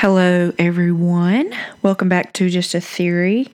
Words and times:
Hello, 0.00 0.52
everyone. 0.60 1.52
Welcome 1.82 2.08
back 2.08 2.32
to 2.34 2.48
Just 2.48 2.72
a 2.72 2.80
Theory. 2.80 3.48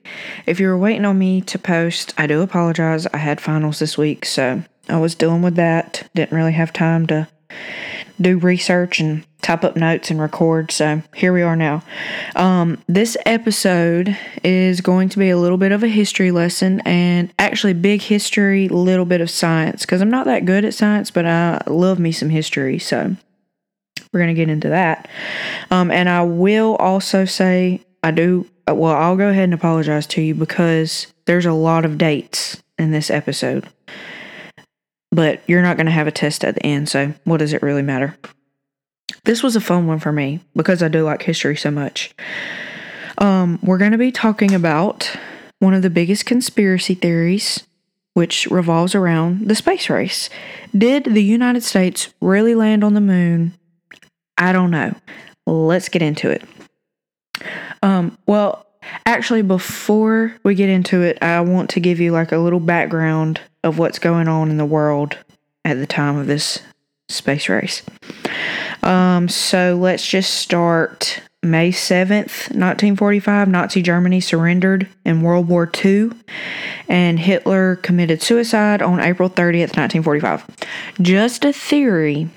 If 0.45 0.59
you 0.59 0.67
were 0.67 0.77
waiting 0.77 1.03
on 1.03 1.17
me 1.17 1.41
to 1.41 1.57
post, 1.57 2.13
I 2.19 2.27
do 2.27 2.43
apologize. 2.43 3.07
I 3.07 3.17
had 3.17 3.41
finals 3.41 3.79
this 3.79 3.97
week, 3.97 4.27
so 4.27 4.61
I 4.87 4.99
was 4.99 5.15
dealing 5.15 5.41
with 5.41 5.55
that. 5.55 6.07
Didn't 6.13 6.37
really 6.37 6.51
have 6.51 6.71
time 6.71 7.07
to 7.07 7.27
do 8.21 8.37
research 8.37 8.99
and 8.99 9.25
type 9.41 9.63
up 9.63 9.75
notes 9.75 10.11
and 10.11 10.21
record, 10.21 10.71
so 10.71 11.01
here 11.15 11.33
we 11.33 11.41
are 11.41 11.55
now. 11.55 11.81
Um, 12.35 12.77
this 12.87 13.17
episode 13.25 14.15
is 14.43 14.81
going 14.81 15.09
to 15.09 15.17
be 15.17 15.31
a 15.31 15.39
little 15.39 15.57
bit 15.57 15.71
of 15.71 15.81
a 15.81 15.87
history 15.87 16.29
lesson 16.29 16.79
and 16.81 17.33
actually 17.39 17.73
big 17.73 18.03
history, 18.03 18.69
little 18.69 19.05
bit 19.05 19.19
of 19.19 19.31
science, 19.31 19.81
because 19.81 19.99
I'm 19.99 20.11
not 20.11 20.27
that 20.27 20.45
good 20.45 20.63
at 20.63 20.75
science, 20.75 21.09
but 21.09 21.25
I 21.25 21.63
love 21.65 21.97
me 21.97 22.11
some 22.11 22.29
history, 22.29 22.77
so 22.77 23.15
we're 24.15 24.21
going 24.21 24.33
to 24.33 24.41
get 24.41 24.49
into 24.49 24.69
that. 24.69 25.09
Um, 25.71 25.91
and 25.91 26.07
I 26.07 26.23
will 26.23 26.77
also 26.77 27.25
say, 27.25 27.81
I 28.01 28.11
do, 28.11 28.49
well, 28.65 28.95
I'll 28.95 29.17
go 29.17 29.27
ahead 29.27 29.43
and 29.43 29.53
apologize 29.53 30.07
to 30.07 30.21
you 30.21 30.33
because 30.33 31.07
there's 31.25 31.45
a 31.45 31.51
lot 31.51 31.83
of 31.83 31.97
dates 31.97 32.63
in 32.77 32.91
this 32.91 33.11
episode. 33.11 33.67
But 35.11 35.41
you're 35.47 35.61
not 35.61 35.75
going 35.75 35.87
to 35.87 35.91
have 35.91 36.07
a 36.07 36.11
test 36.11 36.45
at 36.45 36.55
the 36.55 36.65
end, 36.65 36.87
so 36.87 37.13
what 37.25 37.37
does 37.37 37.51
it 37.51 37.61
really 37.61 37.81
matter? 37.81 38.17
This 39.25 39.43
was 39.43 39.57
a 39.57 39.61
fun 39.61 39.85
one 39.85 39.99
for 39.99 40.13
me 40.13 40.39
because 40.55 40.81
I 40.81 40.87
do 40.87 41.03
like 41.03 41.21
history 41.21 41.57
so 41.57 41.69
much. 41.69 42.15
Um, 43.17 43.59
we're 43.61 43.77
going 43.77 43.91
to 43.91 43.97
be 43.97 44.13
talking 44.13 44.53
about 44.53 45.11
one 45.59 45.73
of 45.73 45.81
the 45.81 45.89
biggest 45.89 46.25
conspiracy 46.25 46.93
theories, 46.93 47.67
which 48.13 48.45
revolves 48.47 48.95
around 48.95 49.49
the 49.49 49.55
space 49.55 49.89
race. 49.89 50.29
Did 50.77 51.03
the 51.03 51.23
United 51.23 51.63
States 51.63 52.13
really 52.21 52.55
land 52.55 52.81
on 52.81 52.93
the 52.93 53.01
moon 53.01 53.55
I 54.37 54.51
don't 54.51 54.71
know. 54.71 54.93
Let's 55.45 55.89
get 55.89 56.01
into 56.01 56.29
it. 56.29 56.43
Um, 57.81 58.17
well, 58.25 58.65
actually, 59.05 59.41
before 59.41 60.35
we 60.43 60.55
get 60.55 60.69
into 60.69 61.01
it, 61.01 61.17
I 61.21 61.41
want 61.41 61.69
to 61.71 61.79
give 61.79 61.99
you 61.99 62.11
like 62.11 62.31
a 62.31 62.37
little 62.37 62.59
background 62.59 63.41
of 63.63 63.77
what's 63.77 63.99
going 63.99 64.27
on 64.27 64.49
in 64.49 64.57
the 64.57 64.65
world 64.65 65.17
at 65.63 65.75
the 65.75 65.87
time 65.87 66.17
of 66.17 66.27
this 66.27 66.61
space 67.09 67.49
race. 67.49 67.83
Um, 68.83 69.29
so 69.29 69.77
let's 69.79 70.07
just 70.07 70.35
start 70.35 71.21
May 71.41 71.71
7th, 71.71 72.49
1945, 72.49 73.47
Nazi 73.47 73.81
Germany 73.81 74.19
surrendered 74.19 74.87
in 75.05 75.21
World 75.21 75.47
War 75.47 75.69
II, 75.83 76.11
and 76.87 77.19
Hitler 77.19 77.77
committed 77.77 78.21
suicide 78.21 78.81
on 78.81 78.99
April 78.99 79.29
30th, 79.29 79.77
1945. 79.77 80.45
Just 81.01 81.45
a 81.45 81.53
theory 81.53 82.29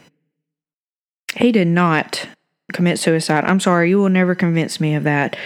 he 1.39 1.53
did 1.53 1.69
not 1.69 2.29
commit 2.73 2.99
suicide. 2.99 3.45
I'm 3.45 3.61
sorry, 3.61 3.89
you 3.91 3.99
will 3.99 4.09
never 4.09 4.35
convince 4.35 4.81
me 4.81 4.95
of 4.95 5.05
that. 5.05 5.37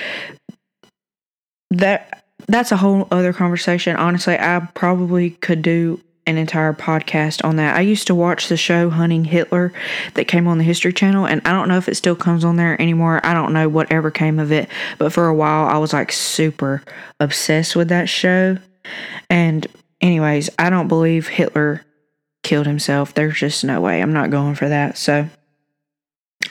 That 1.71 2.25
that's 2.49 2.73
a 2.73 2.77
whole 2.77 3.07
other 3.11 3.33
conversation. 3.33 3.97
Honestly, 3.97 4.37
I 4.39 4.69
probably 4.75 5.31
could 5.31 5.63
do 5.63 6.01
an 6.27 6.39
entire 6.39 6.73
podcast 6.73 7.45
on 7.45 7.57
that. 7.57 7.77
I 7.77 7.81
used 7.81 8.07
to 8.07 8.15
watch 8.15 8.49
the 8.49 8.57
show 8.57 8.91
Hunting 8.91 9.25
Hitler 9.25 9.73
that 10.15 10.29
came 10.29 10.47
on 10.47 10.59
the 10.59 10.65
History 10.65 10.93
Channel, 10.93 11.27
and 11.27 11.41
I 11.45 11.53
don't 11.53 11.69
know 11.69 11.79
if 11.79 11.89
it 11.89 11.97
still 11.97 12.17
comes 12.17 12.45
on 12.45 12.57
there 12.57 12.81
anymore. 12.81 13.21
I 13.25 13.35
don't 13.35 13.53
know 13.53 13.69
whatever 13.69 14.11
came 14.11 14.39
of 14.39 14.53
it, 14.53 14.69
but 14.99 15.13
for 15.13 15.27
a 15.29 15.35
while 15.35 15.67
I 15.67 15.79
was 15.79 15.93
like 15.93 16.13
super 16.13 16.83
obsessed 17.21 17.75
with 17.77 17.89
that 17.89 18.09
show. 18.09 18.59
And, 19.29 19.67
anyways, 20.01 20.51
I 20.59 20.71
don't 20.71 20.89
believe 20.89 21.29
Hitler 21.29 21.85
killed 22.43 22.67
himself. 22.67 23.15
There's 23.15 23.39
just 23.39 23.65
no 23.65 23.81
way. 23.81 24.01
I'm 24.01 24.13
not 24.13 24.31
going 24.31 24.55
for 24.55 24.69
that. 24.69 24.99
So, 24.99 25.29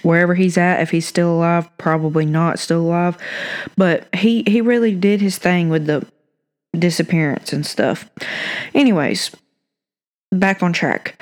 wherever 0.03 0.35
he's 0.35 0.57
at 0.57 0.81
if 0.81 0.91
he's 0.91 1.07
still 1.07 1.31
alive 1.31 1.69
probably 1.77 2.25
not 2.25 2.59
still 2.59 2.81
alive 2.81 3.17
but 3.77 4.07
he 4.15 4.43
he 4.47 4.61
really 4.61 4.95
did 4.95 5.21
his 5.21 5.37
thing 5.37 5.69
with 5.69 5.85
the 5.85 6.05
disappearance 6.77 7.51
and 7.51 7.65
stuff 7.65 8.09
anyways 8.73 9.31
back 10.31 10.63
on 10.63 10.71
track 10.73 11.21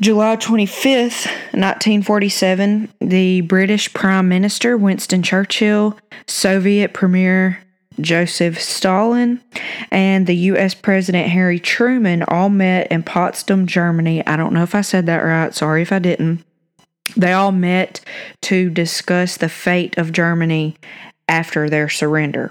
July 0.00 0.36
25th, 0.36 1.26
1947, 1.58 2.88
the 3.00 3.40
British 3.40 3.92
Prime 3.92 4.28
Minister 4.28 4.76
Winston 4.76 5.24
Churchill, 5.24 5.98
Soviet 6.28 6.92
Premier 6.92 7.58
Joseph 8.00 8.60
Stalin, 8.60 9.40
and 9.90 10.26
the 10.26 10.36
U.S. 10.36 10.74
President 10.74 11.28
Harry 11.28 11.58
Truman 11.58 12.22
all 12.28 12.48
met 12.48 12.86
in 12.92 13.02
Potsdam, 13.02 13.66
Germany. 13.66 14.24
I 14.26 14.36
don't 14.36 14.52
know 14.52 14.62
if 14.62 14.74
I 14.74 14.82
said 14.82 15.06
that 15.06 15.18
right. 15.18 15.54
Sorry 15.54 15.82
if 15.82 15.92
I 15.92 15.98
didn't. 15.98 16.44
They 17.16 17.32
all 17.32 17.52
met 17.52 18.00
to 18.42 18.70
discuss 18.70 19.36
the 19.36 19.48
fate 19.48 19.98
of 19.98 20.12
Germany 20.12 20.76
after 21.28 21.68
their 21.68 21.88
surrender. 21.88 22.50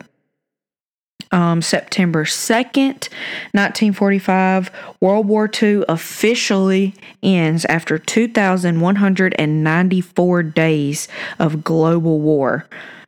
Um, 1.31 1.61
September 1.61 2.23
2nd, 2.23 3.09
1945, 3.51 4.71
World 5.01 5.27
War 5.27 5.49
II 5.61 5.83
officially 5.89 6.95
ends 7.21 7.65
after 7.65 7.97
2,194 7.97 10.43
days 10.43 11.09
of 11.37 11.65
global 11.65 12.21
war. 12.21 12.65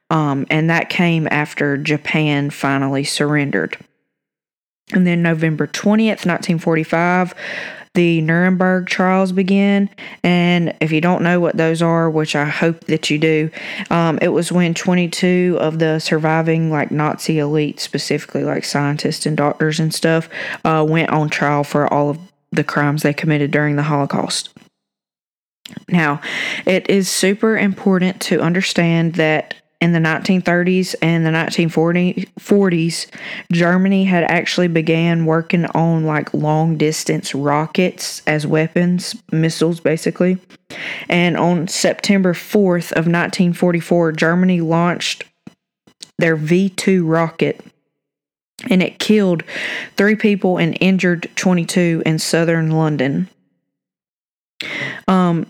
Um, 0.10 0.46
and 0.50 0.70
that 0.70 0.90
came 0.90 1.30
after 1.32 1.78
Japan 1.78 2.50
finally 2.50 3.06
surrendered. 3.06 3.78
And 4.92 5.06
then 5.06 5.22
November 5.22 5.68
20th, 5.68 6.26
1945, 6.26 7.36
the 7.94 8.22
Nuremberg 8.22 8.88
trials 8.88 9.32
begin. 9.32 9.90
And 10.24 10.76
if 10.80 10.92
you 10.92 11.02
don't 11.02 11.24
know 11.24 11.40
what 11.40 11.58
those 11.58 11.82
are, 11.82 12.10
which 12.10 12.36
I 12.36 12.46
hope 12.46 12.86
that 12.86 13.10
you 13.10 13.18
do, 13.18 13.50
um, 13.90 14.20
it 14.22 14.30
was 14.30 14.52
when 14.52 14.74
22 14.74 15.58
of 15.60 15.80
the 15.80 16.00
surviving, 16.00 16.72
like 16.72 16.92
Nazi 16.92 17.40
elite, 17.40 17.80
specifically 17.80 18.44
like 18.44 18.64
scientists 18.64 19.26
and 19.26 19.36
doctors 19.36 19.80
and 19.80 19.94
stuff, 19.94 20.30
uh, 20.64 20.86
went 20.88 21.10
on 21.10 21.30
trial 21.30 21.64
for 21.64 21.92
all 21.92 22.10
of 22.12 22.20
the 22.52 22.64
crimes 22.64 23.04
they 23.04 23.14
committed 23.14 23.52
during 23.52 23.76
the 23.76 23.84
Holocaust. 23.84 24.50
Now, 25.88 26.22
it 26.66 26.90
is 26.90 27.10
super 27.10 27.58
important 27.58 28.22
to 28.24 28.42
understand 28.42 29.16
that 29.16 29.56
in 29.82 29.94
the 29.94 30.00
1930s 30.00 30.94
and 31.02 31.26
the 31.26 31.30
1940s, 31.30 33.08
Germany 33.52 34.04
had 34.04 34.24
actually 34.26 34.68
began 34.68 35.26
working 35.26 35.66
on 35.68 36.06
like 36.06 36.34
long 36.34 36.78
distance 36.78 37.34
rockets 37.34 38.22
as 38.28 38.46
weapons, 38.46 39.16
missiles 39.32 39.80
basically. 39.80 40.38
And 41.08 41.38
on 41.38 41.68
September 41.68 42.34
4th 42.34 42.92
of 42.92 43.08
1944, 43.08 44.12
Germany 44.12 44.62
launched 44.62 45.24
their 46.18 46.36
V2 46.36 47.08
rocket 47.08 47.64
and 48.70 48.84
it 48.84 49.00
killed 49.00 49.44
3 49.96 50.16
people 50.16 50.58
and 50.58 50.78
injured 50.82 51.30
22 51.36 52.04
in 52.06 52.20
southern 52.20 52.72
London. 52.72 53.30
Um 55.08 55.46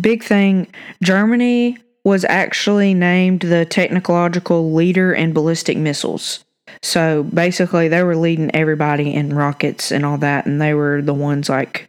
big 0.00 0.22
thing, 0.22 0.66
Germany 1.02 1.78
was 2.06 2.24
actually 2.28 2.94
named 2.94 3.40
the 3.40 3.64
technological 3.64 4.72
leader 4.72 5.12
in 5.12 5.32
ballistic 5.32 5.76
missiles. 5.76 6.44
So 6.80 7.24
basically, 7.24 7.88
they 7.88 8.04
were 8.04 8.14
leading 8.14 8.54
everybody 8.54 9.12
in 9.12 9.34
rockets 9.34 9.90
and 9.90 10.06
all 10.06 10.16
that, 10.18 10.46
and 10.46 10.62
they 10.62 10.72
were 10.72 11.02
the 11.02 11.12
ones 11.12 11.48
like 11.48 11.88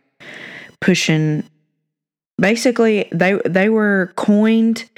pushing. 0.81 1.43
Basically, 2.39 3.07
they 3.11 3.39
they 3.45 3.69
were 3.69 4.11
coined 4.15 4.89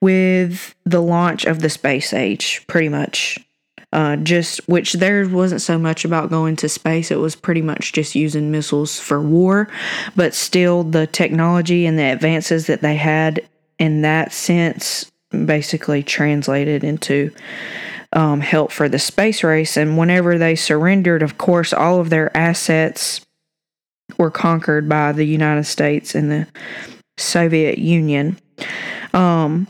with 0.00 0.74
the 0.84 1.00
launch 1.00 1.44
of 1.44 1.60
the 1.60 1.70
space 1.70 2.12
age, 2.12 2.64
pretty 2.66 2.88
much. 2.88 3.38
Uh, 3.92 4.16
just 4.16 4.58
which 4.66 4.94
there 4.94 5.28
wasn't 5.28 5.62
so 5.62 5.78
much 5.78 6.04
about 6.04 6.30
going 6.30 6.56
to 6.56 6.68
space. 6.68 7.12
It 7.12 7.20
was 7.20 7.36
pretty 7.36 7.62
much 7.62 7.92
just 7.92 8.16
using 8.16 8.50
missiles 8.50 8.98
for 8.98 9.20
war, 9.22 9.68
but 10.16 10.34
still 10.34 10.82
the 10.82 11.06
technology 11.06 11.86
and 11.86 11.96
the 11.96 12.10
advances 12.10 12.66
that 12.66 12.82
they 12.82 12.96
had 12.96 13.40
in 13.78 14.02
that 14.02 14.32
sense 14.32 15.10
basically 15.30 16.02
translated 16.02 16.84
into 16.84 17.30
um, 18.12 18.40
help 18.40 18.70
for 18.70 18.88
the 18.88 18.98
space 18.98 19.42
race. 19.42 19.76
And 19.76 19.98
whenever 19.98 20.38
they 20.38 20.54
surrendered, 20.54 21.22
of 21.22 21.38
course, 21.38 21.72
all 21.72 22.00
of 22.00 22.10
their 22.10 22.34
assets 22.36 23.20
were 24.18 24.30
conquered 24.30 24.88
by 24.88 25.12
the 25.12 25.24
United 25.24 25.64
States 25.64 26.14
and 26.14 26.30
the 26.30 26.46
Soviet 27.16 27.78
Union. 27.78 28.38
Um, 29.12 29.68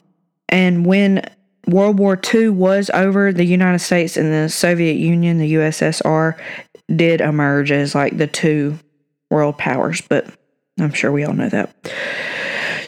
and 0.48 0.84
when 0.84 1.22
World 1.66 1.98
War 1.98 2.20
II 2.32 2.50
was 2.50 2.90
over, 2.90 3.32
the 3.32 3.44
United 3.44 3.78
States 3.78 4.16
and 4.16 4.32
the 4.32 4.48
Soviet 4.50 4.94
Union, 4.94 5.38
the 5.38 5.54
USSR, 5.54 6.38
did 6.94 7.20
emerge 7.20 7.72
as 7.72 7.94
like 7.94 8.18
the 8.18 8.26
two 8.26 8.78
world 9.30 9.56
powers, 9.56 10.02
but 10.02 10.26
I'm 10.78 10.92
sure 10.92 11.10
we 11.10 11.24
all 11.24 11.32
know 11.32 11.48
that. 11.48 11.74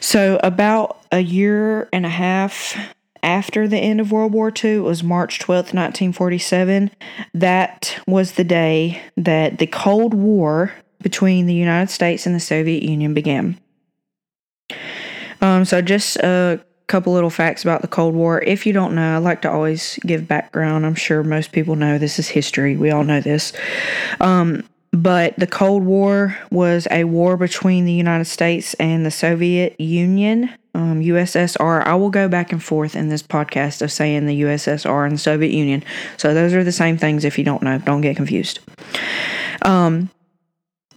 So, 0.01 0.39
about 0.43 1.01
a 1.17 1.21
year 1.21 1.89
and 1.93 2.05
a 2.05 2.11
half 2.11 2.77
after 3.23 3.67
the 3.67 3.79
end 3.79 4.01
of 4.01 4.13
World 4.13 4.33
War 4.33 4.53
II, 4.65 4.77
it 4.77 4.81
was 4.81 5.03
March 5.03 5.41
12th, 5.41 5.75
1947. 5.75 6.91
That 7.35 7.99
was 8.07 8.33
the 8.33 8.45
day 8.45 9.03
that 9.17 9.59
the 9.59 9.67
Cold 9.67 10.15
War 10.15 10.73
between 11.03 11.47
the 11.47 11.55
United 11.55 11.91
States 11.91 12.27
and 12.27 12.35
the 12.35 12.41
Soviet 12.41 12.83
Union 12.83 13.15
began. 13.15 13.59
Um, 15.41 15.65
so, 15.65 15.83
just 15.83 16.17
a 16.19 16.65
couple 16.87 17.13
little 17.13 17.31
facts 17.31 17.63
about 17.63 17.83
the 17.83 17.89
Cold 17.89 18.15
War. 18.15 18.43
If 18.43 18.65
you 18.65 18.73
don't 18.73 18.95
know, 18.95 19.15
I 19.15 19.19
like 19.19 19.43
to 19.43 19.51
always 19.51 19.99
give 20.07 20.29
background. 20.29 20.87
I'm 20.87 20.95
sure 20.95 21.25
most 21.25 21.53
people 21.53 21.77
know 21.77 21.99
this 21.99 22.19
is 22.19 22.29
history. 22.29 22.77
We 22.77 22.91
all 22.91 23.05
know 23.05 23.21
this. 23.21 23.53
Um, 24.21 24.63
but 24.97 25.37
the 25.37 25.47
Cold 25.47 25.85
War 25.85 26.37
was 26.51 26.89
a 26.91 27.05
war 27.05 27.37
between 27.37 27.85
the 27.85 27.93
United 27.93 28.25
States 28.25 28.73
and 28.75 29.05
the 29.05 29.11
Soviet 29.11 29.79
Union, 29.79 30.51
um, 30.75 31.01
USSR. 31.01 31.87
I 31.87 31.95
will 31.97 32.09
go 32.09 32.29
back 32.29 32.51
and 32.51 32.63
forth 32.63 32.97
in 32.97 33.11
this 33.11 33.23
podcast 33.23 33.83
of 33.83 33.93
saying 33.93 34.25
the 34.25 34.41
USSR 34.41 35.05
and 35.05 35.15
the 35.15 35.19
Soviet 35.19 35.53
Union. 35.53 35.85
So 36.17 36.33
those 36.33 36.55
are 36.55 36.65
the 36.65 36.73
same 36.73 36.97
things 36.97 37.27
if 37.27 37.37
you 37.37 37.45
don't 37.45 37.63
know. 37.63 37.79
Don't 37.79 38.01
get 38.01 38.17
confused. 38.17 38.61
Um, 39.63 40.09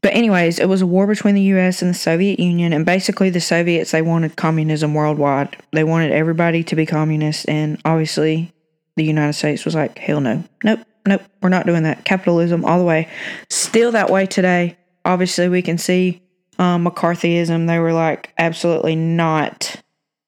but 0.02 0.14
anyways, 0.14 0.60
it 0.60 0.70
was 0.70 0.82
a 0.82 0.88
war 0.88 1.06
between 1.06 1.36
the 1.36 1.42
US 1.42 1.82
and 1.82 1.90
the 1.90 1.98
Soviet 1.98 2.40
Union 2.40 2.72
and 2.72 2.86
basically 2.86 3.30
the 3.30 3.42
Soviets 3.42 3.92
they 3.92 4.02
wanted 4.02 4.38
communism 4.38 4.94
worldwide. 4.94 5.58
They 5.74 5.84
wanted 5.84 6.14
everybody 6.14 6.64
to 6.64 6.76
be 6.78 6.86
communist 6.86 7.50
and 7.50 7.82
obviously 7.84 8.54
the 8.96 9.04
United 9.04 9.34
States 9.34 9.66
was 9.66 9.76
like, 9.76 9.98
"Hell 9.98 10.22
no. 10.22 10.46
Nope 10.64 10.80
nope, 11.06 11.22
we're 11.42 11.50
not 11.50 11.66
doing 11.66 11.84
that. 11.84 12.06
Capitalism 12.06 12.66
all 12.66 12.80
the 12.80 12.86
way. 12.86 13.08
Still 13.50 13.92
that 13.92 14.10
way 14.10 14.26
today. 14.26 14.78
Obviously, 15.06 15.50
we 15.50 15.62
can 15.62 15.78
see 15.78 16.22
um, 16.58 16.86
McCarthyism. 16.86 17.68
They 17.68 17.80
were 17.80 17.94
like, 17.94 18.34
absolutely 18.38 18.96
not 18.96 19.76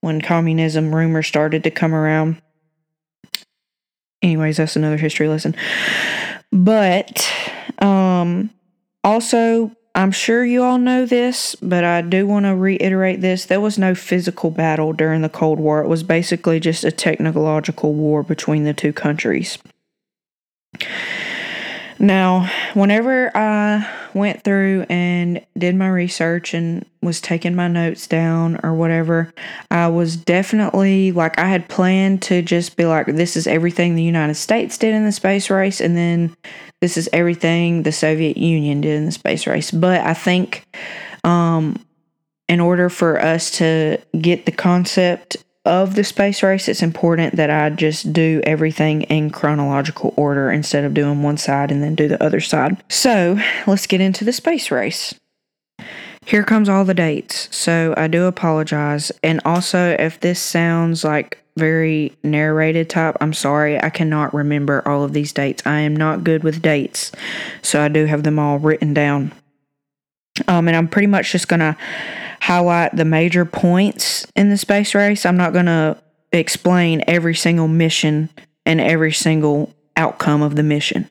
when 0.01 0.21
communism 0.21 0.94
rumors 0.94 1.27
started 1.27 1.63
to 1.63 1.71
come 1.71 1.94
around. 1.94 2.41
Anyways, 4.21 4.57
that's 4.57 4.75
another 4.75 4.97
history 4.97 5.27
lesson. 5.27 5.56
But 6.51 7.31
um, 7.79 8.50
also, 9.03 9.71
I'm 9.94 10.12
sure 10.12 10.45
you 10.45 10.63
all 10.63 10.77
know 10.77 11.06
this, 11.06 11.56
but 11.56 11.83
I 11.83 12.01
do 12.01 12.27
want 12.27 12.45
to 12.45 12.56
reiterate 12.56 13.21
this. 13.21 13.45
There 13.45 13.59
was 13.59 13.77
no 13.77 13.95
physical 13.95 14.51
battle 14.51 14.94
during 14.94 15.21
the 15.21 15.29
Cold 15.29 15.59
War. 15.59 15.83
It 15.83 15.88
was 15.88 16.03
basically 16.03 16.59
just 16.59 16.83
a 16.83 16.91
technological 16.91 17.94
war 17.94 18.24
between 18.24 18.63
the 18.63 18.74
two 18.74 18.94
countries. 18.94 19.57
Now, 22.01 22.50
whenever 22.73 23.31
I 23.38 23.88
went 24.15 24.44
through 24.44 24.88
and 24.89 25.45
did 25.56 25.75
my 25.75 25.88
research 25.88 26.56
and 26.56 26.83
was 27.03 27.21
taking 27.21 27.53
my 27.53 27.68
notes 27.68 28.07
down 28.07 28.59
or 28.63 28.73
whatever, 28.73 29.31
I 29.69 29.88
was 29.88 30.18
definitely 30.18 31.12
like, 31.12 31.38
I 31.38 31.45
had 31.45 31.69
planned 31.69 32.23
to 32.23 32.41
just 32.41 32.75
be 32.75 32.85
like, 32.85 33.06
this 33.06 33.38
is 33.38 33.45
everything 33.45 33.94
the 33.94 34.01
United 34.01 34.33
States 34.33 34.79
did 34.79 34.95
in 34.95 35.06
the 35.06 35.12
space 35.12 35.51
race, 35.51 35.79
and 35.79 35.95
then 35.95 36.35
this 36.79 36.97
is 36.97 37.07
everything 37.13 37.83
the 37.83 37.91
Soviet 37.91 38.35
Union 38.35 38.81
did 38.81 38.97
in 38.97 39.06
the 39.06 39.12
space 39.12 39.45
race. 39.45 39.69
But 39.69 40.01
I 40.01 40.15
think, 40.15 40.65
um, 41.24 41.85
in 42.50 42.59
order 42.59 42.89
for 42.89 43.21
us 43.21 43.51
to 43.59 44.00
get 44.19 44.47
the 44.47 44.51
concept 44.51 45.38
of 45.63 45.95
the 45.95 46.03
space 46.03 46.41
race, 46.41 46.67
it's 46.67 46.81
important 46.81 47.35
that 47.35 47.49
I 47.49 47.69
just 47.69 48.13
do 48.13 48.41
everything 48.43 49.03
in 49.03 49.29
chronological 49.29 50.13
order 50.17 50.51
instead 50.51 50.83
of 50.83 50.93
doing 50.93 51.21
one 51.21 51.37
side 51.37 51.71
and 51.71 51.83
then 51.83 51.95
do 51.95 52.07
the 52.07 52.23
other 52.23 52.39
side. 52.39 52.83
So 52.89 53.39
let's 53.67 53.87
get 53.87 54.01
into 54.01 54.23
the 54.23 54.33
space 54.33 54.71
race. 54.71 55.13
Here 56.25 56.43
comes 56.43 56.69
all 56.69 56.85
the 56.85 56.93
dates. 56.93 57.55
So 57.55 57.93
I 57.97 58.07
do 58.07 58.25
apologize. 58.25 59.11
And 59.23 59.39
also, 59.43 59.95
if 59.99 60.19
this 60.19 60.39
sounds 60.39 61.03
like 61.03 61.39
very 61.57 62.15
narrated 62.23 62.89
type, 62.89 63.17
I'm 63.19 63.33
sorry. 63.33 63.81
I 63.81 63.89
cannot 63.89 64.33
remember 64.33 64.87
all 64.87 65.03
of 65.03 65.13
these 65.13 65.33
dates. 65.33 65.63
I 65.65 65.79
am 65.79 65.95
not 65.95 66.23
good 66.23 66.43
with 66.43 66.61
dates. 66.61 67.11
So 67.61 67.81
I 67.81 67.87
do 67.87 68.05
have 68.05 68.23
them 68.23 68.39
all 68.39 68.59
written 68.59 68.93
down. 68.93 69.31
Um, 70.47 70.67
and 70.67 70.77
I'm 70.77 70.87
pretty 70.87 71.07
much 71.07 71.31
just 71.31 71.47
going 71.47 71.59
to 71.59 71.75
highlight 72.41 72.95
the 72.95 73.05
major 73.05 73.45
points 73.45 74.25
in 74.35 74.49
the 74.49 74.57
space 74.57 74.95
race. 74.95 75.25
I'm 75.25 75.38
not 75.38 75.53
going 75.53 75.67
to 75.67 75.95
explain 76.31 77.03
every 77.07 77.35
single 77.35 77.67
mission 77.67 78.29
and 78.65 78.81
every 78.81 79.11
single 79.11 79.73
outcome 79.95 80.41
of 80.41 80.55
the 80.55 80.63
mission. 80.63 81.07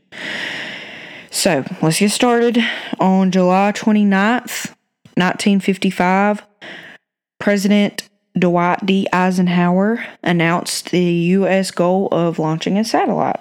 So 1.31 1.65
let's 1.81 2.00
get 2.00 2.11
started. 2.11 2.59
On 2.99 3.31
July 3.31 3.73
29th, 3.73 4.75
1955, 5.15 6.43
President 7.38 8.09
Dwight 8.37 8.85
D. 8.85 9.06
Eisenhower 9.12 10.05
announced 10.25 10.91
the 10.91 11.05
U.S. 11.05 11.71
goal 11.71 12.09
of 12.11 12.41
launching 12.41 12.77
a 12.77 12.85
satellite. 12.85 13.41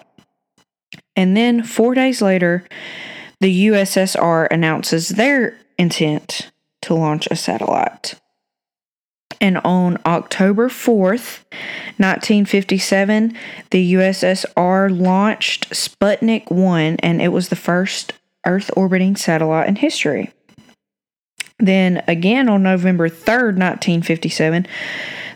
And 1.16 1.36
then 1.36 1.64
four 1.64 1.96
days 1.96 2.22
later, 2.22 2.64
the 3.40 3.68
USSR 3.68 4.48
announces 4.52 5.10
their 5.10 5.58
intent 5.78 6.52
to 6.82 6.94
launch 6.94 7.28
a 7.30 7.36
satellite. 7.36 8.16
And 9.42 9.58
on 9.60 10.00
October 10.06 10.68
4th, 10.68 11.44
1957, 11.98 13.34
the 13.70 13.94
USSR 13.94 15.00
launched 15.00 15.70
Sputnik 15.70 16.52
1, 16.52 16.98
and 16.98 17.22
it 17.22 17.30
was 17.30 17.50
the 17.50 17.56
first 17.56 18.14
Earth 18.46 18.70
orbiting 18.76 19.16
satellite 19.16 19.68
in 19.68 19.78
history. 19.78 20.32
Then 21.58 22.04
again 22.08 22.50
on 22.50 22.64
November 22.64 23.10
3rd, 23.10 23.58
1957, 23.58 24.66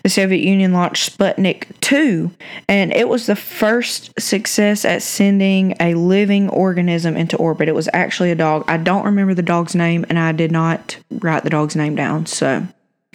the 0.03 0.09
Soviet 0.09 0.43
Union 0.43 0.73
launched 0.73 1.17
Sputnik 1.17 1.79
2, 1.79 2.29
and 2.67 2.91
it 2.91 3.07
was 3.07 3.25
the 3.25 3.37
first 3.37 4.11
success 4.19 4.83
at 4.83 5.01
sending 5.01 5.75
a 5.79 5.93
living 5.93 6.49
organism 6.49 7.15
into 7.15 7.37
orbit. 7.37 7.69
It 7.69 7.75
was 7.75 7.87
actually 7.93 8.29
a 8.29 8.35
dog. 8.35 8.65
I 8.67 8.75
don't 8.75 9.05
remember 9.05 9.33
the 9.33 9.41
dog's 9.41 9.75
name, 9.75 10.05
and 10.09 10.19
I 10.19 10.33
did 10.33 10.51
not 10.51 10.97
write 11.09 11.45
the 11.45 11.49
dog's 11.49 11.77
name 11.77 11.95
down. 11.95 12.25
So 12.25 12.67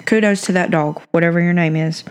kudos 0.07 0.41
to 0.43 0.53
that 0.53 0.71
dog, 0.71 1.03
whatever 1.11 1.41
your 1.41 1.53
name 1.53 1.77
is. 1.77 2.05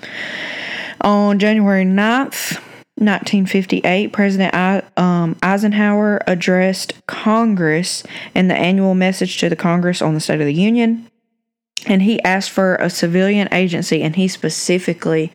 On 1.01 1.39
January 1.39 1.83
9th, 1.83 2.61
1958, 2.99 4.13
President 4.13 4.53
um, 4.97 5.35
Eisenhower 5.41 6.21
addressed 6.27 6.93
Congress 7.07 8.03
in 8.35 8.47
the 8.47 8.55
annual 8.55 8.93
message 8.93 9.37
to 9.39 9.49
the 9.49 9.55
Congress 9.55 10.03
on 10.03 10.13
the 10.13 10.19
State 10.19 10.39
of 10.39 10.45
the 10.45 10.53
Union 10.53 11.09
and 11.87 12.01
he 12.01 12.21
asked 12.23 12.51
for 12.51 12.75
a 12.75 12.89
civilian 12.89 13.47
agency 13.51 14.01
and 14.01 14.15
he 14.15 14.27
specifically 14.27 15.31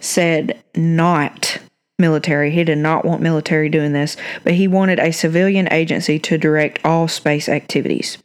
said 0.00 0.62
not 0.74 1.58
military. 1.98 2.50
He 2.50 2.64
did 2.64 2.78
not 2.78 3.04
want 3.04 3.22
military 3.22 3.68
doing 3.68 3.92
this, 3.92 4.16
but 4.42 4.54
he 4.54 4.68
wanted 4.68 4.98
a 4.98 5.12
civilian 5.12 5.72
agency 5.72 6.18
to 6.20 6.38
direct 6.38 6.84
all 6.84 7.08
space 7.08 7.48
activities. 7.48 8.18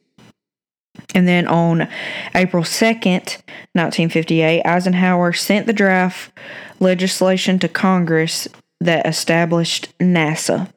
And 1.15 1.27
then 1.27 1.47
on 1.47 1.87
April 2.35 2.63
2nd, 2.63 3.37
1958, 3.73 4.63
Eisenhower 4.65 5.33
sent 5.33 5.65
the 5.65 5.73
draft 5.73 6.31
legislation 6.79 7.59
to 7.59 7.67
Congress 7.67 8.47
that 8.81 9.05
established 9.05 9.97
NASA. 9.99 10.71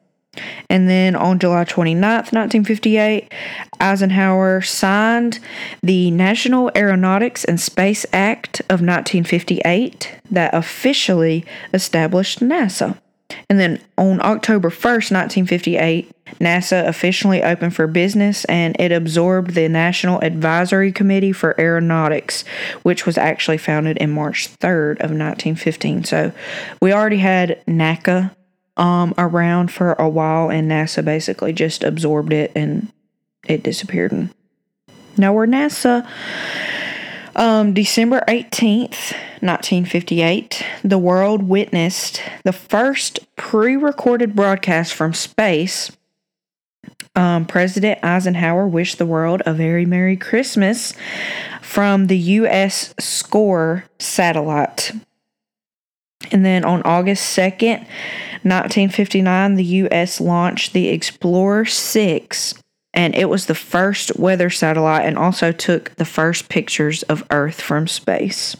And 0.69 0.89
then 0.89 1.15
on 1.15 1.39
July 1.39 1.63
29th, 1.65 2.33
1958, 2.33 3.31
Eisenhower 3.79 4.61
signed 4.61 5.39
the 5.81 6.09
National 6.11 6.71
Aeronautics 6.75 7.43
and 7.45 7.59
Space 7.59 8.05
Act 8.11 8.61
of 8.61 8.81
1958 8.81 10.19
that 10.31 10.53
officially 10.53 11.45
established 11.73 12.39
NASA. 12.39 12.97
And 13.49 13.59
then 13.59 13.79
on 13.97 14.21
October 14.21 14.69
1st, 14.69 15.11
1958, 15.11 16.11
NASA 16.39 16.87
officially 16.87 17.43
opened 17.43 17.75
for 17.75 17.87
business 17.87 18.45
and 18.45 18.75
it 18.79 18.91
absorbed 18.91 19.51
the 19.51 19.67
National 19.69 20.19
Advisory 20.21 20.91
Committee 20.91 21.31
for 21.31 21.59
Aeronautics, 21.59 22.43
which 22.83 23.05
was 23.05 23.17
actually 23.17 23.57
founded 23.57 23.97
in 23.97 24.11
March 24.11 24.49
3rd 24.57 24.93
of 24.93 25.11
1915. 25.11 26.03
So 26.03 26.31
we 26.81 26.91
already 26.91 27.19
had 27.19 27.61
NACA 27.67 28.31
um, 28.77 29.13
around 29.17 29.71
for 29.71 29.93
a 29.93 30.09
while, 30.09 30.49
and 30.49 30.69
NASA 30.69 31.03
basically 31.03 31.53
just 31.53 31.83
absorbed 31.83 32.33
it 32.33 32.51
and 32.55 32.91
it 33.47 33.63
disappeared. 33.63 34.29
Now 35.17 35.33
we're 35.33 35.47
NASA. 35.47 36.07
Um, 37.35 37.73
December 37.73 38.23
18th, 38.27 39.13
1958, 39.41 40.63
the 40.83 40.99
world 40.99 41.43
witnessed 41.43 42.21
the 42.43 42.53
first 42.53 43.19
pre 43.35 43.75
recorded 43.75 44.35
broadcast 44.35 44.93
from 44.93 45.13
space. 45.13 45.91
Um, 47.15 47.45
President 47.45 48.03
Eisenhower 48.03 48.67
wished 48.67 48.97
the 48.97 49.05
world 49.05 49.41
a 49.45 49.53
very 49.53 49.85
Merry 49.85 50.17
Christmas 50.17 50.93
from 51.61 52.07
the 52.07 52.17
U.S. 52.17 52.93
SCORE 52.99 53.85
satellite. 53.99 54.91
And 56.31 56.45
then 56.45 56.65
on 56.65 56.81
August 56.83 57.37
2nd, 57.37 57.79
1959, 58.43 59.55
the 59.55 59.63
U.S. 59.63 60.19
launched 60.19 60.73
the 60.73 60.89
Explorer 60.89 61.65
6, 61.65 62.55
and 62.93 63.15
it 63.15 63.29
was 63.29 63.45
the 63.45 63.55
first 63.55 64.17
weather 64.17 64.49
satellite 64.49 65.05
and 65.05 65.17
also 65.17 65.51
took 65.51 65.95
the 65.95 66.05
first 66.05 66.49
pictures 66.49 67.03
of 67.03 67.25
Earth 67.29 67.61
from 67.61 67.87
space. 67.87 68.55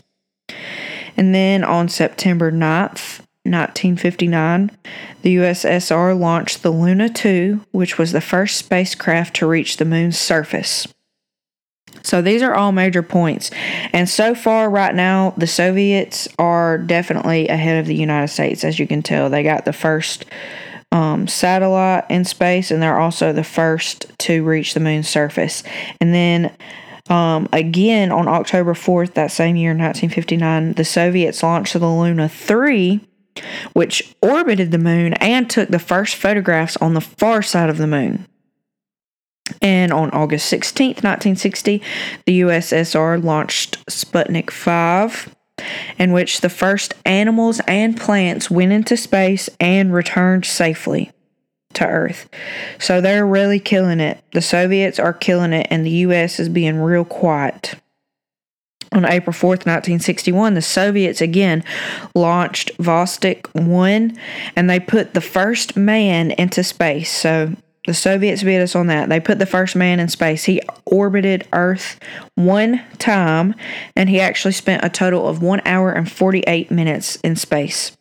And 1.17 1.33
then 1.33 1.63
on 1.63 1.89
September 1.89 2.51
9th, 2.51 3.19
1959, 3.45 4.71
the 5.21 5.35
USSR 5.35 6.17
launched 6.17 6.63
the 6.63 6.71
Luna 6.71 7.09
2, 7.09 7.65
which 7.71 7.97
was 7.97 8.13
the 8.13 8.21
first 8.21 8.57
spacecraft 8.57 9.35
to 9.35 9.47
reach 9.47 9.77
the 9.77 9.85
moon's 9.85 10.17
surface. 10.17 10.87
So 12.03 12.21
these 12.21 12.41
are 12.41 12.53
all 12.53 12.71
major 12.71 13.01
points. 13.01 13.49
And 13.93 14.07
so 14.07 14.35
far, 14.35 14.69
right 14.69 14.93
now, 14.93 15.33
the 15.37 15.47
Soviets 15.47 16.27
are 16.37 16.77
definitely 16.77 17.47
ahead 17.47 17.79
of 17.79 17.87
the 17.87 17.95
United 17.95 18.27
States. 18.27 18.63
As 18.63 18.77
you 18.77 18.87
can 18.87 19.01
tell, 19.01 19.29
they 19.29 19.41
got 19.41 19.65
the 19.65 19.73
first 19.73 20.25
um, 20.91 21.27
satellite 21.27 22.05
in 22.09 22.25
space, 22.25 22.69
and 22.69 22.81
they're 22.81 22.99
also 22.99 23.33
the 23.33 23.43
first 23.43 24.05
to 24.19 24.43
reach 24.43 24.73
the 24.73 24.79
moon's 24.79 25.09
surface. 25.09 25.63
And 25.99 26.13
then 26.13 26.55
um, 27.09 27.49
again, 27.51 28.11
on 28.11 28.27
October 28.27 28.73
4th, 28.73 29.13
that 29.15 29.31
same 29.31 29.55
year, 29.55 29.71
1959, 29.71 30.73
the 30.73 30.85
Soviets 30.85 31.43
launched 31.43 31.73
the 31.73 31.87
Luna 31.87 32.29
3, 32.29 33.01
which 33.73 34.15
orbited 34.21 34.71
the 34.71 34.77
moon 34.77 35.13
and 35.15 35.49
took 35.49 35.69
the 35.69 35.79
first 35.79 36.15
photographs 36.15 36.77
on 36.77 36.93
the 36.93 37.01
far 37.01 37.41
side 37.41 37.69
of 37.69 37.77
the 37.77 37.87
moon. 37.87 38.25
And 39.63 39.93
on 39.93 40.11
August 40.11 40.51
16th, 40.51 41.03
1960, 41.03 41.81
the 42.25 42.41
USSR 42.41 43.23
launched 43.23 43.83
Sputnik 43.85 44.51
5, 44.51 45.33
in 45.97 46.11
which 46.11 46.41
the 46.41 46.49
first 46.49 46.93
animals 47.05 47.61
and 47.65 47.95
plants 47.95 48.51
went 48.51 48.73
into 48.73 48.97
space 48.97 49.49
and 49.61 49.93
returned 49.93 50.45
safely 50.45 51.11
to 51.75 51.87
Earth. 51.87 52.29
So 52.77 52.99
they're 52.99 53.25
really 53.25 53.59
killing 53.59 54.01
it. 54.01 54.21
The 54.33 54.41
Soviets 54.41 54.99
are 54.99 55.13
killing 55.13 55.53
it, 55.53 55.67
and 55.69 55.85
the 55.85 55.91
US 55.91 56.39
is 56.39 56.49
being 56.49 56.81
real 56.81 57.05
quiet. 57.05 57.75
On 58.91 59.05
April 59.05 59.33
4th, 59.33 59.65
1961, 59.65 60.53
the 60.53 60.61
Soviets 60.61 61.19
again 61.19 61.63
launched 62.13 62.77
Vostok 62.77 63.47
1 63.55 64.19
and 64.55 64.69
they 64.69 64.79
put 64.79 65.15
the 65.15 65.21
first 65.21 65.75
man 65.75 66.29
into 66.31 66.63
space. 66.63 67.11
So 67.11 67.55
the 67.85 67.93
Soviets 67.93 68.43
beat 68.43 68.61
us 68.61 68.75
on 68.75 68.87
that. 68.87 69.09
They 69.09 69.19
put 69.19 69.39
the 69.39 69.45
first 69.45 69.75
man 69.75 69.99
in 69.99 70.07
space. 70.07 70.45
He 70.45 70.61
orbited 70.85 71.47
Earth 71.51 71.99
one 72.35 72.81
time, 72.97 73.55
and 73.95 74.09
he 74.09 74.19
actually 74.19 74.53
spent 74.53 74.85
a 74.85 74.89
total 74.89 75.27
of 75.27 75.41
one 75.41 75.61
hour 75.65 75.91
and 75.91 76.09
48 76.09 76.71
minutes 76.71 77.17
in 77.17 77.35
space. 77.35 77.95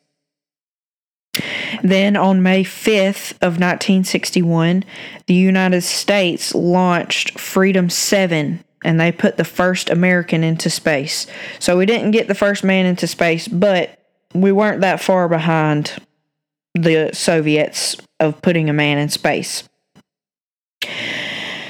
Then 1.83 2.17
on 2.17 2.43
May 2.43 2.63
5th 2.63 3.33
of 3.41 3.59
1961, 3.59 4.85
the 5.27 5.35
United 5.35 5.81
States 5.83 6.55
launched 6.55 7.39
Freedom 7.41 7.89
7 7.89 8.63
and 8.85 9.01
they 9.01 9.13
put 9.13 9.37
the 9.37 9.45
first 9.45 9.91
American 9.91 10.43
into 10.43 10.69
space. 10.69 11.27
So 11.59 11.79
we 11.79 11.87
didn't 11.87 12.11
get 12.11 12.29
the 12.29 12.35
first 12.35 12.65
man 12.65 12.85
into 12.85 13.07
space, 13.07 13.49
but 13.49 13.99
we 14.35 14.53
weren't 14.53 14.81
that 14.81 15.01
far 15.01 15.29
behind 15.29 15.93
the 16.75 17.11
Soviets 17.13 17.97
of 18.19 18.43
putting 18.43 18.69
a 18.69 18.73
man 18.73 18.99
in 18.99 19.09
space. 19.09 19.69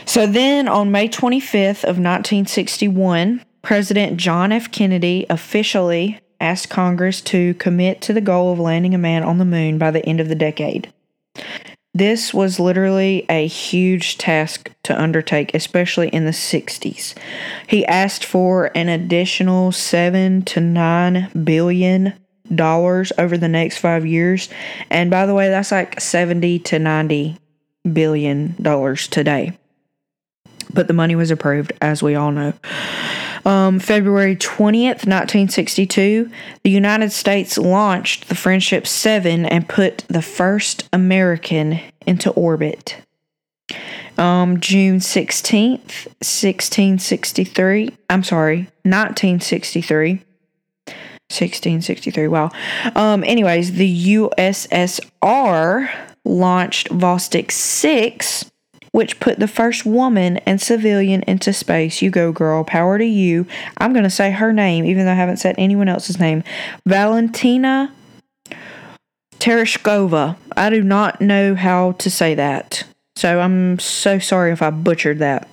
So 0.05 0.27
then 0.27 0.69
on 0.69 0.91
May 0.91 1.09
25th 1.09 1.85
of 1.85 1.97
1961, 1.99 3.43
President 3.63 4.17
John 4.17 4.53
F. 4.53 4.71
Kennedy 4.71 5.25
officially 5.31 6.21
asked 6.41 6.69
Congress 6.69 7.21
to 7.23 7.55
commit 7.55 8.01
to 8.03 8.13
the 8.13 8.21
goal 8.21 8.53
of 8.53 8.59
landing 8.59 8.95
a 8.95 8.99
man 8.99 9.23
on 9.23 9.39
the 9.39 9.45
moon 9.45 9.79
by 9.79 9.91
the 9.91 10.05
end 10.05 10.21
of 10.21 10.29
the 10.29 10.35
decade. 10.35 10.93
This 11.95 12.33
was 12.33 12.59
literally 12.59 13.27
a 13.29 13.47
huge 13.47 14.17
task 14.19 14.71
to 14.85 15.01
undertake, 15.01 15.55
especially 15.55 16.09
in 16.09 16.25
the 16.25 16.31
60s. 16.31 17.15
He 17.67 17.87
asked 17.87 18.25
for 18.25 18.71
an 18.75 18.89
additional 18.89 19.73
7 19.73 20.43
to 20.43 20.61
9 20.61 21.31
billion 21.45 22.15
dollars 22.55 23.13
over 23.19 23.39
the 23.39 23.49
next 23.49 23.79
5 23.79 24.05
years, 24.05 24.49
and 24.91 25.11
by 25.11 25.27
the 25.27 25.35
way, 25.35 25.49
that's 25.49 25.71
like 25.71 26.01
70 26.01 26.59
to 26.61 26.79
90 26.79 27.39
billion 27.91 28.55
dollars 28.61 29.09
today. 29.09 29.59
But 30.73 30.87
the 30.87 30.95
money 30.95 31.15
was 31.15 31.31
approved, 31.31 31.73
as 31.81 32.03
we 32.03 32.15
all 32.15 32.31
know. 32.31 32.55
Um, 33.45 33.81
February 33.81 34.37
20th, 34.37 35.05
1962, 35.05 36.31
the 36.63 36.71
United 36.71 37.11
States 37.11 37.59
launched 37.59 38.29
the 38.29 38.37
Friendship 38.37 38.87
7 38.87 39.45
and 39.45 39.69
put 39.69 40.05
the 40.09 40.23
first 40.23 40.89
American 40.93 41.81
into 42.07 42.31
orbit. 42.31 42.99
Um, 44.17 44.61
June 44.61 44.99
16th, 44.99 46.07
1663, 46.21 47.91
I'm 48.09 48.23
sorry, 48.23 48.69
1963. 48.85 50.23
1663, 51.33 52.29
wow. 52.29 52.51
Um, 52.95 53.25
anyways, 53.25 53.73
the 53.73 54.17
USSR 54.17 55.91
launched 56.25 56.89
Vostok 56.91 57.51
6 57.51 58.51
which 58.93 59.19
put 59.21 59.39
the 59.39 59.49
first 59.49 59.85
woman 59.87 60.37
and 60.39 60.61
civilian 60.61 61.23
into 61.23 61.53
space. 61.53 62.03
You 62.03 62.11
go, 62.11 62.31
girl. 62.31 62.63
Power 62.63 62.99
to 62.99 63.05
you. 63.05 63.47
I'm 63.79 63.95
going 63.95 64.05
to 64.05 64.11
say 64.11 64.31
her 64.31 64.53
name, 64.53 64.85
even 64.85 65.07
though 65.07 65.13
I 65.13 65.17
haven't 65.17 65.39
said 65.39 65.55
anyone 65.59 65.89
else's 65.89 66.21
name. 66.21 66.45
Valentina 66.87 67.93
Tereshkova. 69.39 70.37
I 70.57 70.71
do 70.71 70.83
not 70.83 71.21
know 71.21 71.55
how 71.55 71.93
to 71.93 72.11
say 72.11 72.35
that. 72.35 72.85
So 73.17 73.41
I'm 73.41 73.79
so 73.79 74.19
sorry 74.19 74.53
if 74.53 74.63
I 74.63 74.71
butchered 74.71 75.19
that. 75.19 75.49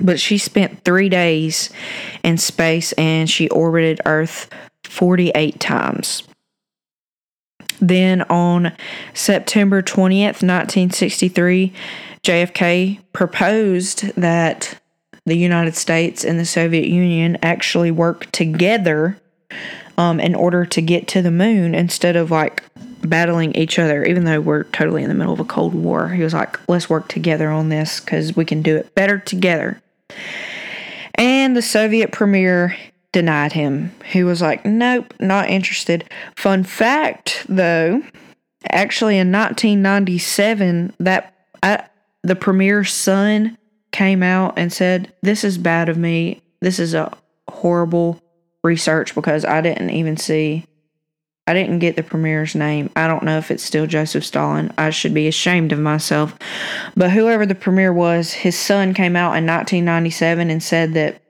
But 0.00 0.20
she 0.20 0.38
spent 0.38 0.84
three 0.84 1.08
days 1.08 1.70
in 2.22 2.36
space 2.36 2.92
and 2.92 3.28
she 3.28 3.48
orbited 3.48 4.00
Earth 4.04 4.50
48 4.84 5.58
times. 5.58 6.24
Then 7.80 8.22
on 8.22 8.72
September 9.12 9.82
20th, 9.82 10.42
1963, 10.42 11.72
JFK 12.22 13.00
proposed 13.12 14.14
that 14.16 14.78
the 15.26 15.36
United 15.36 15.74
States 15.74 16.24
and 16.24 16.38
the 16.38 16.44
Soviet 16.44 16.86
Union 16.86 17.38
actually 17.42 17.90
work 17.90 18.30
together 18.32 19.18
um, 19.96 20.20
in 20.20 20.34
order 20.34 20.64
to 20.66 20.82
get 20.82 21.08
to 21.08 21.22
the 21.22 21.30
moon 21.30 21.74
instead 21.74 22.16
of 22.16 22.30
like 22.30 22.62
battling 23.02 23.54
each 23.54 23.78
other, 23.78 24.04
even 24.04 24.24
though 24.24 24.40
we're 24.40 24.64
totally 24.64 25.02
in 25.02 25.08
the 25.08 25.14
middle 25.14 25.32
of 25.32 25.40
a 25.40 25.44
Cold 25.44 25.74
War. 25.74 26.08
He 26.08 26.22
was 26.22 26.34
like, 26.34 26.58
let's 26.68 26.90
work 26.90 27.08
together 27.08 27.50
on 27.50 27.68
this 27.68 28.00
because 28.00 28.34
we 28.34 28.44
can 28.44 28.62
do 28.62 28.76
it 28.76 28.94
better 28.94 29.18
together. 29.18 29.80
And 31.14 31.56
the 31.56 31.62
Soviet 31.62 32.12
premier 32.12 32.76
denied 33.14 33.52
him. 33.52 33.94
He 34.04 34.24
was 34.24 34.42
like, 34.42 34.66
nope, 34.66 35.14
not 35.20 35.48
interested. 35.48 36.04
Fun 36.36 36.64
fact 36.64 37.46
though, 37.48 38.02
actually 38.68 39.16
in 39.16 39.32
1997, 39.32 40.92
that 40.98 41.32
I, 41.62 41.84
the 42.22 42.36
premier's 42.36 42.92
son 42.92 43.56
came 43.92 44.22
out 44.22 44.58
and 44.58 44.72
said, 44.72 45.14
This 45.22 45.44
is 45.44 45.56
bad 45.56 45.88
of 45.88 45.96
me. 45.96 46.42
This 46.60 46.78
is 46.78 46.92
a 46.92 47.16
horrible 47.48 48.20
research 48.64 49.14
because 49.14 49.44
I 49.44 49.60
didn't 49.60 49.90
even 49.90 50.16
see, 50.16 50.66
I 51.46 51.54
didn't 51.54 51.78
get 51.78 51.94
the 51.94 52.02
premier's 52.02 52.56
name. 52.56 52.90
I 52.96 53.06
don't 53.06 53.22
know 53.22 53.38
if 53.38 53.52
it's 53.52 53.62
still 53.62 53.86
Joseph 53.86 54.24
Stalin. 54.24 54.72
I 54.76 54.90
should 54.90 55.14
be 55.14 55.28
ashamed 55.28 55.70
of 55.70 55.78
myself. 55.78 56.36
But 56.96 57.12
whoever 57.12 57.46
the 57.46 57.54
premier 57.54 57.92
was, 57.92 58.32
his 58.32 58.58
son 58.58 58.92
came 58.92 59.14
out 59.14 59.36
in 59.36 59.46
1997 59.46 60.50
and 60.50 60.62
said 60.62 60.94
that 60.94 61.20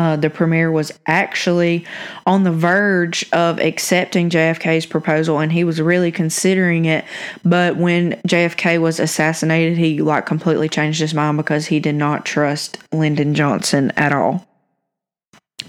uh, 0.00 0.16
the 0.16 0.30
premier 0.30 0.72
was 0.72 0.98
actually 1.06 1.84
on 2.24 2.42
the 2.42 2.50
verge 2.50 3.28
of 3.34 3.60
accepting 3.60 4.30
JFK's 4.30 4.86
proposal 4.86 5.40
and 5.40 5.52
he 5.52 5.62
was 5.62 5.78
really 5.78 6.10
considering 6.10 6.86
it. 6.86 7.04
But 7.44 7.76
when 7.76 8.12
JFK 8.26 8.80
was 8.80 8.98
assassinated, 8.98 9.76
he 9.76 10.00
like 10.00 10.24
completely 10.24 10.70
changed 10.70 11.00
his 11.00 11.12
mind 11.12 11.36
because 11.36 11.66
he 11.66 11.80
did 11.80 11.96
not 11.96 12.24
trust 12.24 12.78
Lyndon 12.92 13.34
Johnson 13.34 13.92
at 13.98 14.10
all. 14.10 14.48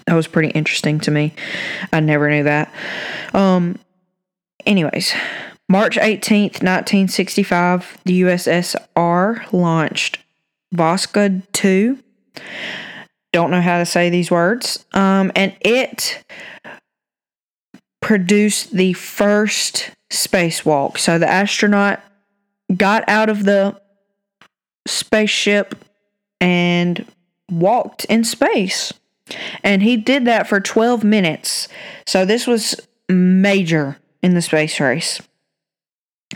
That 0.08 0.14
was 0.14 0.28
pretty 0.28 0.52
interesting 0.52 1.02
to 1.02 1.12
me. 1.12 1.34
I 1.92 2.00
never 2.00 2.30
knew 2.30 2.44
that. 2.46 2.74
Um, 3.34 3.78
anyways, 4.66 5.14
March 5.68 5.98
18th, 5.98 6.64
1965, 6.64 7.98
the 8.06 8.22
USSR 8.22 9.52
launched 9.52 10.20
Voskhod 10.74 11.44
2 11.52 12.02
don't 13.32 13.52
know 13.52 13.62
how 13.62 13.78
to 13.78 13.86
say 13.86 14.10
these 14.10 14.30
words. 14.30 14.86
Um, 14.94 15.32
and 15.36 15.56
it 15.62 16.24
produced 18.02 18.72
the 18.72 18.94
first 18.94 19.92
spacewalk. 20.10 20.98
So 20.98 21.18
the 21.18 21.30
astronaut 21.30 22.02
got 22.76 23.04
out 23.08 23.30
of 23.30 23.46
the 23.46 23.80
spaceship 24.88 25.76
and 26.40 27.06
walked 27.50 28.06
in 28.06 28.24
space. 28.24 28.92
And 29.64 29.82
he 29.82 29.96
did 29.96 30.26
that 30.26 30.48
for 30.48 30.60
12 30.60 31.04
minutes. 31.04 31.68
So 32.06 32.26
this 32.26 32.48
was 32.48 32.76
major 33.08 33.98
in 34.22 34.34
the 34.34 34.42
space 34.42 34.80
race. 34.80 35.22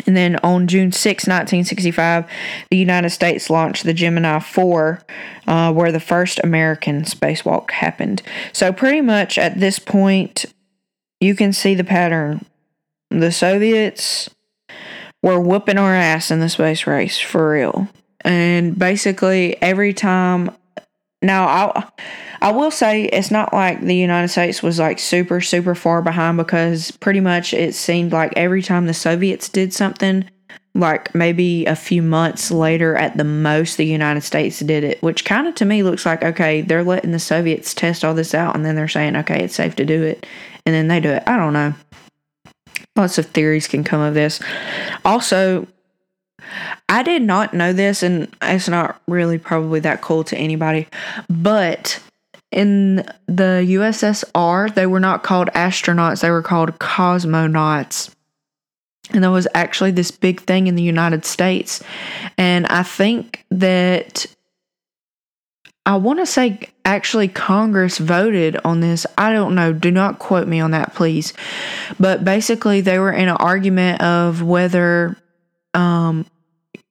And 0.06 0.16
then 0.16 0.36
on 0.38 0.68
June 0.68 0.92
6, 0.92 1.24
1965, 1.24 2.25
the 2.70 2.78
United 2.78 3.10
States 3.12 3.50
launched 3.50 3.84
the 3.84 3.94
Gemini 3.94 4.40
4, 4.40 5.02
uh, 5.48 5.74
where 5.74 5.92
the 5.92 6.00
first 6.00 6.40
American 6.44 7.04
spacewalk 7.04 7.72
happened. 7.72 8.22
So, 8.52 8.74
pretty 8.74 9.02
much 9.02 9.38
at 9.38 9.60
this 9.60 9.80
point, 9.80 10.46
you 11.20 11.36
can 11.36 11.54
see 11.54 11.75
the 11.75 11.84
pattern. 11.84 12.46
The 13.10 13.32
Soviets 13.32 14.30
were 15.24 15.40
whooping 15.40 15.78
our 15.78 15.96
ass 15.96 16.30
in 16.30 16.40
the 16.40 16.50
space 16.50 16.86
race 16.86 17.20
for 17.20 17.52
real. 17.52 17.88
And 18.22 18.78
basically, 18.78 19.62
every 19.62 19.94
time 19.94 20.52
now 21.22 21.48
I 21.48 21.88
I 22.42 22.52
will 22.52 22.72
say 22.72 23.06
it's 23.06 23.32
not 23.32 23.54
like 23.54 23.82
the 23.82 23.96
United 23.96 24.28
States 24.30 24.62
was 24.62 24.80
like 24.80 25.00
super 25.00 25.42
super 25.42 25.76
far 25.76 26.02
behind 26.02 26.38
because 26.38 26.92
pretty 26.92 27.20
much 27.20 27.54
it 27.54 27.74
seemed 27.74 28.12
like 28.12 28.34
every 28.36 28.62
time 28.62 28.86
the 28.86 28.94
Soviets 28.94 29.50
did 29.50 29.74
something 29.74 30.30
like 30.76 31.16
maybe 31.16 31.66
a 31.66 31.76
few 31.76 32.02
months 32.02 32.52
later 32.52 32.96
at 32.98 33.18
the 33.18 33.24
most 33.24 33.78
the 33.78 33.86
United 33.86 34.22
States 34.22 34.60
did 34.60 34.84
it, 34.84 35.02
which 35.02 35.24
kind 35.24 35.48
of 35.48 35.56
to 35.56 35.66
me 35.66 35.84
looks 35.84 36.06
like 36.06 36.24
okay, 36.24 36.62
they're 36.62 36.84
letting 36.84 37.12
the 37.12 37.20
Soviets 37.20 37.74
test 37.74 38.04
all 38.04 38.14
this 38.14 38.34
out 38.34 38.56
and 38.56 38.66
then 38.66 38.76
they're 38.76 38.88
saying 38.88 39.16
okay, 39.16 39.44
it's 39.44 39.56
safe 39.56 39.76
to 39.76 39.86
do 39.86 40.04
it 40.04 40.26
and 40.66 40.76
then 40.76 40.88
they 40.88 41.00
do 41.00 41.10
it. 41.10 41.24
I 41.26 41.38
don't 41.38 41.54
know. 41.54 41.74
Lots 42.96 43.18
of 43.18 43.26
theories 43.28 43.68
can 43.68 43.84
come 43.84 44.02
of 44.02 44.14
this. 44.14 44.40
Also, 45.04 45.68
I 46.88 47.04
did 47.04 47.22
not 47.22 47.54
know 47.54 47.74
this, 47.74 48.04
and 48.04 48.34
it's 48.42 48.70
not 48.70 49.01
really 49.08 49.38
probably 49.38 49.80
that 49.82 50.01
cool 50.01 50.24
to 50.25 50.38
anybody, 50.38 50.88
but 51.30 52.00
in 52.51 52.98
the 53.27 53.65
USSR, 53.68 54.74
they 54.74 54.86
were 54.86 55.00
not 55.00 55.24
called 55.24 55.50
astronauts, 55.50 56.22
they 56.22 56.30
were 56.30 56.42
called 56.42 56.80
cosmonauts. 56.80 58.13
And 59.12 59.24
there 59.24 59.32
was 59.32 59.48
actually 59.54 59.92
this 59.92 60.10
big 60.10 60.42
thing 60.42 60.68
in 60.68 60.75
the 60.75 60.84
United 60.84 61.25
States. 61.25 61.84
And 62.38 62.65
I 62.68 62.82
think 62.82 63.46
that 63.51 64.25
I 65.86 65.98
want 65.98 66.20
to 66.20 66.25
say 66.25 66.60
actually 66.84 67.27
Congress 67.27 68.00
voted 68.00 68.58
on 68.65 68.80
this. 68.80 69.06
I 69.18 69.32
don't 69.32 69.54
know. 69.54 69.74
Do 69.74 69.92
not 69.92 70.18
quote 70.18 70.48
me 70.48 70.60
on 70.60 70.72
that, 70.72 70.96
please. 70.96 71.34
But 72.00 72.25
basically, 72.25 72.82
they 72.82 72.98
were 72.98 73.12
in 73.12 73.27
an 73.27 73.38
argument 73.38 74.01
of 74.01 74.42
whether 74.42 75.15
um, 75.75 76.25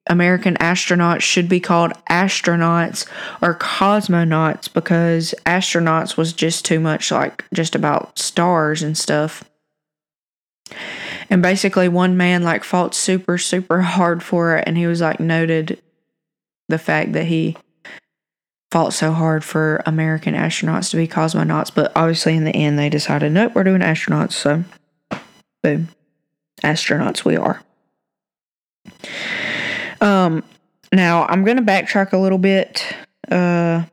American 0.07 0.55
astronauts 0.57 1.23
should 1.23 1.49
be 1.49 1.61
called 1.61 1.93
astronauts 2.11 3.07
or 3.41 3.55
cosmonauts 3.55 4.73
because 4.73 5.35
astronauts 5.47 6.17
was 6.17 6.33
just 6.33 6.65
too 6.65 6.79
much 6.79 7.11
like 7.11 7.45
just 7.55 7.75
about 7.75 8.19
stars 8.19 8.83
and 8.83 8.99
stuff. 8.99 9.45
And 11.31 11.43
basically, 11.43 11.89
one 11.89 12.17
man 12.17 12.43
like 12.43 12.65
fought 12.65 12.95
super, 12.95 13.39
super 13.39 13.81
hard 13.81 14.23
for 14.23 14.57
it, 14.57 14.65
and 14.67 14.77
he 14.77 14.87
was 14.87 15.01
like 15.01 15.21
noted 15.21 15.81
the 16.69 16.79
fact 16.79 17.13
that 17.13 17.25
he 17.25 17.57
fought 18.71 18.93
so 18.93 19.13
hard 19.13 19.45
for 19.45 19.83
American 19.87 20.35
astronauts 20.35 20.91
to 20.91 20.97
be 20.97 21.09
cosmonauts. 21.09 21.75
But 21.75 21.93
obviously, 21.97 22.37
in 22.37 22.45
the 22.45 22.55
end, 22.55 22.79
they 22.79 22.91
decided, 22.91 23.33
nope, 23.33 23.53
we're 23.55 23.65
doing 23.65 23.81
astronauts. 23.81 24.33
So, 24.33 24.65
boom, 25.63 25.89
astronauts 26.63 27.25
we 27.25 27.37
are. 27.37 27.63
Um, 30.05 30.45
now 30.93 31.25
I'm 31.25 31.45
going 31.45 31.57
to 31.57 31.63
backtrack 31.63 32.13
a 32.13 32.19
little 32.19 32.39
bit 32.39 32.95
uh, 33.31 33.85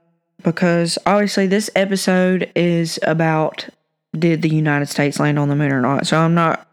because 0.44 0.98
obviously 1.06 1.48
this 1.48 1.70
episode 1.74 2.52
is 2.54 3.00
about 3.04 3.68
did 4.14 4.42
the 4.42 4.50
United 4.50 4.88
States 4.88 5.22
land 5.22 5.40
on 5.40 5.48
the 5.48 5.56
moon 5.56 5.72
or 5.72 5.80
not. 5.80 6.06
So 6.06 6.18
I'm 6.18 6.34
not 6.34 6.68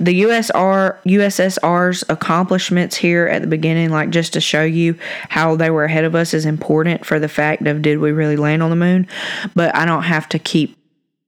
the 0.00 0.22
USR 0.22 0.96
USSR's 1.04 2.02
accomplishments 2.08 2.96
here 2.96 3.26
at 3.26 3.42
the 3.42 3.46
beginning, 3.46 3.90
like 3.90 4.08
just 4.08 4.32
to 4.32 4.40
show 4.40 4.64
you 4.64 4.96
how 5.28 5.54
they 5.54 5.70
were 5.70 5.84
ahead 5.84 6.04
of 6.04 6.14
us, 6.14 6.32
is 6.32 6.46
important 6.46 7.04
for 7.04 7.20
the 7.20 7.28
fact 7.28 7.66
of 7.66 7.82
did 7.82 7.98
we 7.98 8.10
really 8.10 8.36
land 8.36 8.62
on 8.62 8.70
the 8.70 8.76
moon. 8.76 9.06
But 9.54 9.76
I 9.76 9.84
don't 9.84 10.04
have 10.04 10.28
to 10.30 10.38
keep 10.38 10.76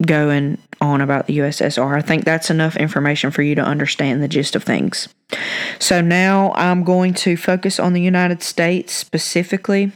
going 0.07 0.59
on 0.81 1.01
about 1.01 1.27
the 1.27 1.39
USSR. 1.39 1.97
I 1.97 2.03
think 2.03 2.25
that's 2.25 2.51
enough 2.51 2.77
information 2.77 3.31
for 3.31 3.43
you 3.43 3.55
to 3.55 3.63
understand 3.63 4.23
the 4.23 4.29
gist 4.29 4.55
of 4.57 4.63
things. 4.63 5.09
So 5.79 6.01
now 6.01 6.53
I'm 6.55 6.85
going 6.85 7.15
to 7.15 7.37
focus 7.37 7.81
on 7.81 7.93
the 7.93 8.03
United 8.03 8.43
States 8.43 8.93
specifically. 8.93 9.93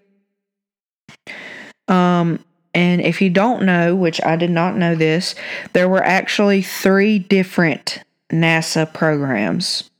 Um, 1.88 2.44
and 2.74 3.00
if 3.00 3.20
you 3.20 3.30
don't 3.30 3.64
know, 3.64 3.96
which 3.96 4.22
I 4.24 4.36
did 4.36 4.50
not 4.50 4.76
know 4.76 4.94
this, 4.94 5.34
there 5.72 5.88
were 5.88 6.02
actually 6.02 6.62
three 6.62 7.18
different 7.18 8.02
NASA 8.30 8.92
programs. 8.92 9.90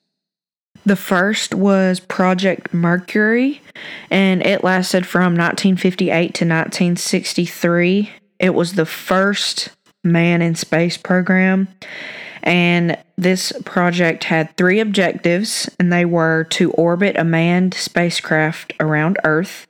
The 0.85 0.97
first 0.97 1.55
was 1.55 2.01
Project 2.01 2.73
Mercury, 2.73 3.61
and 4.11 4.45
it 4.45 4.65
lasted 4.65 5.07
from 5.07 5.35
1958 5.35 6.11
to 6.11 6.45
1963. 6.45 8.11
It 8.39 8.55
was 8.55 8.75
the 8.75 8.87
first 8.87 9.71
man 10.05 10.43
in 10.43 10.55
space 10.55 10.97
program. 10.97 11.69
And 12.43 12.97
this 13.17 13.53
project 13.65 14.25
had 14.25 14.57
three 14.57 14.81
objectives, 14.81 15.69
and 15.79 15.93
they 15.93 16.05
were 16.05 16.45
to 16.51 16.71
orbit 16.73 17.17
a 17.17 17.25
manned 17.25 17.75
spacecraft 17.75 18.73
around 18.81 19.19
Earth, 19.25 19.67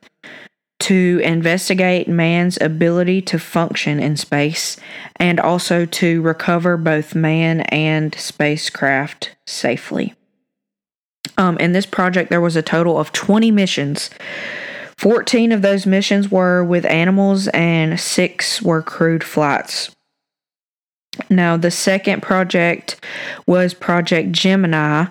to 0.81 1.21
investigate 1.25 2.07
man's 2.07 2.61
ability 2.61 3.21
to 3.23 3.39
function 3.39 3.99
in 3.99 4.17
space, 4.17 4.77
and 5.17 5.41
also 5.41 5.85
to 5.87 6.23
recover 6.23 6.77
both 6.77 7.15
man 7.15 7.63
and 7.63 8.15
spacecraft 8.15 9.35
safely. 9.47 10.15
Um, 11.37 11.57
in 11.59 11.73
this 11.73 11.87
project, 11.87 12.31
there 12.31 12.41
was 12.41 12.57
a 12.57 12.63
total 12.63 12.99
of 12.99 13.13
20 13.13 13.51
missions. 13.51 14.11
14 14.99 15.53
of 15.53 15.63
those 15.63 15.87
missions 15.87 16.31
were 16.31 16.65
with 16.65 16.85
animals, 16.85 17.49
and 17.49 17.99
six 17.99 18.61
were 18.63 18.83
crewed 18.83 19.25
flights. 19.25 19.95
Now, 21.31 21.57
the 21.57 21.71
second 21.71 22.23
project 22.23 23.05
was 23.47 23.75
Project 23.75 24.33
Gemini, 24.33 25.07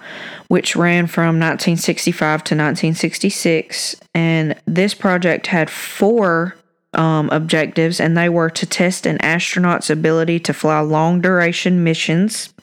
which 0.48 0.76
ran 0.76 1.08
from 1.08 1.39
1965 1.39 2.20
to 2.20 2.56
1966. 2.56 3.96
And 4.13 4.56
this 4.65 4.93
project 4.93 5.48
had 5.48 5.70
four 5.70 6.56
um, 6.93 7.30
objectives, 7.30 8.00
and 8.00 8.17
they 8.17 8.30
were 8.30 8.50
to 8.50 8.65
test 8.65 9.06
an 9.06 9.22
astronaut's 9.22 9.89
ability 9.89 10.39
to 10.41 10.54
fly 10.54 10.80
long 10.80 11.22
duration 11.22 11.84
missions, 11.84 12.54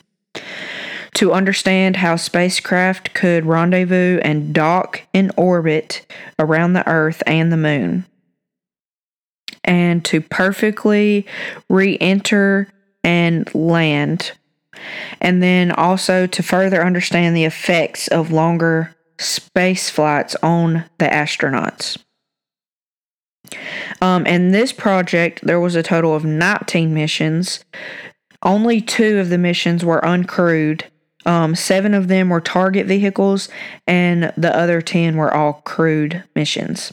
to 1.14 1.32
understand 1.32 1.96
how 1.96 2.16
spacecraft 2.16 3.14
could 3.14 3.46
rendezvous 3.46 4.18
and 4.22 4.52
dock 4.52 5.02
in 5.12 5.30
orbit 5.36 6.04
around 6.38 6.72
the 6.72 6.86
Earth 6.88 7.22
and 7.26 7.52
the 7.52 7.56
Moon, 7.56 8.04
and 9.62 10.04
to 10.04 10.20
perfectly 10.20 11.26
re 11.68 11.96
enter 12.00 12.68
and 13.04 13.54
land. 13.54 14.32
And 15.20 15.42
then 15.42 15.70
also 15.70 16.26
to 16.26 16.42
further 16.42 16.84
understand 16.84 17.36
the 17.36 17.44
effects 17.44 18.08
of 18.08 18.32
longer 18.32 18.94
space 19.18 19.88
flights 19.88 20.34
on 20.42 20.84
the 20.98 21.06
astronauts. 21.06 21.98
Um, 24.00 24.26
in 24.26 24.50
this 24.50 24.72
project, 24.72 25.40
there 25.44 25.60
was 25.60 25.76
a 25.76 25.82
total 25.82 26.14
of 26.14 26.24
19 26.24 26.92
missions. 26.92 27.64
Only 28.42 28.80
two 28.80 29.18
of 29.18 29.28
the 29.28 29.38
missions 29.38 29.84
were 29.84 30.00
uncrewed. 30.00 30.82
Um, 31.26 31.54
seven 31.54 31.94
of 31.94 32.08
them 32.08 32.28
were 32.28 32.40
target 32.40 32.86
vehicles, 32.86 33.48
and 33.86 34.32
the 34.36 34.54
other 34.54 34.82
10 34.82 35.16
were 35.16 35.32
all 35.32 35.54
crewed 35.64 36.22
missions. 36.34 36.92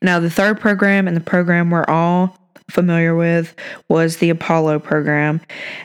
Now, 0.00 0.20
the 0.20 0.30
third 0.30 0.60
program 0.60 1.08
and 1.08 1.16
the 1.16 1.22
program 1.22 1.70
we're 1.70 1.84
all 1.84 2.36
familiar 2.70 3.14
with 3.14 3.54
was 3.88 4.18
the 4.18 4.30
Apollo 4.30 4.80
program, 4.80 5.40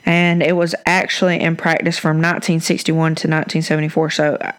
and 0.06 0.44
it 0.44 0.56
was 0.56 0.76
actually 0.86 1.40
in 1.40 1.56
practice 1.56 1.98
from 1.98 2.18
1961 2.18 2.96
to 2.96 3.28
1974. 3.28 4.10
So, 4.10 4.36
uh, 4.36 4.52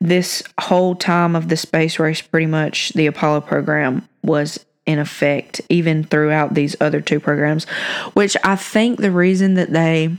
this 0.00 0.42
whole 0.60 0.94
time 0.94 1.34
of 1.34 1.48
the 1.48 1.56
space 1.56 1.98
race, 1.98 2.20
pretty 2.20 2.46
much 2.46 2.90
the 2.90 3.06
Apollo 3.06 3.42
program 3.42 4.06
was 4.22 4.64
in 4.86 4.98
effect, 4.98 5.60
even 5.68 6.04
throughout 6.04 6.54
these 6.54 6.76
other 6.80 7.00
two 7.00 7.18
programs, 7.18 7.64
which 8.12 8.36
I 8.44 8.56
think 8.56 9.00
the 9.00 9.10
reason 9.10 9.54
that 9.54 9.72
they 9.72 10.14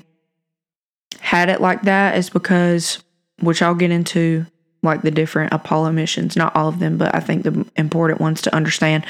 had 1.19 1.49
it 1.49 1.62
like 1.62 1.84
that 1.84 2.17
is 2.17 2.29
because, 2.29 3.03
which 3.41 3.62
I'll 3.62 3.75
get 3.75 3.91
into 3.91 4.45
like 4.81 5.01
the 5.01 5.12
different 5.12 5.53
Apollo 5.53 5.91
missions, 5.91 6.36
not 6.36 6.55
all 6.55 6.69
of 6.69 6.79
them, 6.79 6.97
but 6.97 7.13
I 7.13 7.19
think 7.19 7.43
the 7.43 7.65
important 7.75 8.21
ones 8.21 8.41
to 8.43 8.55
understand. 8.55 9.05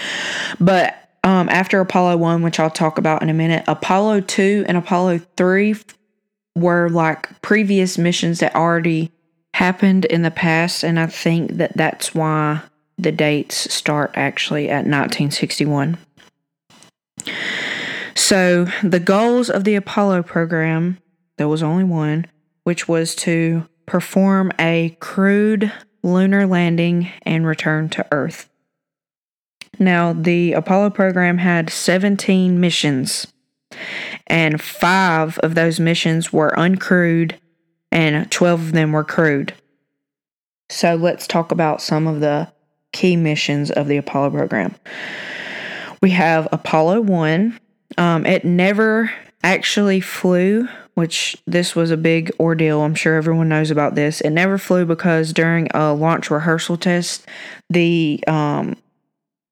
But 0.60 1.05
um, 1.26 1.50
after 1.50 1.80
Apollo 1.80 2.18
1, 2.18 2.44
which 2.44 2.60
I'll 2.60 2.70
talk 2.70 3.00
about 3.00 3.24
in 3.24 3.30
a 3.30 3.34
minute, 3.34 3.64
Apollo 3.68 4.22
2 4.22 4.66
and 4.68 4.78
Apollo 4.78 5.22
3 5.36 5.76
were 6.56 6.88
like 6.90 7.42
previous 7.42 7.98
missions 7.98 8.40
that 8.40 8.56
already 8.56 9.12
happened 9.56 10.06
in 10.06 10.22
the 10.22 10.30
past. 10.30 10.84
And 10.84 11.00
I 11.00 11.08
think 11.08 11.54
that 11.54 11.76
that's 11.76 12.14
why 12.14 12.62
the 13.00 13.12
dates 13.12 13.74
start 13.74 14.12
actually 14.14 14.70
at 14.70 14.86
1961. 14.86 15.98
So, 18.14 18.68
the 18.84 19.00
goals 19.00 19.50
of 19.50 19.64
the 19.64 19.76
Apollo 19.76 20.24
program, 20.24 21.00
there 21.38 21.48
was 21.48 21.64
only 21.64 21.84
one, 21.84 22.28
which 22.66 22.88
was 22.88 23.16
to 23.16 23.68
perform 23.88 24.52
a 24.60 24.96
crewed 25.00 25.72
lunar 26.04 26.46
landing 26.46 27.12
and 27.24 27.48
return 27.48 27.90
to 27.90 28.06
Earth. 28.12 28.48
Now, 29.80 30.14
the 30.14 30.54
Apollo 30.54 30.92
program 30.92 31.38
had 31.38 31.70
17 31.70 32.60
missions, 32.60 33.28
and 34.28 34.62
five 34.62 35.38
of 35.40 35.56
those 35.56 35.80
missions 35.80 36.32
were 36.32 36.54
uncrewed, 36.58 37.34
and 37.92 38.30
12 38.32 38.62
of 38.62 38.72
them 38.72 38.92
were 38.92 39.04
crewed. 39.04 39.54
So, 40.70 40.96
let's 40.96 41.28
talk 41.28 41.52
about 41.52 41.82
some 41.82 42.08
of 42.08 42.20
the 42.20 42.52
key 42.92 43.16
missions 43.16 43.70
of 43.72 43.88
the 43.88 43.98
Apollo 43.98 44.32
program. 44.32 44.76
We 46.02 46.12
have 46.12 46.48
Apollo 46.52 47.02
1. 47.02 47.60
Um, 47.98 48.26
it 48.26 48.46
never 48.46 49.12
actually 49.44 50.02
flew, 50.02 50.68
which 50.96 51.38
this 51.46 51.76
was 51.76 51.92
a 51.92 51.98
big 51.98 52.32
ordeal. 52.40 52.82
I'm 52.82 52.96
sure 52.96 53.16
everyone 53.16 53.50
knows 53.50 53.70
about 53.70 53.96
this. 53.96 54.22
It 54.22 54.32
never 54.32 54.58
flew 54.58 54.86
because 54.86 55.34
during 55.34 55.68
a 55.74 55.94
launch 55.94 56.32
rehearsal 56.32 56.78
test, 56.78 57.26
the 57.70 58.24
um, 58.28 58.76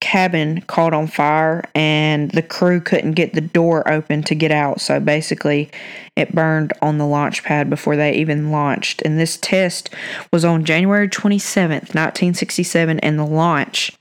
cabin 0.04 0.60
caught 0.68 0.94
on 0.94 1.08
fire 1.08 1.64
and 1.74 2.30
the 2.32 2.42
crew 2.42 2.82
couldn't 2.82 3.14
get 3.14 3.34
the 3.34 3.40
door 3.40 3.90
open 3.90 4.22
to 4.22 4.36
get 4.36 4.52
out. 4.52 4.82
So 4.82 5.00
basically, 5.00 5.72
it 6.18 6.36
burned 6.36 6.74
on 6.82 6.98
the 6.98 7.06
launch 7.06 7.42
pad 7.42 7.70
before 7.70 7.96
they 7.96 8.14
even 8.16 8.52
launched. 8.52 9.02
And 9.04 9.18
this 9.18 9.38
test 9.38 9.90
was 10.30 10.44
on 10.44 10.66
January 10.66 11.08
27th, 11.08 11.96
1967, 11.96 13.00
and 13.00 13.18
the 13.18 13.26
launch 13.26 13.94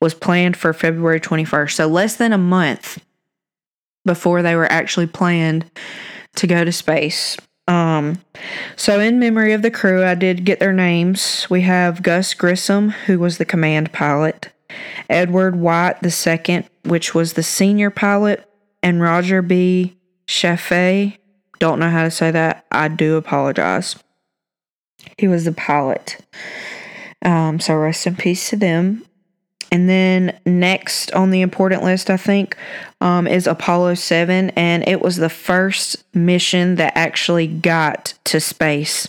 was 0.00 0.14
planned 0.14 0.56
for 0.56 0.72
February 0.72 1.20
21st. 1.20 1.72
So 1.72 1.86
less 1.86 2.16
than 2.16 2.32
a 2.32 2.38
month 2.38 2.98
before 4.06 4.40
they 4.40 4.56
were 4.56 4.72
actually 4.72 5.08
planned 5.08 5.70
to 6.36 6.46
go 6.46 6.64
to 6.64 6.72
space. 6.72 7.36
Um, 7.68 8.18
so, 8.76 8.98
in 8.98 9.18
memory 9.20 9.52
of 9.52 9.60
the 9.60 9.70
crew, 9.70 10.02
I 10.02 10.14
did 10.14 10.46
get 10.46 10.58
their 10.58 10.72
names. 10.72 11.46
We 11.50 11.60
have 11.60 12.02
Gus 12.02 12.32
Grissom, 12.32 12.88
who 12.88 13.18
was 13.20 13.36
the 13.36 13.44
command 13.44 13.92
pilot. 13.92 14.50
Edward 15.10 15.56
White 15.56 15.96
II, 16.04 16.64
which 16.84 17.14
was 17.14 17.34
the 17.34 17.42
senior 17.42 17.90
pilot, 17.90 18.48
and 18.82 19.02
Roger 19.02 19.42
B. 19.42 19.96
Chaffee. 20.26 21.18
Don't 21.58 21.80
know 21.80 21.90
how 21.90 22.04
to 22.04 22.10
say 22.10 22.30
that. 22.30 22.64
I 22.70 22.88
do 22.88 23.16
apologize. 23.16 23.96
He 25.18 25.28
was 25.28 25.44
the 25.44 25.52
pilot. 25.52 26.18
Um, 27.22 27.60
so 27.60 27.74
rest 27.74 28.06
in 28.06 28.16
peace 28.16 28.50
to 28.50 28.56
them. 28.56 29.04
And 29.72 29.88
then 29.88 30.38
next 30.44 31.12
on 31.12 31.30
the 31.30 31.42
important 31.42 31.84
list, 31.84 32.10
I 32.10 32.16
think, 32.16 32.56
um, 33.00 33.26
is 33.26 33.46
Apollo 33.46 33.94
7. 33.94 34.50
And 34.50 34.88
it 34.88 35.00
was 35.00 35.16
the 35.16 35.28
first 35.28 36.04
mission 36.14 36.76
that 36.76 36.96
actually 36.96 37.46
got 37.46 38.14
to 38.24 38.40
space. 38.40 39.08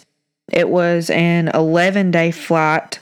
It 0.52 0.70
was 0.70 1.10
an 1.10 1.48
11 1.50 2.12
day 2.12 2.32
flight 2.32 3.00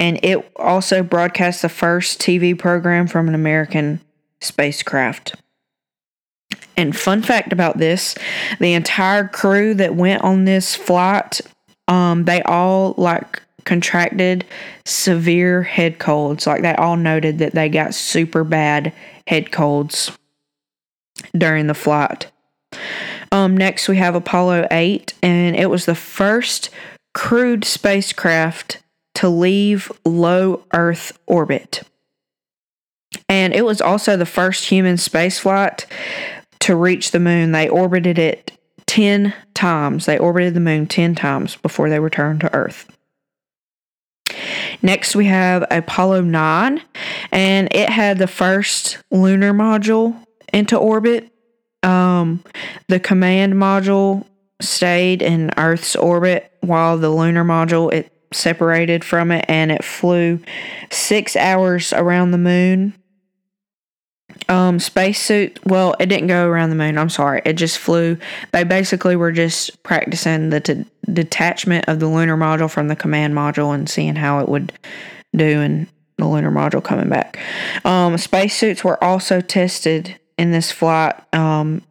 and 0.00 0.18
it 0.24 0.50
also 0.56 1.02
broadcast 1.02 1.60
the 1.60 1.68
first 1.68 2.20
TV 2.20 2.58
program 2.58 3.06
from 3.06 3.28
an 3.28 3.34
American 3.34 4.00
spacecraft. 4.40 5.36
And 6.76 6.96
fun 6.96 7.20
fact 7.20 7.52
about 7.52 7.76
this, 7.76 8.14
the 8.58 8.72
entire 8.72 9.28
crew 9.28 9.74
that 9.74 9.94
went 9.94 10.22
on 10.22 10.46
this 10.46 10.74
flight, 10.74 11.42
um, 11.86 12.24
they 12.24 12.42
all 12.42 12.94
like 12.96 13.42
contracted 13.64 14.46
severe 14.86 15.62
head 15.62 15.98
colds. 15.98 16.46
Like 16.46 16.62
they 16.62 16.74
all 16.74 16.96
noted 16.96 17.38
that 17.38 17.54
they 17.54 17.68
got 17.68 17.92
super 17.92 18.42
bad 18.42 18.94
head 19.26 19.52
colds 19.52 20.10
during 21.36 21.66
the 21.66 21.74
flight. 21.74 22.30
Um, 23.30 23.54
next, 23.54 23.86
we 23.86 23.98
have 23.98 24.14
Apollo 24.14 24.66
8, 24.70 25.12
and 25.22 25.54
it 25.54 25.68
was 25.68 25.84
the 25.84 25.94
first 25.94 26.70
crewed 27.12 27.64
spacecraft 27.64 28.78
to 29.14 29.28
leave 29.28 29.90
low 30.04 30.64
Earth 30.72 31.18
orbit. 31.26 31.82
And 33.28 33.54
it 33.54 33.64
was 33.64 33.80
also 33.80 34.16
the 34.16 34.26
first 34.26 34.68
human 34.68 34.96
spaceflight 34.96 35.86
to 36.60 36.76
reach 36.76 37.10
the 37.10 37.20
moon. 37.20 37.52
They 37.52 37.68
orbited 37.68 38.18
it 38.18 38.52
10 38.86 39.34
times. 39.54 40.06
They 40.06 40.18
orbited 40.18 40.54
the 40.54 40.60
moon 40.60 40.86
10 40.86 41.14
times 41.14 41.56
before 41.56 41.88
they 41.88 42.00
returned 42.00 42.40
to 42.40 42.54
Earth. 42.54 42.88
Next, 44.82 45.14
we 45.14 45.26
have 45.26 45.66
Apollo 45.70 46.22
9, 46.22 46.80
and 47.32 47.68
it 47.72 47.90
had 47.90 48.18
the 48.18 48.26
first 48.26 48.98
lunar 49.10 49.52
module 49.52 50.16
into 50.52 50.76
orbit. 50.76 51.30
Um, 51.82 52.42
the 52.88 53.00
command 53.00 53.54
module 53.54 54.26
stayed 54.60 55.22
in 55.22 55.50
Earth's 55.56 55.96
orbit 55.96 56.52
while 56.60 56.98
the 56.98 57.10
lunar 57.10 57.44
module 57.44 57.92
it 57.92 58.12
separated 58.32 59.04
from 59.04 59.32
it 59.32 59.44
and 59.48 59.72
it 59.72 59.84
flew 59.84 60.40
six 60.90 61.36
hours 61.36 61.92
around 61.92 62.30
the 62.30 62.38
moon. 62.38 62.94
Um, 64.48 64.78
spacesuit, 64.78 65.58
well, 65.66 65.94
it 66.00 66.06
didn't 66.06 66.28
go 66.28 66.46
around 66.46 66.70
the 66.70 66.76
moon. 66.76 66.98
I'm 66.98 67.10
sorry. 67.10 67.42
It 67.44 67.54
just 67.54 67.78
flew. 67.78 68.16
They 68.52 68.64
basically 68.64 69.16
were 69.16 69.32
just 69.32 69.82
practicing 69.82 70.50
the 70.50 70.60
t- 70.60 70.84
detachment 71.12 71.88
of 71.88 72.00
the 72.00 72.08
lunar 72.08 72.36
module 72.36 72.70
from 72.70 72.88
the 72.88 72.96
command 72.96 73.34
module 73.34 73.74
and 73.74 73.88
seeing 73.88 74.16
how 74.16 74.40
it 74.40 74.48
would 74.48 74.72
do 75.36 75.60
and 75.60 75.86
the 76.16 76.26
lunar 76.26 76.50
module 76.50 76.82
coming 76.82 77.08
back. 77.08 77.38
Um, 77.84 78.16
spacesuits 78.18 78.84
were 78.84 79.02
also 79.02 79.40
tested 79.40 80.18
in 80.38 80.52
this 80.52 80.70
flight. 80.70 81.14
Um, 81.34 81.82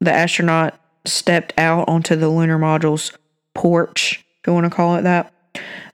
the 0.00 0.12
astronaut 0.12 0.78
stepped 1.04 1.52
out 1.58 1.88
onto 1.88 2.16
the 2.16 2.28
lunar 2.28 2.58
module's 2.58 3.12
porch, 3.54 4.24
if 4.40 4.46
you 4.46 4.54
want 4.54 4.64
to 4.64 4.70
call 4.70 4.96
it 4.96 5.02
that 5.02 5.32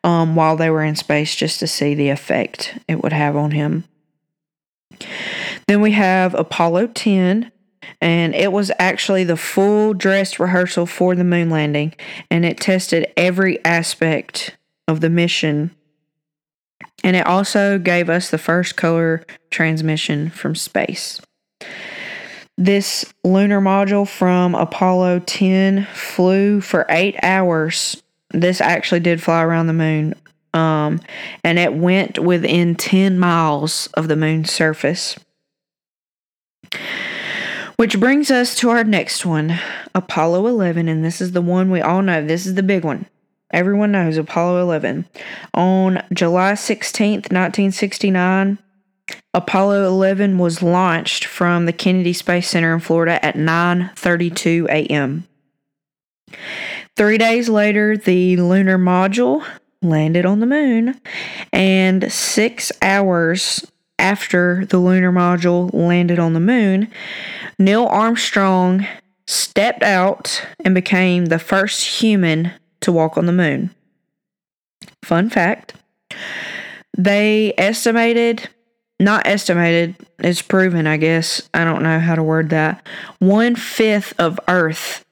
um, 0.05 0.37
while 0.37 0.57
they 0.57 0.71
were 0.71 0.83
in 0.83 0.97
space 0.97 1.35
just 1.35 1.61
to 1.61 1.67
see 1.67 1.95
the 1.95 2.09
effect 2.09 2.79
it 2.87 3.03
would 3.03 3.13
have 3.13 3.37
on 3.37 3.53
him. 3.53 3.85
Then 5.67 5.81
we 5.81 5.93
have 5.93 6.35
Apollo 6.35 6.89
10, 6.89 7.53
and 8.01 8.35
it 8.35 8.53
was 8.53 8.73
actually 8.79 9.25
the 9.25 9.37
full 9.37 9.95
dress 9.95 10.39
rehearsal 10.39 10.87
for 10.87 11.15
the 11.15 11.25
moon 11.25 11.51
landing, 11.51 11.95
and 12.31 12.45
it 12.45 12.59
tested 12.59 13.13
every 13.17 13.63
aspect 13.65 14.57
of 14.87 15.01
the 15.01 15.11
mission. 15.11 15.71
And 17.05 17.15
it 17.15 17.27
also 17.27 17.79
gave 17.79 18.11
us 18.11 18.31
the 18.31 18.39
first 18.39 18.77
color 18.77 19.25
transmission 19.51 20.31
from 20.31 20.55
space. 20.55 21.21
This 22.57 23.05
lunar 23.23 23.61
module 23.61 24.09
from 24.09 24.55
Apollo 24.57 25.21
10 25.21 25.87
flew 25.93 26.61
for 26.61 26.87
eight 26.89 27.15
hours 27.23 28.03
this 28.31 28.61
actually 28.61 29.01
did 29.01 29.23
fly 29.23 29.43
around 29.43 29.67
the 29.67 29.73
moon. 29.73 30.15
Um, 30.55 31.01
and 31.45 31.59
it 31.59 31.75
went 31.75 32.19
within 32.19 32.75
10 32.75 33.19
miles 33.19 33.87
of 33.95 34.09
the 34.09 34.17
moon's 34.17 34.51
surface. 34.51 35.19
Which 37.77 38.01
brings 38.01 38.31
us 38.31 38.57
to 38.57 38.71
our 38.71 38.83
next 38.83 39.25
one, 39.25 39.59
Apollo 39.95 40.47
11. 40.47 40.89
And 40.89 41.05
this 41.05 41.21
is 41.21 41.33
the 41.33 41.41
one 41.41 41.71
we 41.71 41.81
all 41.81 42.03
know. 42.03 42.25
This 42.25 42.47
is 42.47 42.55
the 42.55 42.63
big 42.63 42.85
one. 42.85 43.07
Everyone 43.53 43.93
knows 43.93 44.17
Apollo 44.17 44.61
11. 44.63 45.07
On 45.55 46.03
July 46.13 46.53
16th, 46.53 47.31
1969, 47.33 48.59
Apollo 49.33 49.87
11 49.87 50.39
was 50.39 50.63
launched 50.63 51.25
from 51.25 51.67
the 51.67 51.73
Kennedy 51.73 52.13
Space 52.13 52.49
Center 52.49 52.75
in 52.75 52.81
Florida 52.81 53.25
at 53.25 53.37
9:32 53.37 54.67
a.m. 54.69 55.27
Three 56.99 57.17
days 57.17 57.49
later, 57.49 57.97
the 57.97 58.37
lunar 58.39 58.77
module 58.77 59.47
landed 59.81 60.27
on 60.27 60.41
the 60.41 60.47
moon, 60.47 61.01
and 61.53 62.13
six 62.13 62.73
hours 62.83 63.65
after 64.01 64.67
the 64.67 64.81
lunar 64.81 65.13
module 65.13 65.73
landed 65.73 66.19
on 66.19 66.33
the 66.33 66.41
moon, 66.41 66.91
Neil 67.57 67.87
Armstrong 67.87 68.85
stepped 69.29 69.85
out 69.85 70.45
and 70.65 70.75
became 70.75 71.27
the 71.27 71.39
first 71.39 72.01
human 72.01 72.51
to 72.81 72.91
walk 72.91 73.17
on 73.17 73.27
the 73.27 73.33
moon. 73.33 73.71
Fun 75.05 75.31
fact 75.31 75.75
they 76.97 77.55
estimated, 77.57 78.49
not 78.99 79.25
estimated, 79.25 79.95
it's 80.19 80.43
proven, 80.43 80.89
I 80.89 80.97
guess. 80.97 81.49
I 81.55 81.63
don't 81.63 81.85
know 81.85 82.01
how 82.01 82.17
to 82.17 82.25
word 82.25 82.51
that. 82.51 82.85
One 83.21 83.55
fifth 83.55 84.19
of 84.19 84.41
Earth 84.49 85.05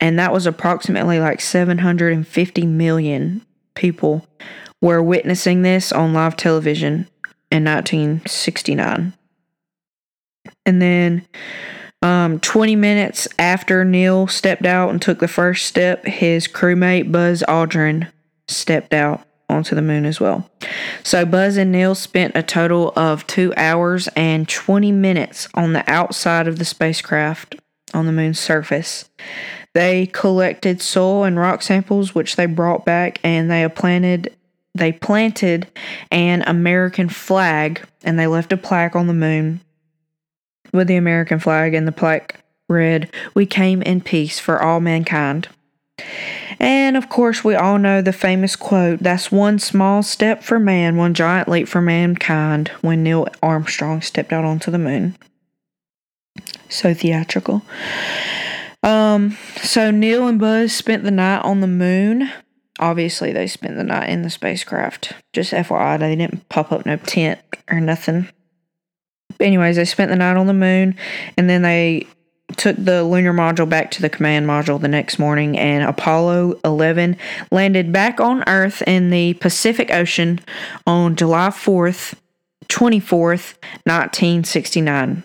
and 0.00 0.18
that 0.18 0.32
was 0.32 0.46
approximately 0.46 1.18
like 1.18 1.40
750 1.40 2.66
million 2.66 3.44
people 3.74 4.26
were 4.80 5.02
witnessing 5.02 5.62
this 5.62 5.92
on 5.92 6.12
live 6.12 6.36
television 6.36 7.08
in 7.50 7.64
1969. 7.64 9.12
And 10.64 10.82
then 10.82 11.26
um, 12.02 12.40
20 12.40 12.76
minutes 12.76 13.26
after 13.38 13.84
Neil 13.84 14.26
stepped 14.26 14.66
out 14.66 14.90
and 14.90 15.00
took 15.00 15.18
the 15.18 15.28
first 15.28 15.66
step, 15.66 16.04
his 16.04 16.46
crewmate 16.46 17.10
Buzz 17.10 17.42
Aldrin 17.48 18.10
stepped 18.48 18.92
out 18.92 19.26
onto 19.48 19.74
the 19.74 19.82
moon 19.82 20.04
as 20.04 20.20
well. 20.20 20.50
So 21.02 21.24
Buzz 21.24 21.56
and 21.56 21.72
Neil 21.72 21.94
spent 21.94 22.36
a 22.36 22.42
total 22.42 22.92
of 22.96 23.26
two 23.26 23.54
hours 23.56 24.08
and 24.16 24.48
20 24.48 24.92
minutes 24.92 25.48
on 25.54 25.72
the 25.72 25.88
outside 25.90 26.48
of 26.48 26.58
the 26.58 26.64
spacecraft 26.64 27.56
on 27.94 28.06
the 28.06 28.12
moon's 28.12 28.40
surface. 28.40 29.08
They 29.76 30.06
collected 30.06 30.80
soil 30.80 31.24
and 31.24 31.38
rock 31.38 31.60
samples, 31.60 32.14
which 32.14 32.36
they 32.36 32.46
brought 32.46 32.86
back, 32.86 33.20
and 33.22 33.50
they 33.50 33.68
planted 33.68 34.34
they 34.74 34.90
planted 34.90 35.66
an 36.10 36.42
American 36.46 37.10
flag, 37.10 37.86
and 38.02 38.18
they 38.18 38.26
left 38.26 38.54
a 38.54 38.56
plaque 38.56 38.96
on 38.96 39.06
the 39.06 39.12
moon 39.12 39.60
with 40.72 40.86
the 40.86 40.96
American 40.96 41.38
flag, 41.38 41.74
and 41.74 41.86
the 41.86 41.92
plaque 41.92 42.40
read, 42.70 43.10
"We 43.34 43.44
came 43.44 43.82
in 43.82 44.00
peace 44.00 44.38
for 44.38 44.62
all 44.62 44.80
mankind." 44.80 45.48
And 46.58 46.96
of 46.96 47.10
course, 47.10 47.44
we 47.44 47.54
all 47.54 47.76
know 47.76 48.00
the 48.00 48.14
famous 48.14 48.56
quote 48.56 49.00
that's 49.02 49.30
one 49.30 49.58
small 49.58 50.02
step 50.02 50.42
for 50.42 50.58
man, 50.58 50.96
one 50.96 51.12
giant 51.12 51.48
leap 51.48 51.68
for 51.68 51.82
mankind 51.82 52.70
when 52.80 53.02
Neil 53.02 53.28
Armstrong 53.42 54.00
stepped 54.00 54.32
out 54.32 54.46
onto 54.46 54.70
the 54.70 54.78
moon. 54.78 55.16
So 56.70 56.94
theatrical. 56.94 57.60
Um, 58.82 59.36
so 59.62 59.90
Neil 59.90 60.28
and 60.28 60.38
Buzz 60.38 60.72
spent 60.72 61.04
the 61.04 61.10
night 61.10 61.40
on 61.40 61.60
the 61.60 61.66
moon. 61.66 62.30
Obviously, 62.78 63.32
they 63.32 63.46
spent 63.46 63.76
the 63.76 63.84
night 63.84 64.08
in 64.10 64.22
the 64.22 64.30
spacecraft. 64.30 65.12
Just 65.32 65.52
FYI, 65.52 65.98
they 65.98 66.14
didn't 66.14 66.48
pop 66.48 66.72
up 66.72 66.86
no 66.86 66.96
tent 66.96 67.40
or 67.70 67.80
nothing. 67.80 68.28
anyways, 69.40 69.76
they 69.76 69.84
spent 69.84 70.10
the 70.10 70.16
night 70.16 70.36
on 70.36 70.46
the 70.46 70.54
moon 70.54 70.94
and 71.36 71.48
then 71.48 71.62
they 71.62 72.06
took 72.56 72.76
the 72.76 73.02
lunar 73.02 73.32
module 73.32 73.68
back 73.68 73.90
to 73.90 74.02
the 74.02 74.08
command 74.08 74.46
module 74.46 74.80
the 74.80 74.88
next 74.88 75.18
morning, 75.18 75.58
and 75.58 75.82
Apollo 75.84 76.60
11 76.64 77.16
landed 77.50 77.92
back 77.92 78.20
on 78.20 78.44
Earth 78.46 78.82
in 78.82 79.10
the 79.10 79.34
Pacific 79.34 79.90
Ocean 79.90 80.40
on 80.86 81.16
July 81.16 81.48
4th, 81.48 82.14
24th, 82.68 83.54
1969. 83.84 85.24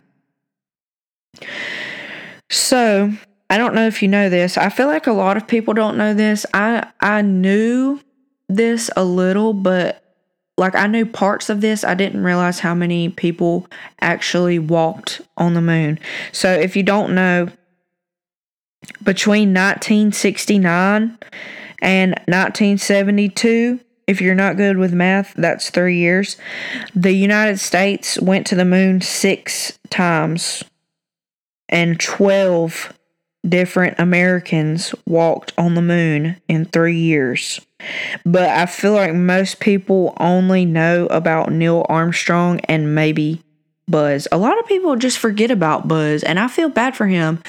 So, 2.50 3.14
I 3.52 3.58
don't 3.58 3.76
know 3.76 3.86
if 3.86 4.02
you 4.02 4.08
know 4.08 4.30
this. 4.30 4.58
I 4.58 4.70
feel 4.70 4.88
like 4.88 5.08
a 5.08 5.12
lot 5.12 5.36
of 5.36 5.46
people 5.46 5.74
don't 5.74 5.98
know 5.98 6.14
this. 6.14 6.46
I 6.54 6.90
I 7.02 7.22
knew 7.22 8.00
this 8.48 8.90
a 8.96 9.04
little, 9.04 9.52
but 9.52 10.02
like 10.58 10.74
I 10.74 10.88
knew 10.88 11.06
parts 11.06 11.50
of 11.50 11.60
this. 11.60 11.84
I 11.84 11.94
didn't 11.94 12.24
realize 12.24 12.60
how 12.60 12.74
many 12.74 13.10
people 13.10 13.68
actually 14.00 14.58
walked 14.58 15.20
on 15.36 15.54
the 15.54 15.62
moon. 15.62 16.00
So 16.32 16.50
if 16.50 16.78
you 16.78 16.84
don't 16.84 17.14
know, 17.14 17.50
between 19.04 19.50
1969 19.50 21.18
and 21.82 22.12
1972, 22.12 23.82
if 24.08 24.22
you're 24.22 24.34
not 24.34 24.56
good 24.56 24.78
with 24.78 24.94
math, 24.94 25.34
that's 25.34 25.70
three 25.70 25.98
years. 25.98 26.38
The 26.96 27.12
United 27.12 27.60
States 27.60 28.18
went 28.18 28.48
to 28.48 28.56
the 28.56 28.64
moon 28.64 29.02
six 29.02 29.78
times, 29.90 30.64
and 31.68 32.00
12 32.00 32.94
different 33.48 34.00
Americans 34.00 34.94
walked 35.06 35.54
on 35.58 35.76
the 35.76 35.82
moon 35.82 36.38
in 36.48 36.66
three 36.66 36.98
years. 36.98 37.60
But 38.26 38.50
I 38.50 38.66
feel 38.68 38.94
like 38.94 39.14
most 39.14 39.60
people 39.60 40.14
only 40.18 40.66
know 40.66 41.08
about 41.08 41.52
Neil 41.52 41.86
Armstrong 41.90 42.60
and 42.62 42.94
maybe 42.94 43.42
Buzz. 43.88 44.28
A 44.32 44.38
lot 44.38 44.60
of 44.60 44.68
people 44.68 44.96
just 44.96 45.18
forget 45.18 45.52
about 45.52 45.88
Buzz, 45.88 46.24
and 46.24 46.40
I 46.40 46.48
feel 46.48 46.70
bad 46.70 46.96
for 46.96 47.08
him 47.08 47.42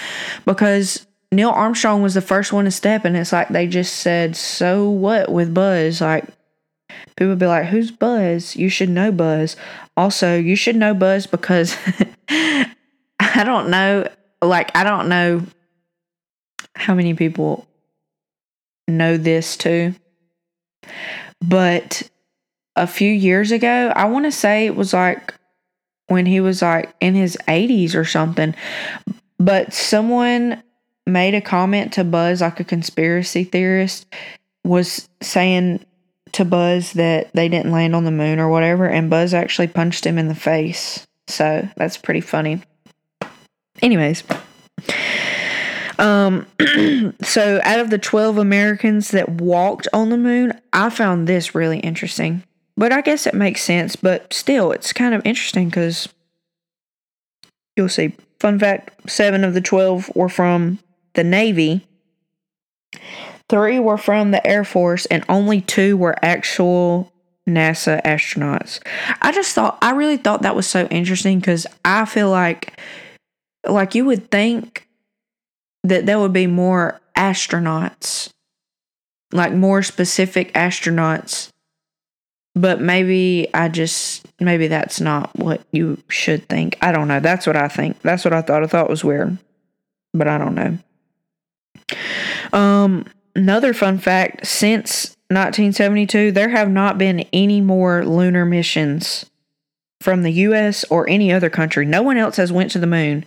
because 0.46 1.07
Neil 1.31 1.50
Armstrong 1.50 2.02
was 2.02 2.14
the 2.14 2.20
first 2.20 2.52
one 2.52 2.64
to 2.64 2.70
step, 2.70 3.05
and 3.05 3.16
it's 3.16 3.33
like 3.33 3.48
they 3.48 3.66
just 3.66 3.96
said, 3.96 4.35
So 4.35 4.88
what 4.88 5.31
with 5.31 5.55
Buzz? 5.55 6.00
Like, 6.00 6.24
people 7.16 7.37
be 7.37 7.46
like, 7.46 7.66
Who's 7.66 7.90
Buzz? 7.90 8.57
You 8.57 8.68
should 8.70 8.90
know 8.90 9.12
Buzz. 9.12 9.57
Also, 9.96 10.37
you 10.37 10.57
should 10.57 10.76
know 10.76 10.94
Buzz 10.94 11.26
because 11.26 11.76
I 12.28 13.44
don't 13.44 13.70
know, 13.70 14.09
like, 14.40 14.74
I 14.74 14.85
don't 14.85 15.09
know 15.09 15.46
how 16.74 16.94
many 16.94 17.14
people 17.14 17.66
know 18.88 19.16
this 19.16 19.56
too. 19.56 19.94
But 21.40 22.08
a 22.76 22.87
few 22.87 23.11
years 23.11 23.52
ago, 23.52 23.92
I 23.94 24.06
want 24.06 24.24
to 24.26 24.32
say 24.32 24.66
it 24.66 24.76
was 24.76 24.92
like 24.92 25.35
when 26.06 26.26
he 26.26 26.40
was 26.40 26.62
like 26.62 26.94
in 27.00 27.14
his 27.14 27.37
80s 27.48 27.94
or 27.94 28.04
something, 28.04 28.54
but 29.38 29.72
someone 29.72 30.62
made 31.06 31.35
a 31.35 31.40
comment 31.40 31.92
to 31.94 32.04
Buzz, 32.04 32.40
like 32.40 32.61
a 32.61 32.64
conspiracy 32.64 33.44
theorist, 33.44 34.06
was 34.64 35.08
saying 35.20 35.85
to 36.32 36.44
Buzz 36.44 36.92
that 36.92 37.32
they 37.35 37.48
didn't 37.48 37.72
land 37.72 37.94
on 37.94 38.04
the 38.04 38.11
moon 38.11 38.38
or 38.38 38.48
whatever, 38.48 38.87
and 38.87 39.11
Buzz 39.11 39.35
actually 39.35 39.68
punched 39.68 40.06
him 40.06 40.18
in 40.18 40.28
the 40.28 40.35
face. 40.35 41.06
So 41.28 41.68
that's 41.76 41.96
pretty 41.96 42.20
funny. 42.20 42.62
Anyways, 43.80 44.22
um, 46.02 46.46
so 47.22 47.60
out 47.62 47.78
of 47.78 47.90
the 47.90 47.98
12 47.98 48.36
Americans 48.36 49.12
that 49.12 49.28
walked 49.28 49.86
on 49.92 50.10
the 50.10 50.18
moon, 50.18 50.60
I 50.72 50.90
found 50.90 51.26
this 51.28 51.54
really 51.54 51.78
interesting. 51.78 52.42
But 52.76 52.92
I 52.92 53.02
guess 53.02 53.26
it 53.26 53.34
makes 53.34 53.62
sense, 53.62 53.96
but 53.96 54.32
still, 54.32 54.72
it's 54.72 54.92
kind 54.92 55.14
of 55.14 55.24
interesting 55.24 55.68
because 55.68 56.08
you'll 57.76 57.88
see. 57.88 58.14
Fun 58.40 58.58
fact 58.58 59.08
seven 59.08 59.44
of 59.44 59.54
the 59.54 59.60
12 59.60 60.10
were 60.16 60.28
from 60.28 60.80
the 61.14 61.22
Navy, 61.22 61.86
three 63.48 63.78
were 63.78 63.98
from 63.98 64.32
the 64.32 64.44
Air 64.44 64.64
Force, 64.64 65.06
and 65.06 65.24
only 65.28 65.60
two 65.60 65.96
were 65.96 66.16
actual 66.24 67.12
NASA 67.48 68.02
astronauts. 68.02 68.80
I 69.20 69.30
just 69.30 69.54
thought, 69.54 69.78
I 69.80 69.92
really 69.92 70.16
thought 70.16 70.42
that 70.42 70.56
was 70.56 70.66
so 70.66 70.86
interesting 70.86 71.38
because 71.38 71.66
I 71.84 72.04
feel 72.04 72.30
like, 72.30 72.80
like 73.68 73.94
you 73.94 74.04
would 74.06 74.30
think 74.30 74.88
that 75.84 76.06
there 76.06 76.18
would 76.18 76.32
be 76.32 76.46
more 76.46 77.00
astronauts, 77.16 78.30
like 79.32 79.52
more 79.52 79.82
specific 79.82 80.52
astronauts. 80.54 81.48
But 82.54 82.80
maybe 82.80 83.48
I 83.54 83.68
just, 83.68 84.26
maybe 84.38 84.66
that's 84.68 85.00
not 85.00 85.34
what 85.38 85.62
you 85.72 85.98
should 86.08 86.48
think. 86.48 86.76
I 86.82 86.92
don't 86.92 87.08
know. 87.08 87.18
That's 87.18 87.46
what 87.46 87.56
I 87.56 87.68
think. 87.68 88.00
That's 88.02 88.24
what 88.24 88.34
I 88.34 88.42
thought. 88.42 88.62
I 88.62 88.66
thought 88.66 88.90
was 88.90 89.02
weird, 89.02 89.38
but 90.12 90.28
I 90.28 90.36
don't 90.36 90.54
know. 90.54 90.78
Um, 92.52 93.06
another 93.34 93.72
fun 93.72 93.98
fact 93.98 94.46
since 94.46 95.16
1972, 95.30 96.32
there 96.32 96.50
have 96.50 96.70
not 96.70 96.98
been 96.98 97.20
any 97.32 97.62
more 97.62 98.04
lunar 98.04 98.44
missions 98.44 99.30
from 100.02 100.22
the 100.22 100.32
US 100.32 100.84
or 100.84 101.08
any 101.08 101.32
other 101.32 101.48
country. 101.48 101.86
No 101.86 102.02
one 102.02 102.16
else 102.16 102.36
has 102.36 102.52
went 102.52 102.70
to 102.72 102.78
the 102.78 102.86
moon 102.86 103.24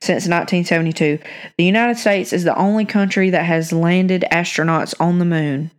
since 0.00 0.26
1972. 0.26 1.18
The 1.58 1.64
United 1.64 1.98
States 1.98 2.32
is 2.32 2.44
the 2.44 2.56
only 2.56 2.84
country 2.84 3.30
that 3.30 3.44
has 3.44 3.72
landed 3.72 4.24
astronauts 4.32 4.94
on 4.98 5.18
the 5.18 5.24
moon. 5.24 5.70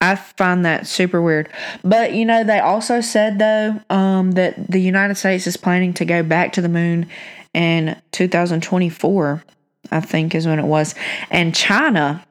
I 0.00 0.16
find 0.16 0.64
that 0.64 0.86
super 0.86 1.22
weird. 1.22 1.48
But 1.82 2.12
you 2.12 2.24
know, 2.24 2.44
they 2.44 2.58
also 2.58 3.00
said 3.00 3.38
though 3.38 3.80
um, 3.88 4.32
that 4.32 4.70
the 4.70 4.80
United 4.80 5.14
States 5.14 5.46
is 5.46 5.56
planning 5.56 5.94
to 5.94 6.04
go 6.04 6.22
back 6.22 6.52
to 6.54 6.60
the 6.60 6.68
moon 6.68 7.08
in 7.54 8.00
2024, 8.12 9.42
I 9.90 10.00
think 10.00 10.34
is 10.34 10.46
when 10.46 10.58
it 10.58 10.66
was. 10.66 10.94
And 11.30 11.54
China 11.54 12.26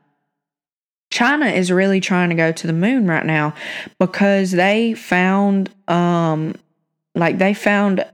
China 1.11 1.45
is 1.45 1.71
really 1.71 2.01
trying 2.01 2.29
to 2.29 2.35
go 2.35 2.51
to 2.51 2.67
the 2.67 2.73
moon 2.73 3.07
right 3.07 3.25
now 3.25 3.53
because 3.99 4.51
they 4.51 4.93
found 4.93 5.69
um 5.87 6.55
like 7.15 7.37
they 7.37 7.53
found 7.53 8.05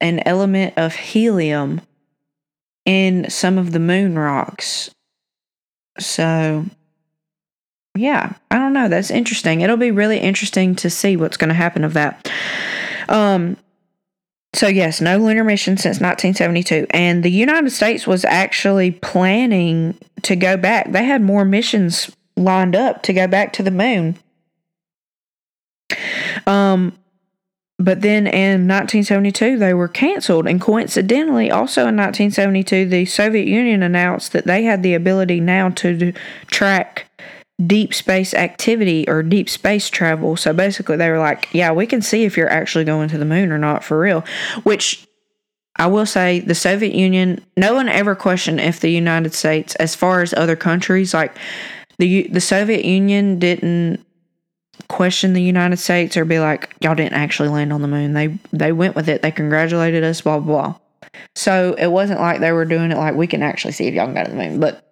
an 0.00 0.22
element 0.26 0.74
of 0.76 0.94
helium 0.94 1.80
in 2.84 3.28
some 3.28 3.58
of 3.58 3.72
the 3.72 3.78
moon 3.78 4.18
rocks. 4.18 4.90
So, 5.98 6.66
yeah, 7.96 8.34
I 8.50 8.58
don't 8.58 8.72
know. 8.72 8.88
That's 8.88 9.10
interesting. 9.10 9.60
It'll 9.60 9.76
be 9.76 9.90
really 9.90 10.18
interesting 10.18 10.74
to 10.76 10.90
see 10.90 11.16
what's 11.16 11.36
going 11.36 11.48
to 11.48 11.54
happen 11.54 11.84
of 11.84 11.94
that. 11.94 12.30
Um, 13.08 13.56
so 14.54 14.68
yes, 14.68 15.00
no 15.00 15.18
lunar 15.18 15.44
mission 15.44 15.76
since 15.76 16.00
1972, 16.00 16.86
and 16.90 17.22
the 17.22 17.30
United 17.30 17.70
States 17.70 18.06
was 18.06 18.24
actually 18.24 18.90
planning 18.90 19.98
to 20.22 20.34
go 20.34 20.56
back. 20.56 20.90
They 20.92 21.04
had 21.04 21.20
more 21.20 21.44
missions 21.44 22.10
lined 22.36 22.74
up 22.74 23.02
to 23.02 23.12
go 23.12 23.26
back 23.26 23.52
to 23.54 23.62
the 23.62 23.70
moon. 23.70 24.16
Um, 26.46 26.96
but 27.78 28.00
then 28.00 28.26
in 28.26 28.66
1972, 28.66 29.58
they 29.58 29.74
were 29.74 29.88
canceled. 29.88 30.46
And 30.46 30.60
coincidentally, 30.60 31.50
also 31.50 31.82
in 31.82 31.96
1972, 31.96 32.88
the 32.88 33.04
Soviet 33.04 33.46
Union 33.46 33.82
announced 33.82 34.32
that 34.32 34.46
they 34.46 34.62
had 34.62 34.82
the 34.82 34.94
ability 34.94 35.40
now 35.40 35.68
to 35.70 36.12
track 36.46 37.10
deep 37.64 37.92
space 37.92 38.32
activity 38.32 39.06
or 39.08 39.22
deep 39.22 39.50
space 39.50 39.90
travel. 39.90 40.36
So 40.36 40.54
basically, 40.54 40.96
they 40.96 41.10
were 41.10 41.18
like, 41.18 41.48
yeah, 41.52 41.70
we 41.70 41.86
can 41.86 42.00
see 42.00 42.24
if 42.24 42.36
you're 42.36 42.50
actually 42.50 42.84
going 42.84 43.10
to 43.10 43.18
the 43.18 43.24
moon 43.26 43.52
or 43.52 43.58
not 43.58 43.84
for 43.84 44.00
real. 44.00 44.24
Which 44.62 45.06
I 45.76 45.86
will 45.86 46.06
say, 46.06 46.40
the 46.40 46.54
Soviet 46.54 46.94
Union, 46.94 47.44
no 47.58 47.74
one 47.74 47.90
ever 47.90 48.14
questioned 48.14 48.60
if 48.60 48.80
the 48.80 48.90
United 48.90 49.34
States, 49.34 49.74
as 49.74 49.94
far 49.94 50.22
as 50.22 50.32
other 50.32 50.56
countries, 50.56 51.12
like 51.12 51.36
the 51.98 52.28
the 52.28 52.40
Soviet 52.40 52.86
Union 52.86 53.38
didn't 53.38 54.05
question 54.88 55.32
the 55.32 55.42
United 55.42 55.78
States 55.78 56.16
or 56.16 56.24
be 56.24 56.38
like, 56.38 56.74
y'all 56.80 56.94
didn't 56.94 57.14
actually 57.14 57.48
land 57.48 57.72
on 57.72 57.82
the 57.82 57.88
moon. 57.88 58.12
They 58.12 58.38
they 58.52 58.72
went 58.72 58.94
with 58.94 59.08
it. 59.08 59.22
They 59.22 59.30
congratulated 59.30 60.04
us, 60.04 60.20
blah 60.20 60.38
blah 60.38 60.46
blah. 60.46 60.74
So 61.34 61.74
it 61.78 61.88
wasn't 61.88 62.20
like 62.20 62.40
they 62.40 62.52
were 62.52 62.64
doing 62.64 62.90
it 62.92 62.96
like 62.96 63.14
we 63.14 63.26
can 63.26 63.42
actually 63.42 63.72
see 63.72 63.86
if 63.86 63.94
y'all 63.94 64.06
can 64.06 64.14
go 64.14 64.24
to 64.24 64.30
the 64.30 64.36
moon. 64.36 64.60
But 64.60 64.86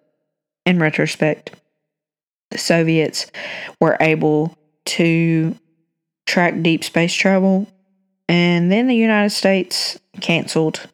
in 0.67 0.79
retrospect, 0.79 1.51
the 2.51 2.59
Soviets 2.59 3.31
were 3.81 3.97
able 4.01 4.57
to 4.87 5.55
track 6.27 6.61
deep 6.63 6.85
space 6.85 7.13
travel, 7.13 7.67
and 8.29 8.71
then 8.71 8.87
the 8.87 8.97
United 8.97 9.31
States 9.31 9.99
canceled 10.21 10.87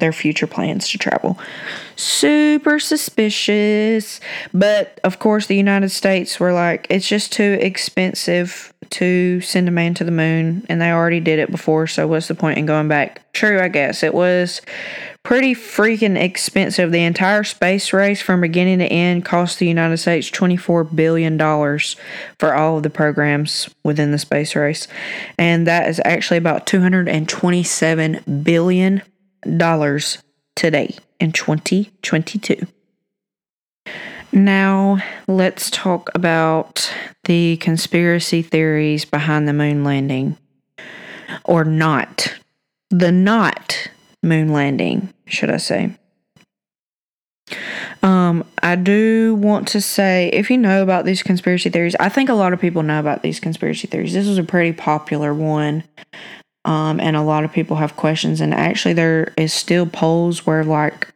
their 0.00 0.12
future 0.12 0.46
plans 0.46 0.88
to 0.88 0.98
travel. 0.98 1.38
Super 1.96 2.78
suspicious. 2.78 4.20
But 4.52 5.00
of 5.04 5.18
course, 5.18 5.46
the 5.46 5.56
United 5.56 5.90
States 5.90 6.40
were 6.40 6.52
like, 6.52 6.86
it's 6.90 7.08
just 7.08 7.32
too 7.32 7.58
expensive 7.60 8.72
to 8.90 9.40
send 9.40 9.68
a 9.68 9.70
man 9.70 9.94
to 9.94 10.04
the 10.04 10.10
moon, 10.10 10.66
and 10.68 10.80
they 10.80 10.90
already 10.90 11.20
did 11.20 11.38
it 11.38 11.50
before, 11.50 11.86
so 11.86 12.08
what's 12.08 12.28
the 12.28 12.34
point 12.34 12.58
in 12.58 12.66
going 12.66 12.88
back? 12.88 13.32
True, 13.32 13.60
I 13.60 13.68
guess. 13.68 14.02
It 14.02 14.12
was 14.14 14.60
pretty 15.22 15.54
freaking 15.54 16.20
expensive. 16.20 16.90
The 16.90 17.04
entire 17.04 17.44
space 17.44 17.92
race 17.92 18.20
from 18.20 18.40
beginning 18.40 18.80
to 18.80 18.86
end 18.86 19.24
cost 19.24 19.58
the 19.58 19.68
United 19.68 19.98
States 19.98 20.30
$24 20.30 20.94
billion 20.94 21.38
for 22.38 22.54
all 22.54 22.78
of 22.78 22.82
the 22.82 22.90
programs 22.90 23.70
within 23.84 24.10
the 24.10 24.18
space 24.18 24.56
race. 24.56 24.88
And 25.38 25.66
that 25.66 25.88
is 25.88 26.00
actually 26.04 26.38
about 26.38 26.66
$227 26.66 28.44
billion 28.44 29.02
today 30.54 30.96
in 31.18 31.32
2022. 31.32 32.66
Now, 34.32 34.98
let's 35.26 35.70
talk 35.70 36.10
about 36.14 36.92
the 37.24 37.56
conspiracy 37.56 38.42
theories 38.42 39.04
behind 39.04 39.48
the 39.48 39.52
moon 39.52 39.82
landing. 39.82 40.36
Or 41.44 41.64
not. 41.64 42.38
The 42.90 43.12
not 43.12 43.88
moon 44.22 44.52
landing, 44.52 45.12
should 45.26 45.50
I 45.50 45.56
say. 45.56 45.96
Um, 48.02 48.44
I 48.62 48.76
do 48.76 49.34
want 49.34 49.68
to 49.68 49.80
say 49.80 50.30
if 50.32 50.50
you 50.50 50.58
know 50.58 50.82
about 50.82 51.04
these 51.04 51.22
conspiracy 51.22 51.70
theories, 51.70 51.96
I 51.98 52.08
think 52.08 52.28
a 52.28 52.34
lot 52.34 52.52
of 52.52 52.60
people 52.60 52.82
know 52.82 53.00
about 53.00 53.22
these 53.22 53.40
conspiracy 53.40 53.86
theories. 53.86 54.12
This 54.12 54.26
was 54.26 54.38
a 54.38 54.44
pretty 54.44 54.72
popular 54.72 55.34
one. 55.34 55.84
Um, 56.64 57.00
and 57.00 57.16
a 57.16 57.22
lot 57.22 57.44
of 57.44 57.52
people 57.52 57.76
have 57.76 57.96
questions 57.96 58.40
and 58.42 58.52
actually 58.52 58.92
there 58.92 59.32
is 59.38 59.50
still 59.50 59.86
polls 59.86 60.46
where 60.46 60.62
like 60.62 61.08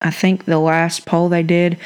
I 0.00 0.10
think 0.10 0.46
the 0.46 0.58
last 0.58 1.06
poll 1.06 1.28
they 1.28 1.44
did 1.44 1.78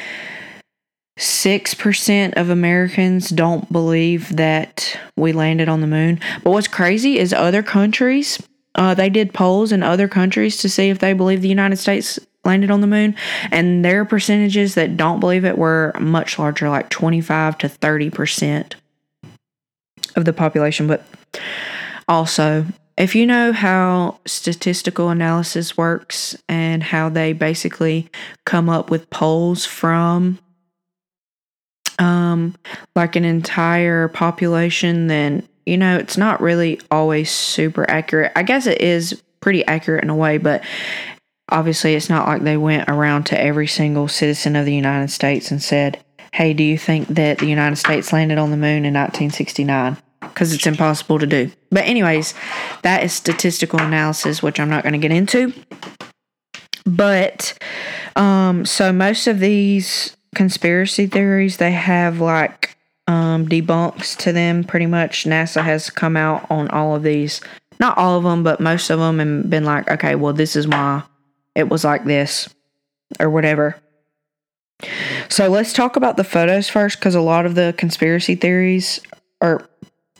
6% 1.19 2.33
of 2.33 2.49
Americans 2.49 3.29
don't 3.29 3.71
believe 3.71 4.35
that 4.37 4.97
we 5.15 5.33
landed 5.33 5.69
on 5.69 5.81
the 5.81 5.87
moon. 5.87 6.19
But 6.43 6.51
what's 6.51 6.67
crazy 6.67 7.19
is 7.19 7.31
other 7.31 7.61
countries 7.61 8.39
uh, 8.75 8.93
they 8.93 9.09
did 9.09 9.33
polls 9.33 9.71
in 9.71 9.83
other 9.83 10.07
countries 10.07 10.57
to 10.57 10.69
see 10.69 10.89
if 10.89 10.99
they 10.99 11.13
believe 11.13 11.41
the 11.41 11.49
United 11.49 11.77
States 11.77 12.19
landed 12.45 12.71
on 12.71 12.81
the 12.81 12.87
moon, 12.87 13.15
and 13.51 13.83
their 13.83 14.05
percentages 14.05 14.75
that 14.75 14.95
don't 14.95 15.19
believe 15.19 15.43
it 15.43 15.57
were 15.57 15.93
much 15.99 16.39
larger, 16.39 16.69
like 16.69 16.89
25 16.89 17.57
to 17.57 17.67
30 17.67 18.09
percent 18.09 18.75
of 20.15 20.25
the 20.25 20.33
population. 20.33 20.87
But 20.87 21.03
also, 22.09 22.65
if 22.97 23.15
you 23.15 23.25
know 23.25 23.53
how 23.53 24.19
statistical 24.25 25.09
analysis 25.09 25.77
works 25.77 26.35
and 26.49 26.83
how 26.83 27.07
they 27.07 27.31
basically 27.31 28.09
come 28.45 28.67
up 28.67 28.89
with 28.89 29.09
polls 29.09 29.65
from 29.65 30.39
um, 31.99 32.55
like 32.95 33.15
an 33.15 33.23
entire 33.23 34.09
population, 34.09 35.07
then 35.07 35.47
you 35.65 35.77
know, 35.77 35.97
it's 35.97 36.17
not 36.17 36.41
really 36.41 36.81
always 36.89 37.29
super 37.29 37.89
accurate. 37.89 38.31
I 38.35 38.41
guess 38.41 38.65
it 38.65 38.81
is 38.81 39.21
pretty 39.39 39.63
accurate 39.67 40.03
in 40.03 40.09
a 40.09 40.15
way, 40.15 40.39
but 40.39 40.63
obviously 41.47 41.93
it's 41.93 42.09
not 42.09 42.27
like 42.27 42.41
they 42.41 42.57
went 42.57 42.89
around 42.89 43.25
to 43.27 43.39
every 43.39 43.67
single 43.67 44.07
citizen 44.07 44.55
of 44.55 44.65
the 44.65 44.73
United 44.73 45.11
States 45.11 45.51
and 45.51 45.61
said, 45.61 46.03
Hey, 46.33 46.53
do 46.53 46.63
you 46.63 46.77
think 46.77 47.07
that 47.09 47.37
the 47.37 47.45
United 47.45 47.75
States 47.75 48.11
landed 48.11 48.39
on 48.39 48.49
the 48.49 48.57
moon 48.57 48.83
in 48.83 48.93
1969? 48.93 49.97
Because 50.21 50.53
it's 50.53 50.67
impossible 50.67 51.19
to 51.19 51.27
do. 51.27 51.51
But, 51.71 51.85
anyways, 51.85 52.33
that 52.83 53.03
is 53.03 53.13
statistical 53.13 53.79
analysis, 53.79 54.43
which 54.43 54.59
I'm 54.59 54.69
not 54.69 54.83
going 54.83 54.93
to 54.93 54.99
get 54.99 55.11
into. 55.11 55.53
But, 56.85 57.57
um, 58.15 58.65
so 58.65 58.91
most 58.91 59.27
of 59.27 59.39
these 59.39 60.15
conspiracy 60.35 61.07
theories, 61.07 61.57
they 61.57 61.71
have 61.71 62.19
like 62.19 62.77
um, 63.07 63.47
debunks 63.47 64.15
to 64.17 64.31
them 64.31 64.63
pretty 64.63 64.85
much. 64.85 65.25
NASA 65.25 65.63
has 65.63 65.89
come 65.89 66.15
out 66.15 66.49
on 66.49 66.69
all 66.69 66.95
of 66.95 67.03
these, 67.03 67.41
not 67.79 67.97
all 67.97 68.17
of 68.17 68.23
them, 68.23 68.43
but 68.43 68.59
most 68.59 68.89
of 68.89 68.99
them, 68.99 69.19
and 69.19 69.49
been 69.49 69.65
like, 69.65 69.89
okay, 69.89 70.15
well, 70.15 70.33
this 70.33 70.55
is 70.55 70.67
why 70.67 71.03
it 71.55 71.69
was 71.69 71.83
like 71.83 72.05
this 72.05 72.49
or 73.19 73.29
whatever. 73.29 73.75
So 75.27 75.49
let's 75.49 75.73
talk 75.73 75.95
about 75.95 76.17
the 76.17 76.23
photos 76.23 76.69
first 76.69 76.99
because 76.99 77.15
a 77.15 77.21
lot 77.21 77.45
of 77.45 77.55
the 77.55 77.73
conspiracy 77.77 78.35
theories 78.35 78.99
are 79.41 79.67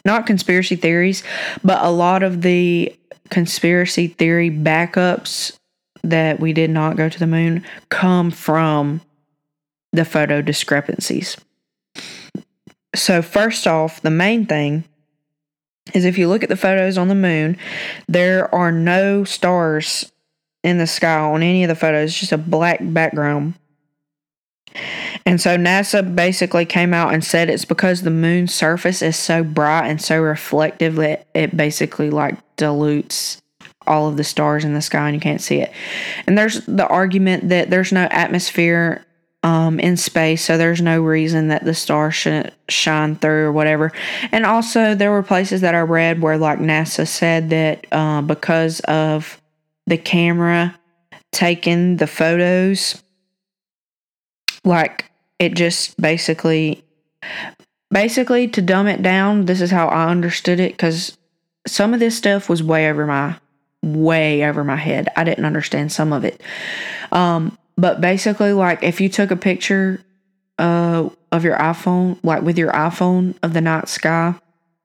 not 0.05 0.25
conspiracy 0.25 0.75
theories, 0.75 1.23
but 1.63 1.83
a 1.83 1.89
lot 1.89 2.23
of 2.23 2.41
the 2.41 2.95
conspiracy 3.29 4.07
theory 4.07 4.49
backups 4.49 5.57
that 6.03 6.39
we 6.39 6.53
did 6.53 6.69
not 6.69 6.95
go 6.95 7.09
to 7.09 7.19
the 7.19 7.27
moon 7.27 7.63
come 7.89 8.31
from 8.31 9.01
the 9.91 10.05
photo 10.05 10.41
discrepancies. 10.41 11.37
So, 12.95 13.21
first 13.21 13.67
off, 13.67 14.01
the 14.01 14.09
main 14.09 14.45
thing 14.45 14.83
is 15.93 16.05
if 16.05 16.17
you 16.17 16.27
look 16.27 16.43
at 16.43 16.49
the 16.49 16.55
photos 16.55 16.97
on 16.97 17.07
the 17.07 17.15
moon, 17.15 17.57
there 18.07 18.53
are 18.53 18.71
no 18.71 19.23
stars 19.23 20.11
in 20.63 20.77
the 20.77 20.87
sky 20.87 21.19
on 21.19 21.41
any 21.41 21.63
of 21.63 21.69
the 21.69 21.75
photos, 21.75 22.13
just 22.13 22.31
a 22.31 22.37
black 22.37 22.79
background. 22.81 23.53
And 25.29 25.39
so 25.39 25.57
NASA 25.57 26.15
basically 26.15 26.65
came 26.65 26.91
out 26.91 27.13
and 27.13 27.23
said 27.23 27.51
it's 27.51 27.63
because 27.63 28.01
the 28.01 28.09
moon's 28.09 28.51
surface 28.51 29.03
is 29.03 29.15
so 29.15 29.43
bright 29.43 29.87
and 29.87 30.01
so 30.01 30.19
reflective 30.19 30.95
that 30.95 31.27
it 31.35 31.55
basically 31.55 32.09
like 32.09 32.35
dilutes 32.55 33.39
all 33.85 34.07
of 34.07 34.17
the 34.17 34.23
stars 34.23 34.65
in 34.65 34.73
the 34.73 34.81
sky 34.81 35.05
and 35.07 35.13
you 35.13 35.21
can't 35.21 35.39
see 35.39 35.57
it. 35.57 35.71
And 36.25 36.35
there's 36.35 36.65
the 36.65 36.87
argument 36.87 37.49
that 37.49 37.69
there's 37.69 37.91
no 37.91 38.07
atmosphere 38.09 39.05
um, 39.43 39.79
in 39.79 39.97
space, 39.97 40.43
so 40.43 40.57
there's 40.57 40.81
no 40.81 40.99
reason 40.99 41.49
that 41.49 41.63
the 41.63 41.75
stars 41.75 42.15
shouldn't 42.15 42.51
shine 42.67 43.15
through 43.15 43.45
or 43.45 43.51
whatever. 43.51 43.91
And 44.31 44.47
also, 44.47 44.95
there 44.95 45.11
were 45.11 45.21
places 45.21 45.61
that 45.61 45.75
I 45.75 45.81
read 45.81 46.23
where, 46.23 46.39
like, 46.39 46.57
NASA 46.57 47.07
said 47.07 47.51
that 47.51 47.85
uh, 47.91 48.23
because 48.23 48.79
of 48.81 49.39
the 49.85 49.97
camera 49.97 50.75
taking 51.31 51.97
the 51.97 52.07
photos, 52.07 53.03
like, 54.65 55.08
it 55.39 55.55
just 55.55 55.99
basically, 55.99 56.83
basically, 57.91 58.47
to 58.49 58.61
dumb 58.61 58.87
it 58.87 59.01
down, 59.01 59.45
this 59.45 59.61
is 59.61 59.71
how 59.71 59.87
I 59.87 60.09
understood 60.09 60.59
it 60.59 60.73
because 60.73 61.17
some 61.65 61.93
of 61.93 61.99
this 61.99 62.17
stuff 62.17 62.49
was 62.49 62.61
way 62.61 62.89
over 62.89 63.05
my 63.07 63.35
way 63.81 64.43
over 64.43 64.63
my 64.63 64.75
head. 64.75 65.07
I 65.15 65.23
didn't 65.23 65.45
understand 65.45 65.91
some 65.91 66.11
of 66.11 66.25
it. 66.25 66.41
Um, 67.11 67.57
but 67.77 68.01
basically, 68.01 68.53
like 68.53 68.83
if 68.83 68.99
you 68.99 69.09
took 69.09 69.31
a 69.31 69.35
picture 69.35 70.03
uh, 70.57 71.09
of 71.31 71.43
your 71.43 71.57
iPhone, 71.57 72.19
like 72.23 72.43
with 72.43 72.57
your 72.57 72.71
iPhone 72.71 73.35
of 73.41 73.53
the 73.53 73.61
night 73.61 73.87
sky, 73.87 74.35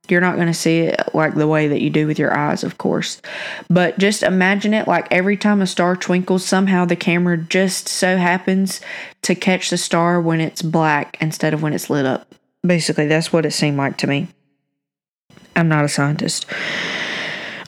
you're 0.09 0.21
not 0.21 0.37
going 0.37 0.49
to 0.49 0.55
see 0.55 0.81
it 0.81 1.15
like 1.15 1.35
the 1.35 1.49
way 1.49 1.69
that 1.69 1.81
you 1.81 1.91
do 1.91 2.07
with 2.07 2.19
your 2.19 2.37
eyes, 2.37 2.63
of 2.63 2.79
course. 2.79 3.21
But 3.69 3.99
just 3.99 4.23
imagine 4.23 4.75
it 4.75 4.87
like 4.87 5.09
every 5.11 5.37
time 5.37 5.63
a 5.63 5.67
star 5.67 5.97
twinkles, 5.97 6.45
somehow 6.45 6.85
the 6.85 6.97
camera 6.97 7.37
just 7.37 7.89
so 7.89 8.17
happens 8.17 8.81
to 9.23 9.35
catch 9.35 9.71
the 9.71 9.79
star 9.79 10.21
when 10.21 10.41
it's 10.41 10.63
black 10.63 11.17
instead 11.21 11.55
of 11.55 11.63
when 11.63 11.73
it's 11.73 11.91
lit 11.91 12.07
up. 12.07 12.35
Basically, 12.67 13.07
that's 13.07 13.33
what 13.33 13.47
it 13.47 13.53
seemed 13.53 13.77
like 13.77 13.97
to 13.99 14.07
me. 14.07 14.29
I'm 15.57 15.69
not 15.69 15.85
a 15.85 15.89
scientist. 15.89 16.47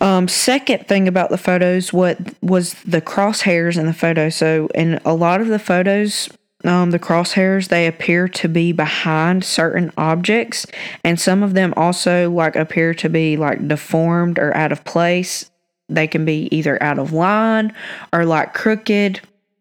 Um, 0.00 0.28
second 0.28 0.86
thing 0.86 1.08
about 1.08 1.30
the 1.30 1.38
photos, 1.38 1.92
what 1.92 2.18
was 2.42 2.74
the 2.84 3.00
crosshairs 3.00 3.78
in 3.78 3.86
the 3.86 3.94
photo? 3.94 4.28
So, 4.28 4.68
in 4.74 5.00
a 5.04 5.14
lot 5.14 5.40
of 5.40 5.46
the 5.46 5.58
photos, 5.58 6.28
um, 6.64 6.90
the 6.90 6.98
crosshairs 6.98 7.68
they 7.68 7.86
appear 7.86 8.28
to 8.28 8.48
be 8.48 8.72
behind 8.72 9.44
certain 9.44 9.92
objects, 9.96 10.66
and 11.04 11.20
some 11.20 11.42
of 11.42 11.54
them 11.54 11.74
also 11.76 12.30
like 12.30 12.56
appear 12.56 12.94
to 12.94 13.08
be 13.08 13.36
like 13.36 13.66
deformed 13.68 14.38
or 14.38 14.56
out 14.56 14.72
of 14.72 14.84
place. 14.84 15.50
They 15.88 16.06
can 16.06 16.24
be 16.24 16.48
either 16.50 16.82
out 16.82 16.98
of 16.98 17.12
line 17.12 17.72
or 18.12 18.24
like 18.24 18.54
crooked, 18.54 19.20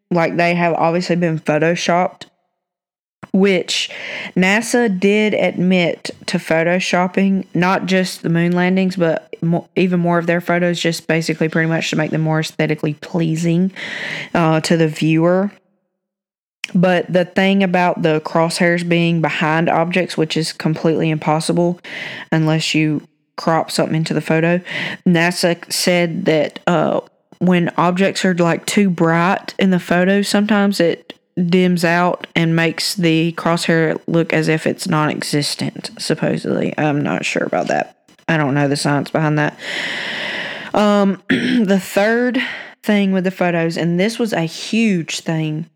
like 0.10 0.38
they 0.38 0.56
have 0.56 0.74
obviously 0.74 1.18
been 1.18 1.40
photoshopped 1.40 2.26
which 3.36 3.90
NASA 4.36 4.98
did 4.98 5.34
admit 5.34 6.10
to 6.26 6.38
photoshopping 6.38 7.46
not 7.54 7.86
just 7.86 8.22
the 8.22 8.30
moon 8.30 8.54
landings, 8.54 8.96
but 8.96 9.36
more, 9.42 9.68
even 9.76 10.00
more 10.00 10.18
of 10.18 10.26
their 10.26 10.40
photos, 10.40 10.80
just 10.80 11.06
basically 11.08 11.50
pretty 11.50 11.68
much 11.68 11.90
to 11.90 11.98
make 11.98 12.12
them 12.12 12.22
more 12.22 12.40
aesthetically 12.40 12.94
pleasing 12.96 13.74
uh, 14.34 14.62
to 14.62 14.78
the 14.78 14.88
viewer. 14.88 15.52
But 16.74 17.12
the 17.12 17.26
thing 17.26 17.64
about 17.64 18.02
the 18.02 18.22
crosshairs 18.22 18.88
being 18.88 19.22
behind 19.22 19.70
objects, 19.70 20.18
which 20.18 20.36
is 20.36 20.52
completely 20.52 21.10
impossible 21.10 21.80
unless 22.32 22.74
you 22.74 23.08
crop 23.38 23.70
something 23.70 23.96
into 23.96 24.14
the 24.14 24.22
photo, 24.22 24.62
NASA 25.06 25.72
said 25.72 26.26
that 26.26 26.60
uh, 26.68 27.02
when 27.40 27.70
objects 27.78 28.26
are 28.26 28.34
like 28.34 28.66
too 28.66 28.90
bright 28.90 29.54
in 29.60 29.70
the 29.70 29.80
photo, 29.80 30.22
sometimes 30.22 30.80
it 30.80 31.14
dims 31.36 31.84
out 31.84 32.28
and 32.36 32.56
makes 32.56 32.96
the 32.96 33.34
crosshair 33.34 34.02
look 34.08 34.34
as 34.34 34.48
if 34.48 34.66
it's 34.66 34.88
non 34.88 35.10
existent, 35.10 35.92
supposedly. 35.98 36.74
I'm 36.78 37.02
not 37.02 37.26
sure 37.26 37.44
about 37.44 37.68
that. 37.68 38.08
I 38.28 38.38
don't 38.38 38.56
know 38.56 38.68
the 38.68 38.78
science 38.78 39.12
behind 39.12 39.38
that. 39.38 39.58
Um, 40.74 41.22
the 41.30 41.80
third 41.80 42.40
thing 42.84 43.12
with 43.12 43.24
the 43.24 43.32
photos, 43.32 43.78
and 43.78 44.00
this 44.00 44.18
was 44.18 44.34
a 44.34 44.42
huge 44.42 45.22
thing, 45.22 45.70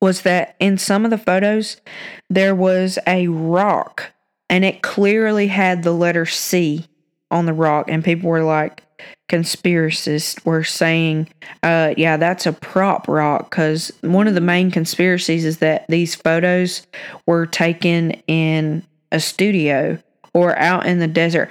was 0.00 0.22
that 0.22 0.56
in 0.60 0.78
some 0.78 1.04
of 1.04 1.10
the 1.10 1.18
photos, 1.18 1.80
there 2.28 2.54
was 2.54 2.98
a 3.06 3.28
rock 3.28 4.12
and 4.48 4.64
it 4.64 4.82
clearly 4.82 5.48
had 5.48 5.82
the 5.82 5.92
letter 5.92 6.26
C 6.26 6.86
on 7.30 7.46
the 7.46 7.52
rock, 7.52 7.86
and 7.88 8.04
people 8.04 8.30
were 8.30 8.44
like, 8.44 8.82
conspiracists 9.28 10.44
were 10.44 10.62
saying, 10.62 11.28
uh, 11.62 11.94
yeah, 11.96 12.16
that's 12.16 12.46
a 12.46 12.52
prop 12.52 13.08
rock 13.08 13.50
because 13.50 13.92
one 14.02 14.28
of 14.28 14.34
the 14.34 14.40
main 14.40 14.70
conspiracies 14.70 15.44
is 15.44 15.58
that 15.58 15.84
these 15.88 16.14
photos 16.14 16.86
were 17.26 17.46
taken 17.46 18.12
in 18.28 18.84
a 19.10 19.18
studio 19.18 19.98
or 20.32 20.56
out 20.58 20.86
in 20.86 20.98
the 20.98 21.08
desert. 21.08 21.50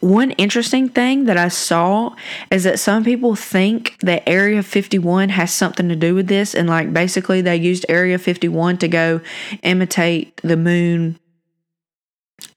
One 0.00 0.30
interesting 0.32 0.88
thing 0.88 1.24
that 1.24 1.36
I 1.36 1.48
saw 1.48 2.14
is 2.50 2.64
that 2.64 2.78
some 2.78 3.04
people 3.04 3.34
think 3.34 3.98
that 4.00 4.22
Area 4.26 4.62
51 4.62 5.28
has 5.30 5.52
something 5.52 5.88
to 5.88 5.96
do 5.96 6.14
with 6.14 6.28
this, 6.28 6.54
and 6.54 6.68
like 6.68 6.92
basically 6.92 7.42
they 7.42 7.56
used 7.56 7.84
Area 7.88 8.18
51 8.18 8.78
to 8.78 8.88
go 8.88 9.20
imitate 9.62 10.40
the 10.42 10.56
moon 10.56 11.18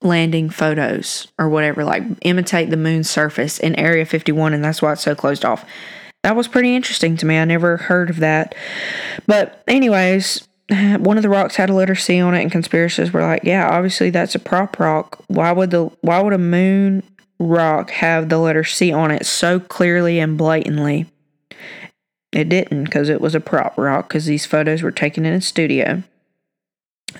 landing 0.01 0.49
photos 0.49 1.28
or 1.38 1.49
whatever, 1.49 1.84
like 1.84 2.03
imitate 2.22 2.70
the 2.70 2.78
moon's 2.78 3.09
surface 3.09 3.59
in 3.59 3.76
Area 3.76 4.05
51, 4.05 4.53
and 4.53 4.64
that's 4.64 4.82
why 4.82 4.93
it's 4.93 5.01
so 5.01 5.16
closed 5.16 5.43
off. 5.43 5.66
That 6.24 6.36
was 6.36 6.47
pretty 6.47 6.76
interesting 6.76 7.18
to 7.18 7.26
me. 7.26 7.38
I 7.38 7.45
never 7.45 7.78
heard 7.78 8.09
of 8.09 8.18
that. 8.18 8.53
But, 9.26 9.64
anyways, 9.68 10.47
one 10.99 11.17
of 11.17 11.24
the 11.24 11.30
rocks 11.30 11.55
had 11.55 11.69
a 11.69 11.74
letter 11.74 11.95
C 11.95 12.19
on 12.19 12.34
it, 12.34 12.41
and 12.41 12.51
conspiracists 12.51 13.11
were 13.11 13.22
like, 13.22 13.43
"Yeah, 13.43 13.69
obviously 13.69 14.09
that's 14.09 14.36
a 14.36 14.39
prop 14.39 14.80
rock. 14.80 15.24
Why 15.28 15.51
would 15.51 15.72
the 15.72 15.86
why 16.01 16.22
would 16.22 16.34
a 16.34 16.38
moon 16.38 17.03
rock 17.39 17.89
have 17.91 18.30
the 18.30 18.38
letter 18.38 18.63
C 18.63 18.91
on 18.91 19.11
it 19.11 19.26
so 19.26 19.59
clearly 19.59 20.19
and 20.19 20.38
blatantly?" 20.38 21.07
It 22.32 22.47
didn't, 22.47 22.86
because 22.86 23.09
it 23.09 23.19
was 23.19 23.36
a 23.36 23.41
prop 23.41 23.78
rock. 23.78 24.07
Because 24.07 24.26
these 24.26 24.45
photos 24.45 24.82
were 24.82 24.91
taken 24.91 25.26
in 25.26 25.34
a 25.34 25.41
studio. 25.41 26.03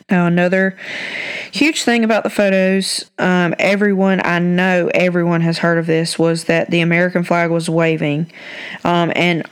Now, 0.10 0.26
another 0.26 0.78
huge 1.52 1.84
thing 1.84 2.06
about 2.06 2.24
the 2.24 2.30
photos, 2.30 3.12
um, 3.18 3.54
everyone, 3.60 4.22
I 4.24 4.40
know 4.40 4.90
everyone 4.94 5.42
has 5.42 5.58
heard 5.58 5.78
of 5.78 5.86
this, 5.86 6.18
was 6.18 6.46
that 6.46 6.70
the 6.70 6.80
American 6.80 7.26
flag 7.26 7.52
was 7.52 7.70
waving. 7.70 8.32
Um, 8.86 9.12
and 9.18 9.46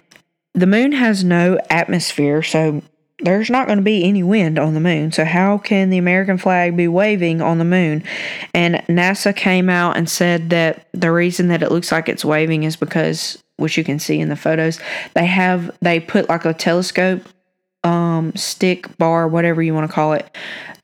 the 0.54 0.66
moon 0.66 0.94
has 0.94 1.26
no 1.26 1.60
atmosphere, 1.70 2.42
so 2.42 2.82
there's 3.22 3.50
not 3.50 3.68
going 3.68 3.78
to 3.78 3.84
be 3.84 4.04
any 4.04 4.24
wind 4.24 4.58
on 4.58 4.74
the 4.74 4.80
moon. 4.80 5.12
So, 5.12 5.26
how 5.26 5.58
can 5.58 5.90
the 5.90 5.98
American 5.98 6.38
flag 6.38 6.78
be 6.78 6.88
waving 6.88 7.42
on 7.42 7.58
the 7.58 7.66
moon? 7.66 8.04
And 8.54 8.76
NASA 8.88 9.36
came 9.36 9.70
out 9.70 9.98
and 9.98 10.10
said 10.10 10.50
that 10.52 10.88
the 10.94 11.12
reason 11.12 11.50
that 11.50 11.64
it 11.64 11.72
looks 11.72 11.92
like 11.92 12.10
it's 12.10 12.26
waving 12.26 12.64
is 12.64 12.76
because, 12.76 13.42
which 13.58 13.78
you 13.78 13.84
can 13.84 14.00
see 14.00 14.20
in 14.20 14.30
the 14.30 14.36
photos, 14.36 14.80
they 15.14 15.26
have, 15.26 15.76
they 15.82 16.00
put 16.00 16.30
like 16.30 16.46
a 16.46 16.54
telescope 16.54 17.24
um, 17.84 18.36
stick 18.36 18.98
bar, 18.98 19.28
whatever 19.28 19.62
you 19.62 19.74
want 19.74 19.90
to 19.90 19.94
call 19.94 20.14
it, 20.14 20.36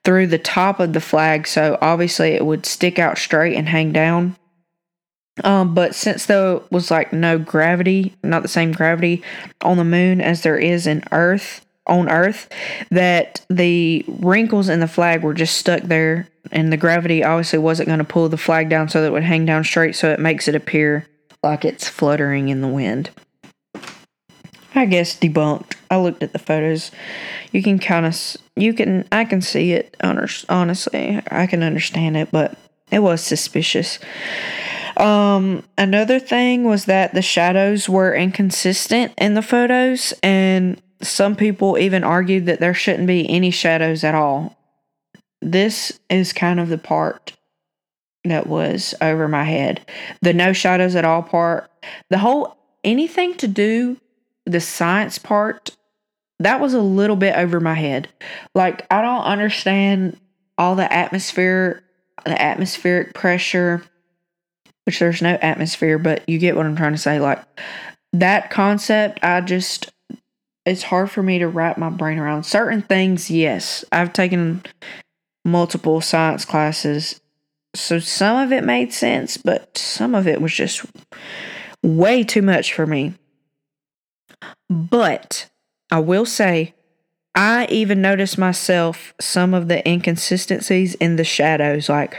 through 0.03 0.27
the 0.27 0.37
top 0.37 0.79
of 0.79 0.93
the 0.93 1.01
flag. 1.01 1.47
So 1.47 1.77
obviously 1.81 2.31
it 2.31 2.45
would 2.45 2.65
stick 2.65 2.99
out 2.99 3.17
straight 3.17 3.55
and 3.55 3.67
hang 3.67 3.91
down. 3.91 4.35
Um, 5.43 5.73
but 5.73 5.95
since 5.95 6.27
there 6.27 6.61
was 6.71 6.89
like 6.89 7.11
no 7.11 7.37
gravity, 7.37 8.15
not 8.23 8.41
the 8.41 8.47
same 8.47 8.71
gravity 8.71 9.21
on 9.61 9.75
the 9.77 9.83
moon 9.83 10.21
as 10.21 10.43
there 10.43 10.57
is 10.57 10.87
in 10.87 11.03
Earth, 11.11 11.64
on 11.87 12.09
Earth, 12.09 12.49
that 12.89 13.45
the 13.49 14.03
wrinkles 14.07 14.69
in 14.69 14.79
the 14.79 14.87
flag 14.87 15.21
were 15.23 15.33
just 15.33 15.57
stuck 15.57 15.83
there, 15.83 16.27
and 16.51 16.71
the 16.71 16.77
gravity 16.77 17.23
obviously 17.23 17.59
wasn't 17.59 17.87
going 17.87 17.99
to 17.99 18.05
pull 18.05 18.29
the 18.29 18.37
flag 18.37 18.69
down 18.69 18.89
so 18.89 19.01
that 19.01 19.07
it 19.07 19.13
would 19.13 19.23
hang 19.23 19.45
down 19.45 19.63
straight, 19.63 19.95
so 19.95 20.11
it 20.11 20.19
makes 20.19 20.47
it 20.47 20.55
appear 20.55 21.07
like 21.43 21.63
it's 21.63 21.87
fluttering 21.87 22.49
in 22.49 22.61
the 22.61 22.67
wind. 22.67 23.11
I 24.73 24.85
guess 24.85 25.17
debunked. 25.17 25.75
I 25.89 25.97
looked 25.97 26.21
at 26.21 26.33
the 26.33 26.39
photos. 26.39 26.91
You 27.51 27.63
can 27.63 27.79
kind 27.79 28.05
of, 28.05 28.37
you 28.55 28.73
can, 28.73 29.07
I 29.11 29.23
can 29.23 29.41
see 29.41 29.71
it. 29.71 29.95
Honestly, 30.01 31.21
I 31.31 31.47
can 31.47 31.63
understand 31.63 32.17
it, 32.17 32.29
but 32.31 32.57
it 32.91 32.99
was 32.99 33.21
suspicious. 33.21 33.99
Um, 34.97 35.63
another 35.77 36.19
thing 36.19 36.63
was 36.63 36.85
that 36.85 37.13
the 37.13 37.21
shadows 37.21 37.87
were 37.87 38.13
inconsistent 38.13 39.13
in 39.17 39.33
the 39.33 39.41
photos, 39.41 40.13
and 40.23 40.81
some 41.07 41.35
people 41.35 41.77
even 41.77 42.03
argued 42.03 42.45
that 42.45 42.59
there 42.59 42.73
shouldn't 42.73 43.07
be 43.07 43.29
any 43.29 43.51
shadows 43.51 44.03
at 44.03 44.15
all. 44.15 44.57
This 45.41 45.99
is 46.09 46.33
kind 46.33 46.59
of 46.59 46.69
the 46.69 46.77
part 46.77 47.33
that 48.23 48.47
was 48.47 48.95
over 49.01 49.27
my 49.27 49.43
head. 49.43 49.85
The 50.21 50.33
no 50.33 50.53
shadows 50.53 50.95
at 50.95 51.05
all 51.05 51.21
part, 51.21 51.69
the 52.09 52.17
whole 52.17 52.57
anything 52.83 53.35
to 53.35 53.47
do 53.47 53.97
the 54.45 54.61
science 54.61 55.17
part, 55.17 55.75
that 56.39 56.59
was 56.59 56.73
a 56.73 56.81
little 56.81 57.15
bit 57.15 57.35
over 57.35 57.59
my 57.59 57.75
head. 57.75 58.09
Like, 58.53 58.85
I 58.91 59.01
don't 59.01 59.23
understand 59.23 60.19
all 60.57 60.75
the 60.75 60.91
atmosphere, 60.91 61.83
the 62.25 62.41
atmospheric 62.41 63.13
pressure, 63.13 63.83
which 64.85 64.99
there's 64.99 65.21
no 65.21 65.37
atmosphere, 65.41 65.97
but 65.97 66.27
you 66.27 66.37
get 66.37 66.55
what 66.55 66.65
I'm 66.65 66.75
trying 66.75 66.93
to 66.93 66.97
say. 66.97 67.19
Like, 67.19 67.43
that 68.13 68.49
concept, 68.49 69.19
I 69.23 69.41
just, 69.41 69.91
it's 70.65 70.83
hard 70.83 71.11
for 71.11 71.21
me 71.21 71.39
to 71.39 71.47
wrap 71.47 71.77
my 71.77 71.89
brain 71.89 72.17
around. 72.17 72.43
Certain 72.43 72.81
things, 72.81 73.29
yes, 73.29 73.85
I've 73.91 74.13
taken 74.13 74.63
multiple 75.43 76.01
science 76.01 76.43
classes. 76.43 77.21
So 77.75 77.99
some 77.99 78.37
of 78.37 78.51
it 78.51 78.63
made 78.63 78.93
sense, 78.93 79.37
but 79.37 79.77
some 79.77 80.15
of 80.15 80.27
it 80.27 80.41
was 80.41 80.53
just 80.53 80.85
way 81.83 82.23
too 82.23 82.41
much 82.41 82.73
for 82.73 82.87
me. 82.87 83.13
But 84.69 85.49
I 85.91 85.99
will 85.99 86.25
say, 86.25 86.73
I 87.35 87.67
even 87.69 88.01
noticed 88.01 88.37
myself 88.37 89.13
some 89.19 89.53
of 89.53 89.67
the 89.67 89.87
inconsistencies 89.87 90.95
in 90.95 91.17
the 91.17 91.23
shadows. 91.23 91.89
Like 91.89 92.17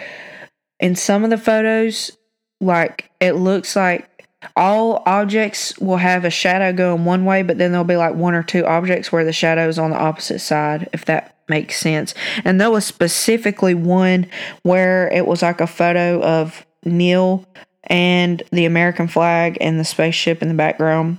in 0.78 0.94
some 0.94 1.24
of 1.24 1.30
the 1.30 1.38
photos, 1.38 2.16
like 2.60 3.10
it 3.18 3.32
looks 3.32 3.74
like 3.74 4.15
all 4.54 5.02
objects 5.06 5.76
will 5.78 5.96
have 5.96 6.24
a 6.24 6.30
shadow 6.30 6.72
going 6.72 7.04
one 7.04 7.24
way, 7.24 7.42
but 7.42 7.58
then 7.58 7.72
there'll 7.72 7.84
be 7.84 7.96
like 7.96 8.14
one 8.14 8.34
or 8.34 8.42
two 8.42 8.64
objects 8.66 9.10
where 9.10 9.24
the 9.24 9.32
shadow 9.32 9.68
is 9.68 9.78
on 9.78 9.90
the 9.90 9.98
opposite 9.98 10.40
side, 10.40 10.88
if 10.92 11.04
that 11.06 11.36
makes 11.48 11.78
sense. 11.78 12.14
And 12.44 12.60
there 12.60 12.70
was 12.70 12.84
specifically 12.84 13.74
one 13.74 14.26
where 14.62 15.08
it 15.12 15.26
was 15.26 15.42
like 15.42 15.60
a 15.60 15.66
photo 15.66 16.22
of 16.22 16.66
Neil 16.84 17.46
and 17.84 18.42
the 18.50 18.64
American 18.64 19.08
flag 19.08 19.58
and 19.60 19.80
the 19.80 19.84
spaceship 19.84 20.42
in 20.42 20.48
the 20.48 20.54
background 20.54 21.18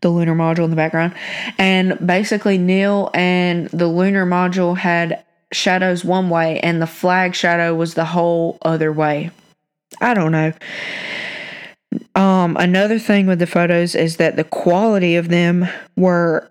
the 0.00 0.08
lunar 0.08 0.34
module 0.34 0.64
in 0.64 0.70
the 0.70 0.76
background. 0.76 1.14
And 1.58 1.98
basically, 2.04 2.58
Neil 2.58 3.10
and 3.14 3.68
the 3.68 3.86
lunar 3.86 4.26
module 4.26 4.76
had 4.76 5.24
shadows 5.52 6.04
one 6.04 6.28
way, 6.28 6.60
and 6.60 6.82
the 6.82 6.86
flag 6.86 7.34
shadow 7.34 7.74
was 7.74 7.94
the 7.94 8.04
whole 8.04 8.58
other 8.62 8.92
way. 8.92 9.30
I 10.00 10.14
don't 10.14 10.32
know. 10.32 10.52
Um, 12.14 12.56
another 12.58 12.98
thing 12.98 13.26
with 13.26 13.38
the 13.38 13.46
photos 13.46 13.94
is 13.94 14.16
that 14.16 14.36
the 14.36 14.44
quality 14.44 15.16
of 15.16 15.28
them 15.28 15.66
were 15.96 16.50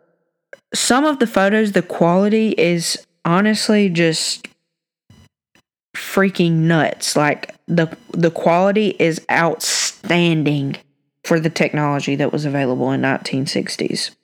some 0.73 1.05
of 1.05 1.19
the 1.19 1.27
photos, 1.27 1.71
the 1.71 1.81
quality 1.81 2.49
is 2.57 3.05
honestly 3.23 3.89
just 3.89 4.47
freaking 5.95 6.51
nuts. 6.51 7.15
Like 7.15 7.55
the 7.67 7.95
the 8.11 8.31
quality 8.31 8.95
is 8.99 9.25
outstanding 9.31 10.77
for 11.23 11.39
the 11.39 11.49
technology 11.49 12.15
that 12.15 12.31
was 12.31 12.45
available 12.45 12.91
in 12.91 13.01
1960s. 13.01 14.15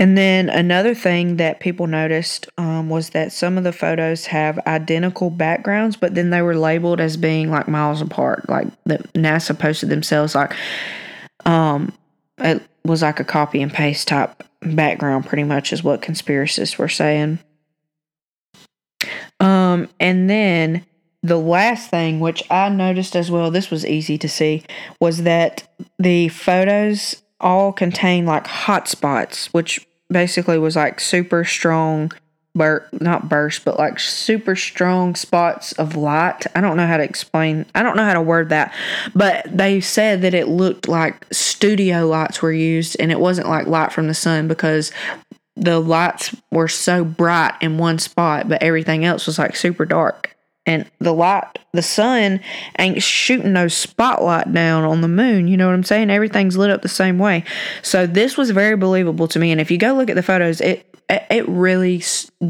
And 0.00 0.16
then 0.16 0.48
another 0.48 0.94
thing 0.94 1.36
that 1.36 1.60
people 1.60 1.86
noticed 1.86 2.48
um, 2.56 2.88
was 2.88 3.10
that 3.10 3.32
some 3.32 3.58
of 3.58 3.64
the 3.64 3.72
photos 3.72 4.24
have 4.26 4.58
identical 4.66 5.28
backgrounds, 5.28 5.94
but 5.94 6.14
then 6.14 6.30
they 6.30 6.40
were 6.40 6.56
labeled 6.56 7.02
as 7.02 7.18
being 7.18 7.50
like 7.50 7.68
miles 7.68 8.00
apart. 8.00 8.48
Like 8.48 8.68
the 8.84 8.96
NASA 9.14 9.56
posted 9.56 9.90
themselves 9.90 10.34
like 10.34 10.54
um, 11.44 11.92
it 12.38 12.62
was 12.82 13.02
like 13.02 13.20
a 13.20 13.24
copy 13.24 13.60
and 13.60 13.70
paste 13.70 14.08
type 14.08 14.42
background, 14.62 15.26
pretty 15.26 15.44
much 15.44 15.70
is 15.70 15.84
what 15.84 16.00
conspiracists 16.00 16.78
were 16.78 16.88
saying. 16.88 17.38
Um, 19.38 19.86
and 20.00 20.30
then 20.30 20.86
the 21.22 21.36
last 21.36 21.90
thing, 21.90 22.20
which 22.20 22.42
I 22.50 22.70
noticed 22.70 23.14
as 23.14 23.30
well, 23.30 23.50
this 23.50 23.70
was 23.70 23.84
easy 23.84 24.16
to 24.16 24.30
see, 24.30 24.64
was 24.98 25.24
that 25.24 25.68
the 25.98 26.28
photos 26.28 27.20
all 27.38 27.70
contain 27.72 28.24
like 28.24 28.46
hot 28.46 28.88
spots, 28.88 29.52
which 29.52 29.86
basically 30.10 30.58
was 30.58 30.76
like 30.76 31.00
super 31.00 31.44
strong 31.44 32.12
bur 32.54 32.86
not 32.92 33.28
burst, 33.28 33.64
but 33.64 33.78
like 33.78 33.98
super 33.98 34.56
strong 34.56 35.14
spots 35.14 35.72
of 35.72 35.96
light. 35.96 36.46
I 36.54 36.60
don't 36.60 36.76
know 36.76 36.86
how 36.86 36.96
to 36.96 37.04
explain. 37.04 37.66
I 37.74 37.82
don't 37.82 37.96
know 37.96 38.04
how 38.04 38.14
to 38.14 38.22
word 38.22 38.48
that, 38.48 38.74
but 39.14 39.46
they 39.56 39.80
said 39.80 40.22
that 40.22 40.34
it 40.34 40.48
looked 40.48 40.88
like 40.88 41.26
studio 41.32 42.06
lights 42.06 42.42
were 42.42 42.52
used, 42.52 42.96
and 42.98 43.12
it 43.12 43.20
wasn't 43.20 43.48
like 43.48 43.66
light 43.66 43.92
from 43.92 44.08
the 44.08 44.14
sun 44.14 44.48
because 44.48 44.92
the 45.56 45.78
lights 45.78 46.34
were 46.50 46.68
so 46.68 47.04
bright 47.04 47.54
in 47.60 47.78
one 47.78 47.98
spot, 47.98 48.48
but 48.48 48.62
everything 48.62 49.04
else 49.04 49.26
was 49.26 49.38
like 49.38 49.56
super 49.56 49.84
dark 49.84 50.36
and 50.70 50.88
the 51.00 51.12
light, 51.12 51.58
the 51.72 51.82
sun 51.82 52.40
ain't 52.78 53.02
shooting 53.02 53.52
no 53.52 53.66
spotlight 53.66 54.52
down 54.52 54.84
on 54.84 55.00
the 55.00 55.08
moon. 55.08 55.48
You 55.48 55.56
know 55.56 55.66
what 55.66 55.74
I'm 55.74 55.82
saying? 55.82 56.10
Everything's 56.10 56.56
lit 56.56 56.70
up 56.70 56.82
the 56.82 56.88
same 56.88 57.18
way. 57.18 57.42
So 57.82 58.06
this 58.06 58.36
was 58.36 58.50
very 58.50 58.76
believable 58.76 59.26
to 59.28 59.38
me. 59.40 59.50
And 59.50 59.60
if 59.60 59.70
you 59.70 59.78
go 59.78 59.94
look 59.94 60.08
at 60.08 60.16
the 60.16 60.22
photos, 60.22 60.60
it 60.60 60.86
it 61.08 61.48
really 61.48 62.04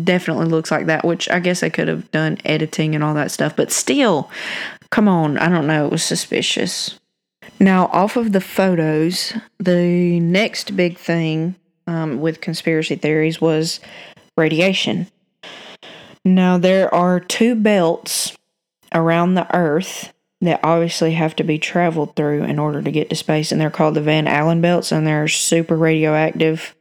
definitely 0.04 0.44
looks 0.44 0.70
like 0.70 0.84
that. 0.86 1.02
Which 1.02 1.30
I 1.30 1.40
guess 1.40 1.62
I 1.62 1.70
could 1.70 1.88
have 1.88 2.10
done 2.10 2.36
editing 2.44 2.94
and 2.94 3.02
all 3.02 3.14
that 3.14 3.30
stuff, 3.30 3.56
but 3.56 3.72
still, 3.72 4.30
come 4.90 5.08
on, 5.08 5.38
I 5.38 5.48
don't 5.48 5.66
know. 5.66 5.86
It 5.86 5.92
was 5.92 6.04
suspicious. 6.04 6.98
Now, 7.58 7.86
off 7.86 8.16
of 8.16 8.32
the 8.32 8.40
photos, 8.40 9.32
the 9.58 10.20
next 10.20 10.76
big 10.76 10.98
thing 10.98 11.54
um, 11.86 12.20
with 12.20 12.42
conspiracy 12.42 12.96
theories 12.96 13.40
was 13.40 13.80
radiation. 14.36 15.06
Now, 16.24 16.58
there 16.58 16.92
are 16.94 17.20
two 17.20 17.54
belts 17.54 18.36
around 18.92 19.34
the 19.34 19.54
Earth 19.54 20.12
that 20.42 20.60
obviously 20.62 21.12
have 21.12 21.36
to 21.36 21.44
be 21.44 21.58
traveled 21.58 22.16
through 22.16 22.44
in 22.44 22.58
order 22.58 22.82
to 22.82 22.90
get 22.90 23.10
to 23.10 23.16
space, 23.16 23.52
and 23.52 23.60
they're 23.60 23.70
called 23.70 23.94
the 23.94 24.00
Van 24.00 24.26
Allen 24.26 24.60
belts, 24.60 24.92
and 24.92 25.06
they're 25.06 25.28
super 25.28 25.76
radioactive. 25.76 26.74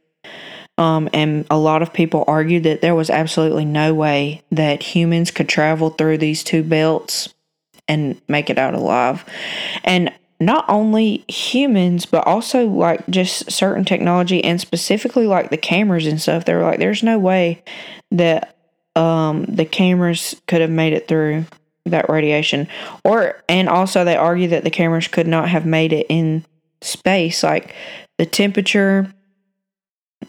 Um, 0.78 1.10
and 1.12 1.46
a 1.50 1.58
lot 1.58 1.82
of 1.82 1.92
people 1.92 2.24
argued 2.26 2.62
that 2.64 2.80
there 2.80 2.94
was 2.94 3.10
absolutely 3.10 3.66
no 3.66 3.92
way 3.92 4.42
that 4.50 4.82
humans 4.82 5.30
could 5.30 5.48
travel 5.48 5.90
through 5.90 6.18
these 6.18 6.42
two 6.42 6.62
belts 6.62 7.34
and 7.86 8.20
make 8.28 8.48
it 8.48 8.56
out 8.56 8.74
alive. 8.74 9.24
And 9.84 10.10
not 10.38 10.64
only 10.68 11.24
humans, 11.28 12.06
but 12.06 12.26
also 12.26 12.66
like 12.66 13.06
just 13.10 13.50
certain 13.52 13.84
technology 13.84 14.42
and 14.42 14.58
specifically 14.58 15.26
like 15.26 15.50
the 15.50 15.58
cameras 15.58 16.06
and 16.06 16.20
stuff. 16.20 16.46
They 16.46 16.54
were 16.54 16.62
like, 16.62 16.78
there's 16.78 17.02
no 17.02 17.18
way 17.18 17.62
that 18.10 18.56
um, 19.00 19.46
the 19.46 19.64
cameras 19.64 20.40
could 20.46 20.60
have 20.60 20.70
made 20.70 20.92
it 20.92 21.08
through 21.08 21.46
that 21.86 22.10
radiation. 22.10 22.68
Or, 23.02 23.42
and 23.48 23.66
also 23.68 24.04
they 24.04 24.16
argue 24.16 24.48
that 24.48 24.62
the 24.62 24.70
cameras 24.70 25.08
could 25.08 25.26
not 25.26 25.48
have 25.48 25.64
made 25.64 25.94
it 25.94 26.06
in 26.10 26.44
space. 26.82 27.42
Like 27.42 27.74
the 28.18 28.26
temperature 28.26 29.10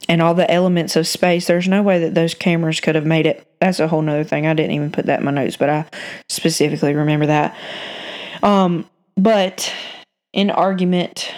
and 0.07 0.21
all 0.21 0.33
the 0.33 0.49
elements 0.49 0.95
of 0.95 1.05
space, 1.05 1.47
there's 1.47 1.67
no 1.67 1.83
way 1.83 1.99
that 1.99 2.15
those 2.15 2.33
cameras 2.33 2.79
could 2.79 2.95
have 2.95 3.05
made 3.05 3.25
it. 3.25 3.45
That's 3.59 3.81
a 3.81 3.89
whole 3.89 4.01
nother 4.01 4.23
thing. 4.23 4.47
I 4.47 4.53
didn't 4.53 4.71
even 4.71 4.91
put 4.91 5.05
that 5.07 5.19
in 5.19 5.25
my 5.25 5.31
notes, 5.31 5.57
but 5.57 5.69
I 5.69 5.85
specifically 6.29 6.95
remember 6.95 7.25
that. 7.25 7.53
Um, 8.41 8.89
but 9.17 9.73
in 10.31 10.49
argument, 10.49 11.29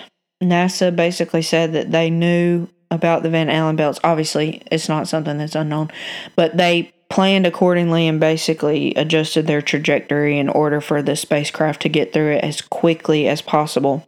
NASA 0.42 0.96
basically 0.96 1.42
said 1.42 1.74
that 1.74 1.92
they 1.92 2.12
knew 2.12 2.68
about 2.92 3.24
the 3.24 3.30
Van 3.32 3.50
Allen 3.50 3.76
belts. 3.76 4.00
Obviously, 4.04 4.62
it's 4.72 4.88
not 4.88 5.08
something 5.08 5.40
that's 5.40 5.56
unknown, 5.56 5.90
but 6.36 6.56
they 6.56 6.93
planned 7.14 7.46
accordingly 7.46 8.08
and 8.08 8.20
basically 8.20 8.94
adjusted 8.96 9.46
their 9.46 9.62
trajectory 9.62 10.40
in 10.40 10.50
order 10.50 10.82
for 10.82 11.02
the 11.02 11.16
spacecraft 11.16 11.82
to 11.84 11.90
get 11.90 12.12
through 12.12 12.32
it 12.32 12.44
as 12.44 12.62
quickly 12.62 13.28
as 13.28 13.42
possible. 13.42 14.08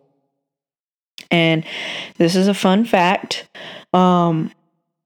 And 1.30 1.64
this 2.18 2.36
is 2.36 2.48
a 2.48 2.54
fun 2.54 2.86
fact. 2.86 3.48
Um, 3.94 4.52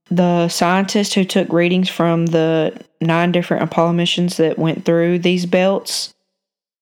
the 0.09 0.47
scientists 0.47 1.13
who 1.13 1.25
took 1.25 1.51
readings 1.51 1.89
from 1.89 2.27
the 2.27 2.81
nine 3.01 3.31
different 3.31 3.63
Apollo 3.63 3.93
missions 3.93 4.37
that 4.37 4.57
went 4.57 4.85
through 4.85 5.19
these 5.19 5.45
belts 5.45 6.13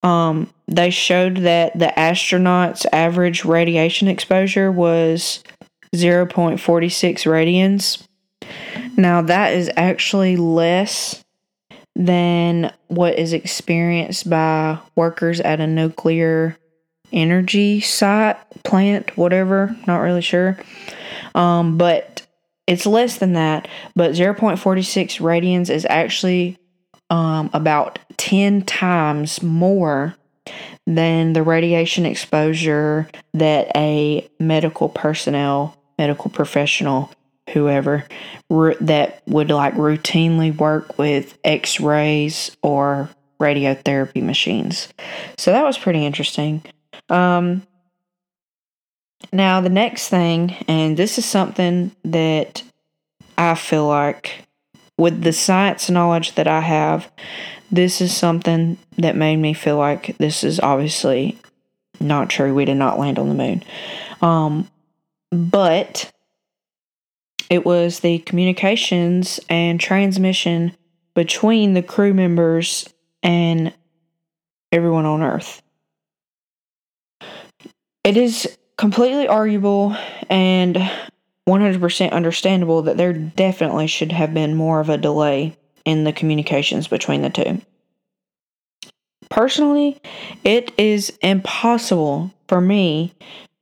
um, 0.04 0.54
they 0.68 0.90
showed 0.90 1.38
that 1.38 1.78
the 1.78 1.92
astronauts' 1.98 2.86
average 2.94 3.46
radiation 3.46 4.08
exposure 4.08 4.72
was 4.72 5.44
0.46 5.96 6.58
radians. 7.26 8.07
Now, 8.96 9.22
that 9.22 9.54
is 9.54 9.70
actually 9.76 10.38
less 10.38 11.24
than 11.96 12.72
what 12.88 13.18
is 13.18 13.34
experienced 13.34 14.30
by 14.30 14.80
workers 14.96 15.40
at 15.40 15.60
a 15.60 15.68
nuclear 15.68 16.58
energy 17.12 17.82
site, 17.82 18.38
plant, 18.64 19.18
whatever, 19.18 19.76
not 19.88 19.98
really 19.98 20.22
sure. 20.22 20.58
Um, 21.34 21.78
but 21.78 22.26
it's 22.68 22.86
less 22.86 23.18
than 23.18 23.34
that, 23.34 23.68
but 23.96 24.12
0.46 24.12 24.58
radians 25.22 25.70
is 25.70 25.88
actually 25.90 26.58
um, 27.10 27.50
about 27.54 28.00
10 28.18 28.64
times 28.64 29.42
more 29.42 30.16
than 30.86 31.34
the 31.34 31.44
radiation 31.44 32.06
exposure 32.06 33.08
that 33.34 33.72
a 33.76 34.30
medical 34.40 34.90
personnel, 34.90 35.78
medical 35.98 36.30
professional, 36.30 37.12
whoever 37.54 38.06
that 38.50 39.22
would 39.28 39.50
like 39.50 39.74
routinely 39.76 40.56
work 40.56 40.98
with 40.98 41.38
x 41.44 41.80
rays 41.80 42.56
or 42.62 43.10
radiotherapy 43.40 44.22
machines. 44.22 44.90
So 45.38 45.52
that 45.52 45.64
was 45.64 45.78
pretty 45.78 46.06
interesting. 46.06 46.64
Um, 47.10 47.64
now, 49.32 49.62
the 49.62 49.70
next 49.70 50.10
thing, 50.10 50.56
and 50.68 50.96
this 50.96 51.18
is 51.18 51.26
something 51.26 51.92
that 52.04 52.64
I 53.38 53.56
feel 53.56 53.88
like 53.88 54.44
with 54.98 55.22
the 55.22 55.34
science 55.34 55.90
knowledge 55.90 56.36
that 56.36 56.48
I 56.48 56.62
have, 56.62 57.12
this 57.72 58.02
is 58.02 58.16
something 58.16 58.78
that 58.98 59.16
made 59.16 59.38
me 59.38 59.54
feel 59.54 59.78
like 59.78 60.18
this 60.18 60.44
is 60.44 60.60
obviously 60.60 61.38
not 62.00 62.30
true. 62.30 62.54
We 62.54 62.66
did 62.66 62.78
not 62.78 63.00
land 63.00 63.20
on 63.20 63.30
the 63.30 63.36
moon. 63.36 63.64
Um, 64.22 64.70
but 65.32 66.12
it 67.50 67.66
was 67.66 68.00
the 68.00 68.20
communications 68.20 69.40
and 69.50 69.80
transmission 69.80 70.76
between 71.16 71.74
the 71.74 71.82
crew 71.82 72.14
members 72.14 72.94
and 73.24 73.74
everyone 74.72 75.06
on 75.06 75.24
Earth. 75.24 75.62
It 78.04 78.18
is 78.18 78.58
completely 78.78 79.28
arguable 79.28 79.96
and 80.30 80.78
100% 81.48 82.12
understandable 82.12 82.82
that 82.84 82.98
there 82.98 83.14
definitely 83.14 83.88
should 83.88 84.12
have 84.12 84.34
been 84.34 84.56
more 84.56 84.80
of 84.80 84.90
a 84.90 84.98
delay 84.98 85.58
in 85.86 86.04
the 86.04 86.14
communications 86.14 86.88
between 86.88 87.22
the 87.22 87.30
two. 87.30 87.62
Personally, 89.30 90.00
it 90.44 90.72
is 90.78 91.18
impossible 91.22 92.34
for 92.48 92.62
me 92.62 93.14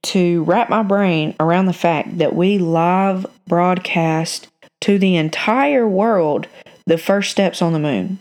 to 0.06 0.44
wrap 0.44 0.70
my 0.70 0.84
brain 0.84 1.36
around 1.40 1.66
the 1.66 1.74
fact 1.74 2.18
that 2.20 2.36
we 2.36 2.58
live 2.58 3.26
broadcast 3.48 4.48
to 4.82 4.98
the 5.00 5.16
entire 5.16 5.88
world 5.88 6.48
the 6.86 6.98
first 6.98 7.32
steps 7.32 7.62
on 7.62 7.74
the 7.74 7.80
moon. 7.80 8.20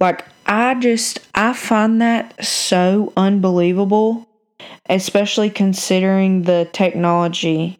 Like, 0.00 0.24
I 0.46 0.74
just, 0.74 1.20
I 1.34 1.52
find 1.52 2.00
that 2.00 2.42
so 2.44 3.12
unbelievable, 3.16 4.26
especially 4.88 5.50
considering 5.50 6.42
the 6.42 6.68
technology 6.72 7.78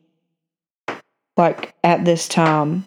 like 1.38 1.72
at 1.82 2.04
this 2.04 2.28
time. 2.28 2.86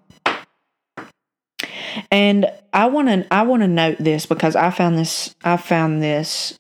And 2.12 2.46
I 2.74 2.86
want 2.88 3.08
to 3.08 3.34
I 3.34 3.42
want 3.44 3.64
to 3.64 3.68
note 3.68 3.98
this 4.00 4.26
because 4.26 4.56
I 4.56 4.70
found 4.70 4.98
this 4.98 5.34
I 5.44 5.58
found 5.58 6.02
this 6.04 6.60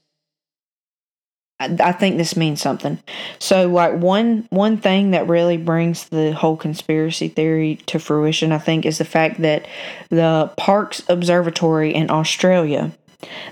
I 1.80 1.92
think 1.92 2.18
this 2.18 2.36
means 2.36 2.62
something. 2.62 3.00
So 3.40 3.68
like 3.68 3.94
one 3.94 4.48
one 4.50 4.78
thing 4.78 5.12
that 5.12 5.28
really 5.28 5.58
brings 5.58 6.10
the 6.10 6.34
whole 6.34 6.58
conspiracy 6.58 7.28
theory 7.28 7.78
to 7.88 8.00
fruition 8.00 8.52
I 8.52 8.58
think 8.58 8.86
is 8.86 8.98
the 8.98 9.06
fact 9.06 9.42
that 9.42 9.68
the 10.10 10.52
Parkes 10.58 11.04
Observatory 11.08 11.94
in 11.94 12.10
Australia 12.10 12.92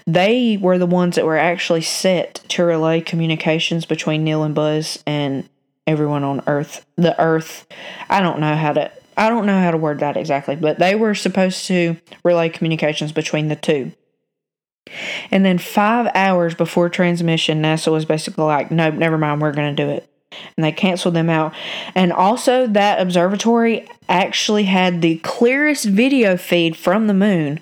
they 0.07 0.57
were 0.59 0.77
the 0.77 0.85
ones 0.85 1.15
that 1.15 1.25
were 1.25 1.37
actually 1.37 1.81
set 1.81 2.35
to 2.49 2.63
relay 2.63 3.01
communications 3.01 3.85
between 3.85 4.23
Neil 4.23 4.43
and 4.43 4.55
Buzz 4.55 5.03
and 5.05 5.47
everyone 5.85 6.23
on 6.23 6.43
Earth. 6.47 6.85
The 6.95 7.19
Earth, 7.21 7.67
I 8.09 8.21
don't 8.21 8.39
know 8.39 8.55
how 8.55 8.73
to 8.73 8.91
I 9.17 9.27
don't 9.27 9.45
know 9.45 9.59
how 9.59 9.71
to 9.71 9.77
word 9.77 9.99
that 9.99 10.15
exactly, 10.15 10.55
but 10.55 10.79
they 10.79 10.95
were 10.95 11.13
supposed 11.13 11.65
to 11.65 11.97
relay 12.23 12.47
communications 12.47 13.11
between 13.11 13.49
the 13.49 13.55
two. 13.57 13.91
And 15.31 15.45
then 15.45 15.57
five 15.57 16.11
hours 16.15 16.55
before 16.55 16.89
transmission, 16.89 17.61
NASA 17.61 17.91
was 17.91 18.05
basically 18.05 18.45
like, 18.45 18.71
nope, 18.71 18.95
never 18.95 19.17
mind, 19.17 19.41
we're 19.41 19.51
going 19.51 19.75
to 19.75 19.83
do 19.83 19.89
it. 19.89 20.09
And 20.55 20.63
they 20.63 20.71
canceled 20.71 21.15
them 21.15 21.29
out. 21.29 21.53
And 21.95 22.13
also, 22.13 22.67
that 22.67 23.01
observatory 23.01 23.87
actually 24.07 24.65
had 24.65 25.01
the 25.01 25.17
clearest 25.17 25.85
video 25.85 26.37
feed 26.37 26.77
from 26.77 27.07
the 27.07 27.13
moon. 27.13 27.61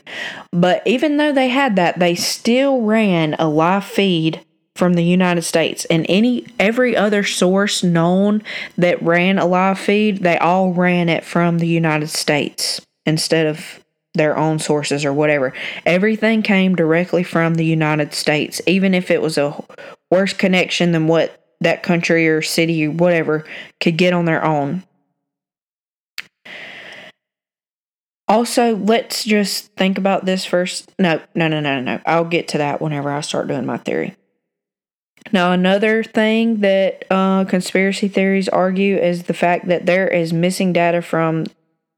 But 0.52 0.82
even 0.86 1.18
though 1.18 1.32
they 1.32 1.50
had 1.50 1.76
that, 1.78 2.00
they 2.00 2.16
still 2.16 2.82
ran 2.82 3.36
a 3.40 3.48
live 3.48 3.86
feed 3.86 4.44
from 4.76 4.94
the 4.94 5.04
United 5.04 5.42
States 5.42 5.86
and 5.86 6.06
any 6.08 6.46
every 6.60 6.96
other 6.96 7.24
source 7.24 7.84
known 7.84 8.44
that 8.78 9.02
ran 9.02 9.40
a 9.40 9.46
live 9.46 9.80
feed, 9.80 10.20
they 10.20 10.38
all 10.38 10.72
ran 10.72 11.10
it 11.10 11.26
from 11.26 11.58
the 11.58 11.68
United 11.68 12.10
States 12.10 12.80
instead 13.06 13.48
of 13.48 13.84
their 14.18 14.38
own 14.38 14.60
sources 14.60 15.06
or 15.06 15.14
whatever. 15.14 15.54
Everything 15.86 16.42
came 16.42 16.76
directly 16.76 17.24
from 17.24 17.56
the 17.56 17.66
United 17.66 18.14
States, 18.14 18.62
even 18.68 18.94
if 18.94 19.10
it 19.12 19.22
was 19.22 19.38
a 19.38 19.64
worse 20.12 20.34
connection 20.34 20.92
than 20.92 21.08
what 21.08 21.44
that 21.62 21.84
country 21.84 22.28
or 22.28 22.42
city 22.42 22.86
or 22.86 22.92
whatever 22.92 23.46
could 23.80 23.98
get 23.98 24.14
on 24.14 24.26
their 24.26 24.44
own. 24.44 24.84
Also, 28.28 28.76
let's 28.76 29.24
just 29.24 29.72
think 29.76 29.98
about 29.98 30.26
this 30.26 30.44
first. 30.44 30.92
No, 31.00 31.22
no, 31.34 31.48
no, 31.48 31.62
no, 31.62 31.80
no. 31.80 32.02
I'll 32.06 32.26
get 32.26 32.50
to 32.50 32.58
that 32.58 32.82
whenever 32.82 33.10
I 33.10 33.22
start 33.22 33.48
doing 33.48 33.66
my 33.66 33.78
theory. 33.78 34.16
Now, 35.32 35.52
another 35.52 36.04
thing 36.04 36.58
that 36.58 37.06
uh, 37.10 37.46
conspiracy 37.46 38.08
theories 38.08 38.50
argue 38.50 38.98
is 38.98 39.24
the 39.24 39.34
fact 39.34 39.68
that 39.68 39.86
there 39.86 40.08
is 40.08 40.34
missing 40.34 40.74
data 40.74 41.02
from 41.02 41.46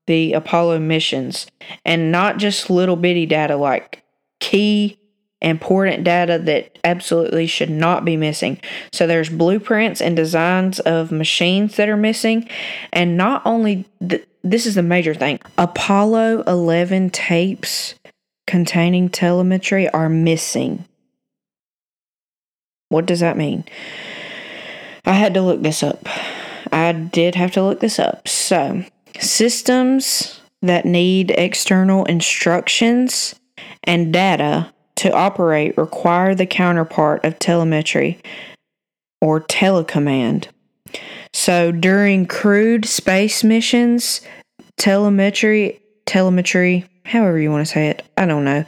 the 0.10 0.34
Apollo 0.34 0.80
missions, 0.80 1.46
and 1.86 2.12
not 2.12 2.38
just 2.38 2.72
little 2.72 2.96
bitty 2.96 3.28
data 3.28 3.56
like 3.56 4.04
key 4.40 4.98
important 5.40 6.04
data 6.04 6.40
that 6.40 6.80
absolutely 6.84 7.46
should 7.46 7.70
not 7.70 8.04
be 8.04 8.18
missing. 8.18 8.60
So 8.92 9.06
there's 9.06 9.30
blueprints 9.30 10.02
and 10.02 10.16
designs 10.16 10.80
of 10.80 11.12
machines 11.12 11.76
that 11.76 11.88
are 11.90 11.96
missing, 11.96 12.50
and 12.92 13.18
not 13.18 13.44
only 13.46 13.86
th- 14.06 14.28
this 14.44 14.66
is 14.66 14.74
the 14.74 14.82
major 14.82 15.14
thing. 15.14 15.40
Apollo 15.60 16.42
11 16.48 17.12
tapes 17.12 17.94
containing 18.48 19.10
telemetry 19.10 19.88
are 19.90 20.10
missing. 20.10 20.86
What 22.88 23.06
does 23.06 23.20
that 23.20 23.38
mean? 23.38 23.64
I 25.06 25.14
had 25.14 25.36
to 25.36 25.44
look 25.44 25.62
this 25.62 25.84
up. 25.84 26.10
I 26.72 26.94
did 26.94 27.36
have 27.36 27.52
to 27.52 27.64
look 27.64 27.80
this 27.80 28.00
up. 28.00 28.28
So, 28.28 28.84
systems 29.20 30.42
that 30.62 30.86
need 30.86 31.32
external 31.32 32.06
instructions 32.06 33.36
and 33.84 34.12
data 34.14 34.74
to 34.98 35.14
operate 35.14 35.78
require 35.78 36.36
the 36.36 36.46
counterpart 36.46 37.24
of 37.24 37.40
telemetry 37.40 38.20
or 39.22 39.40
telecommand. 39.40 40.48
So, 41.34 41.72
during 41.72 42.26
crewed 42.26 42.86
space 42.86 43.44
missions, 43.44 44.22
telemetry, 44.78 45.80
telemetry, 46.06 46.86
however 47.06 47.40
you 47.40 47.52
want 47.52 47.66
to 47.66 47.72
say 47.72 47.90
it, 47.90 48.04
I 48.18 48.26
don't 48.26 48.44
know. 48.44 48.66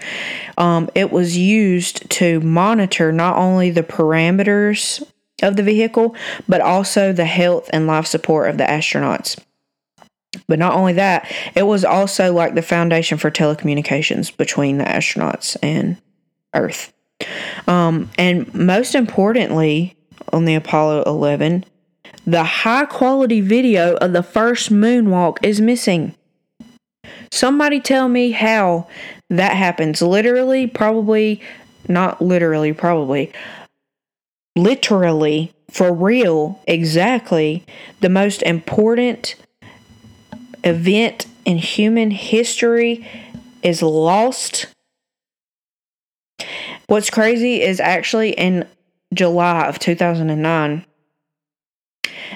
Um, 0.58 0.90
it 0.94 1.12
was 1.12 1.38
used 1.38 2.10
to 2.12 2.40
monitor 2.42 3.12
not 3.12 3.38
only 3.38 3.72
the 3.72 3.84
parameters 3.84 5.04
of 5.42 5.56
the 5.56 5.64
vehicle, 5.64 6.16
but 6.48 6.62
also 6.62 7.12
the 7.12 7.26
health 7.26 7.70
and 7.74 7.88
life 7.88 8.06
support 8.06 8.50
of 8.50 8.58
the 8.58 8.64
astronauts. 8.64 9.40
But 10.48 10.60
not 10.60 10.74
only 10.74 10.94
that, 10.94 11.30
it 11.56 11.64
was 11.64 11.84
also 11.84 12.34
like 12.34 12.56
the 12.56 12.62
foundation 12.62 13.18
for 13.18 13.30
telecommunications 13.30 14.36
between 14.36 14.78
the 14.78 14.86
astronauts 14.86 15.58
and 15.62 15.98
Earth. 16.54 16.94
Um, 17.68 18.10
and 18.18 18.54
most 18.54 18.96
importantly, 18.96 19.96
on 20.32 20.46
the 20.46 20.56
Apollo 20.56 21.04
11, 21.06 21.66
the 22.26 22.44
high 22.44 22.86
quality 22.86 23.42
video 23.42 23.96
of 23.96 24.14
the 24.14 24.24
first 24.24 24.72
moonwalk 24.72 25.38
is 25.44 25.60
missing. 25.60 26.16
Somebody 27.32 27.80
tell 27.80 28.08
me 28.08 28.32
how 28.32 28.88
that 29.30 29.56
happens. 29.56 30.02
Literally, 30.02 30.68
probably, 30.68 31.42
not 31.88 32.22
literally, 32.22 32.74
probably, 32.74 33.32
literally, 34.56 35.54
for 35.70 35.94
real, 35.94 36.62
exactly 36.68 37.66
the 38.02 38.10
most 38.10 38.42
important 38.44 39.36
event 40.64 41.26
in 41.46 41.58
human 41.58 42.12
history 42.12 43.08
is 43.64 43.82
lost. 43.82 44.68
What's 46.88 47.10
crazy 47.10 47.62
is 47.62 47.80
actually 47.80 48.32
in 48.32 48.68
July 49.14 49.68
of 49.68 49.80
2009, 49.80 50.86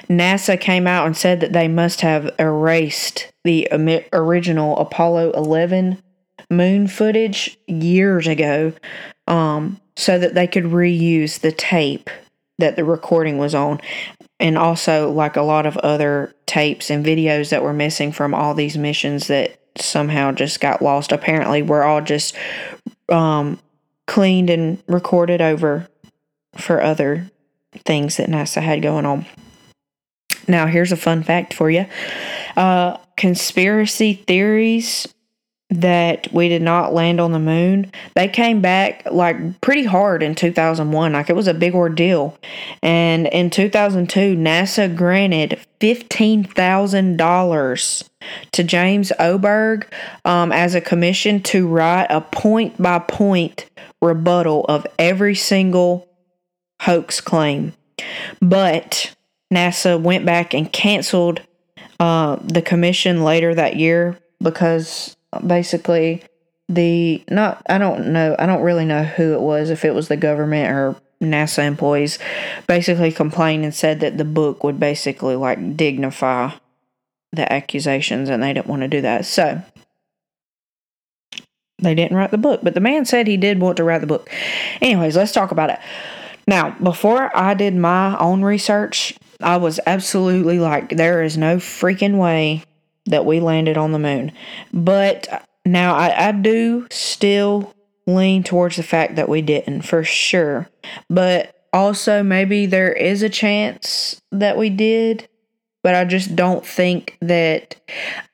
NASA 0.08 0.60
came 0.60 0.86
out 0.86 1.06
and 1.06 1.16
said 1.16 1.40
that 1.40 1.52
they 1.52 1.68
must 1.68 2.00
have 2.02 2.30
erased 2.38 3.32
the 3.44 3.68
original 4.12 4.76
Apollo 4.78 5.32
11 5.32 6.02
moon 6.50 6.86
footage 6.86 7.58
years 7.66 8.26
ago 8.26 8.72
um, 9.26 9.80
so 9.96 10.18
that 10.18 10.34
they 10.34 10.46
could 10.46 10.64
reuse 10.64 11.40
the 11.40 11.52
tape 11.52 12.10
that 12.58 12.76
the 12.76 12.84
recording 12.84 13.38
was 13.38 13.54
on 13.54 13.80
and 14.38 14.58
also 14.58 15.10
like 15.10 15.36
a 15.36 15.42
lot 15.42 15.66
of 15.66 15.76
other 15.78 16.34
tapes 16.46 16.90
and 16.90 17.04
videos 17.04 17.50
that 17.50 17.62
were 17.62 17.72
missing 17.72 18.12
from 18.12 18.34
all 18.34 18.54
these 18.54 18.76
missions 18.76 19.28
that 19.28 19.58
somehow 19.76 20.32
just 20.32 20.60
got 20.60 20.82
lost 20.82 21.12
apparently 21.12 21.62
were 21.62 21.84
all 21.84 22.00
just 22.00 22.34
um, 23.08 23.58
cleaned 24.06 24.50
and 24.50 24.82
recorded 24.86 25.40
over 25.40 25.88
for 26.56 26.82
other 26.82 27.30
things 27.84 28.16
that 28.16 28.28
NASA 28.28 28.62
had 28.62 28.82
going 28.82 29.06
on. 29.06 29.26
Now, 30.48 30.66
here's 30.66 30.92
a 30.92 30.96
fun 30.96 31.22
fact 31.22 31.52
for 31.52 31.70
you 31.70 31.86
uh, 32.56 32.96
conspiracy 33.16 34.14
theories 34.14 35.12
that 35.68 36.32
we 36.32 36.48
did 36.48 36.62
not 36.62 36.94
land 36.94 37.20
on 37.20 37.32
the 37.32 37.40
moon, 37.40 37.90
they 38.14 38.28
came 38.28 38.60
back 38.60 39.04
like 39.10 39.60
pretty 39.60 39.82
hard 39.84 40.22
in 40.22 40.36
2001. 40.36 41.12
Like 41.12 41.28
it 41.28 41.34
was 41.34 41.48
a 41.48 41.54
big 41.54 41.74
ordeal. 41.74 42.38
And 42.82 43.26
in 43.26 43.50
2002, 43.50 44.36
NASA 44.36 44.94
granted 44.94 45.58
$15,000 45.80 48.08
to 48.52 48.64
James 48.64 49.10
Oberg 49.18 49.92
um, 50.24 50.52
as 50.52 50.76
a 50.76 50.80
commission 50.80 51.42
to 51.42 51.66
write 51.66 52.06
a 52.10 52.20
point 52.20 52.80
by 52.80 53.00
point 53.00 53.68
rebuttal 54.00 54.64
of 54.68 54.86
every 54.98 55.34
single 55.34 56.08
hoax 56.82 57.20
claim. 57.20 57.72
But 58.40 59.16
NASA 59.52 60.00
went 60.00 60.24
back 60.24 60.54
and 60.54 60.72
canceled 60.72 61.42
uh, 61.98 62.36
the 62.42 62.62
commission 62.62 63.24
later 63.24 63.52
that 63.54 63.76
year 63.76 64.16
because 64.40 65.16
basically 65.46 66.22
the 66.68 67.22
not 67.30 67.62
I 67.68 67.78
don't 67.78 68.12
know 68.12 68.34
I 68.38 68.46
don't 68.46 68.62
really 68.62 68.84
know 68.84 69.04
who 69.04 69.34
it 69.34 69.40
was 69.40 69.70
if 69.70 69.84
it 69.84 69.94
was 69.94 70.08
the 70.08 70.16
government 70.16 70.70
or 70.72 70.96
NASA 71.22 71.64
employees 71.66 72.18
basically 72.66 73.12
complained 73.12 73.64
and 73.64 73.74
said 73.74 74.00
that 74.00 74.18
the 74.18 74.24
book 74.24 74.64
would 74.64 74.78
basically 74.78 75.36
like 75.36 75.76
dignify 75.76 76.50
the 77.32 77.50
accusations 77.52 78.28
and 78.28 78.42
they 78.42 78.52
didn't 78.52 78.66
want 78.66 78.82
to 78.82 78.88
do 78.88 79.00
that. 79.00 79.24
So 79.24 79.62
they 81.78 81.94
didn't 81.94 82.16
write 82.16 82.30
the 82.30 82.38
book, 82.38 82.60
but 82.62 82.74
the 82.74 82.80
man 82.80 83.04
said 83.04 83.26
he 83.26 83.36
did 83.36 83.60
want 83.60 83.76
to 83.76 83.84
write 83.84 84.00
the 84.00 84.06
book. 84.06 84.30
Anyways, 84.80 85.16
let's 85.16 85.32
talk 85.32 85.50
about 85.50 85.70
it. 85.70 85.78
Now, 86.46 86.70
before 86.82 87.36
I 87.36 87.54
did 87.54 87.74
my 87.74 88.16
own 88.18 88.42
research, 88.42 89.14
I 89.40 89.56
was 89.56 89.80
absolutely 89.86 90.58
like, 90.58 90.90
there 90.90 91.22
is 91.22 91.36
no 91.36 91.56
freaking 91.56 92.18
way 92.18 92.62
that 93.06 93.24
we 93.24 93.40
landed 93.40 93.76
on 93.76 93.92
the 93.92 93.98
moon. 93.98 94.32
But 94.72 95.46
now 95.64 95.94
I, 95.94 96.28
I 96.28 96.32
do 96.32 96.86
still 96.90 97.72
lean 98.06 98.42
towards 98.42 98.76
the 98.76 98.82
fact 98.82 99.16
that 99.16 99.28
we 99.28 99.42
didn't 99.42 99.82
for 99.82 100.04
sure. 100.04 100.68
But 101.08 101.54
also, 101.72 102.22
maybe 102.22 102.66
there 102.66 102.92
is 102.92 103.22
a 103.22 103.28
chance 103.28 104.20
that 104.32 104.56
we 104.56 104.70
did, 104.70 105.28
but 105.82 105.94
I 105.94 106.04
just 106.04 106.34
don't 106.34 106.64
think 106.64 107.18
that. 107.20 107.76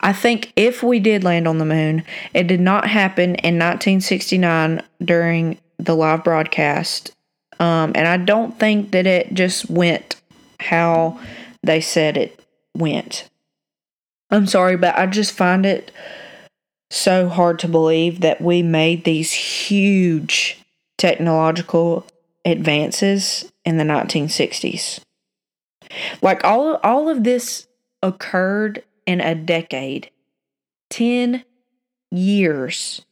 I 0.00 0.12
think 0.12 0.52
if 0.56 0.82
we 0.82 1.00
did 1.00 1.24
land 1.24 1.48
on 1.48 1.58
the 1.58 1.64
moon, 1.64 2.04
it 2.34 2.46
did 2.46 2.60
not 2.60 2.86
happen 2.86 3.34
in 3.36 3.58
1969 3.58 4.82
during 5.04 5.58
the 5.78 5.94
live 5.94 6.22
broadcast. 6.22 7.14
Um, 7.58 7.92
and 7.94 8.06
I 8.06 8.16
don't 8.16 8.58
think 8.58 8.92
that 8.92 9.06
it 9.06 9.34
just 9.34 9.68
went 9.68 10.20
how 10.60 11.20
they 11.62 11.80
said 11.80 12.16
it 12.16 12.44
went. 12.76 13.28
I'm 14.32 14.46
sorry, 14.46 14.76
but 14.76 14.98
I 14.98 15.06
just 15.06 15.32
find 15.32 15.66
it 15.66 15.92
so 16.90 17.28
hard 17.28 17.58
to 17.60 17.68
believe 17.68 18.22
that 18.22 18.40
we 18.40 18.62
made 18.62 19.04
these 19.04 19.32
huge 19.32 20.58
technological 20.96 22.06
advances 22.44 23.52
in 23.64 23.76
the 23.76 23.84
1960s. 23.84 24.98
Like 26.22 26.42
all 26.44 26.76
all 26.82 27.08
of 27.08 27.22
this 27.24 27.66
occurred 28.02 28.82
in 29.06 29.20
a 29.20 29.34
decade. 29.34 30.10
10 30.90 31.44
years. 32.10 33.02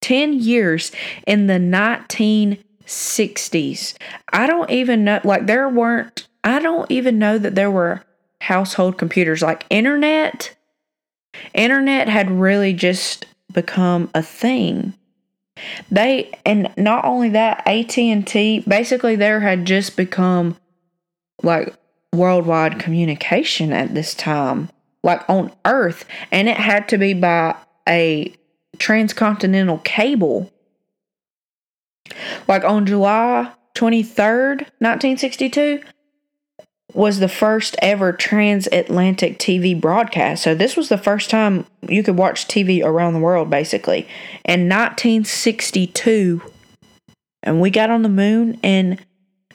10 0.00 0.32
years 0.34 0.92
in 1.26 1.46
the 1.46 1.54
1960s. 1.54 3.94
I 4.32 4.46
don't 4.46 4.70
even 4.70 5.04
know 5.04 5.20
like 5.24 5.46
there 5.46 5.68
weren't 5.68 6.28
I 6.44 6.60
don't 6.60 6.90
even 6.90 7.18
know 7.18 7.38
that 7.38 7.54
there 7.54 7.70
were 7.70 8.02
household 8.40 8.98
computers 8.98 9.42
like 9.42 9.66
internet. 9.70 10.54
Internet 11.54 12.08
had 12.08 12.30
really 12.30 12.72
just 12.72 13.26
become 13.52 14.10
a 14.14 14.22
thing. 14.22 14.94
They 15.90 16.30
and 16.44 16.72
not 16.76 17.04
only 17.04 17.30
that, 17.30 17.66
AT&T 17.66 18.64
basically 18.68 19.16
there 19.16 19.40
had 19.40 19.64
just 19.64 19.96
become 19.96 20.56
like 21.42 21.74
worldwide 22.14 22.78
communication 22.78 23.72
at 23.72 23.94
this 23.94 24.14
time, 24.14 24.70
like 25.02 25.28
on 25.28 25.52
Earth, 25.64 26.04
and 26.30 26.48
it 26.48 26.56
had 26.56 26.88
to 26.90 26.98
be 26.98 27.14
by 27.14 27.56
a 27.88 28.34
transcontinental 28.78 29.78
cable. 29.78 30.52
Like 32.46 32.64
on 32.64 32.86
July 32.86 33.52
23rd, 33.74 34.58
1962, 34.78 35.80
was 36.96 37.18
the 37.18 37.28
first 37.28 37.76
ever 37.82 38.12
transatlantic 38.12 39.38
TV 39.38 39.78
broadcast. 39.78 40.42
So 40.42 40.54
this 40.54 40.76
was 40.76 40.88
the 40.88 40.98
first 40.98 41.28
time 41.28 41.66
you 41.86 42.02
could 42.02 42.16
watch 42.16 42.48
TV 42.48 42.82
around 42.82 43.12
the 43.12 43.20
world, 43.20 43.50
basically. 43.50 44.08
In 44.44 44.68
1962, 44.68 46.42
and 47.42 47.60
we 47.60 47.70
got 47.70 47.90
on 47.90 48.02
the 48.02 48.08
moon 48.08 48.58
in 48.62 48.98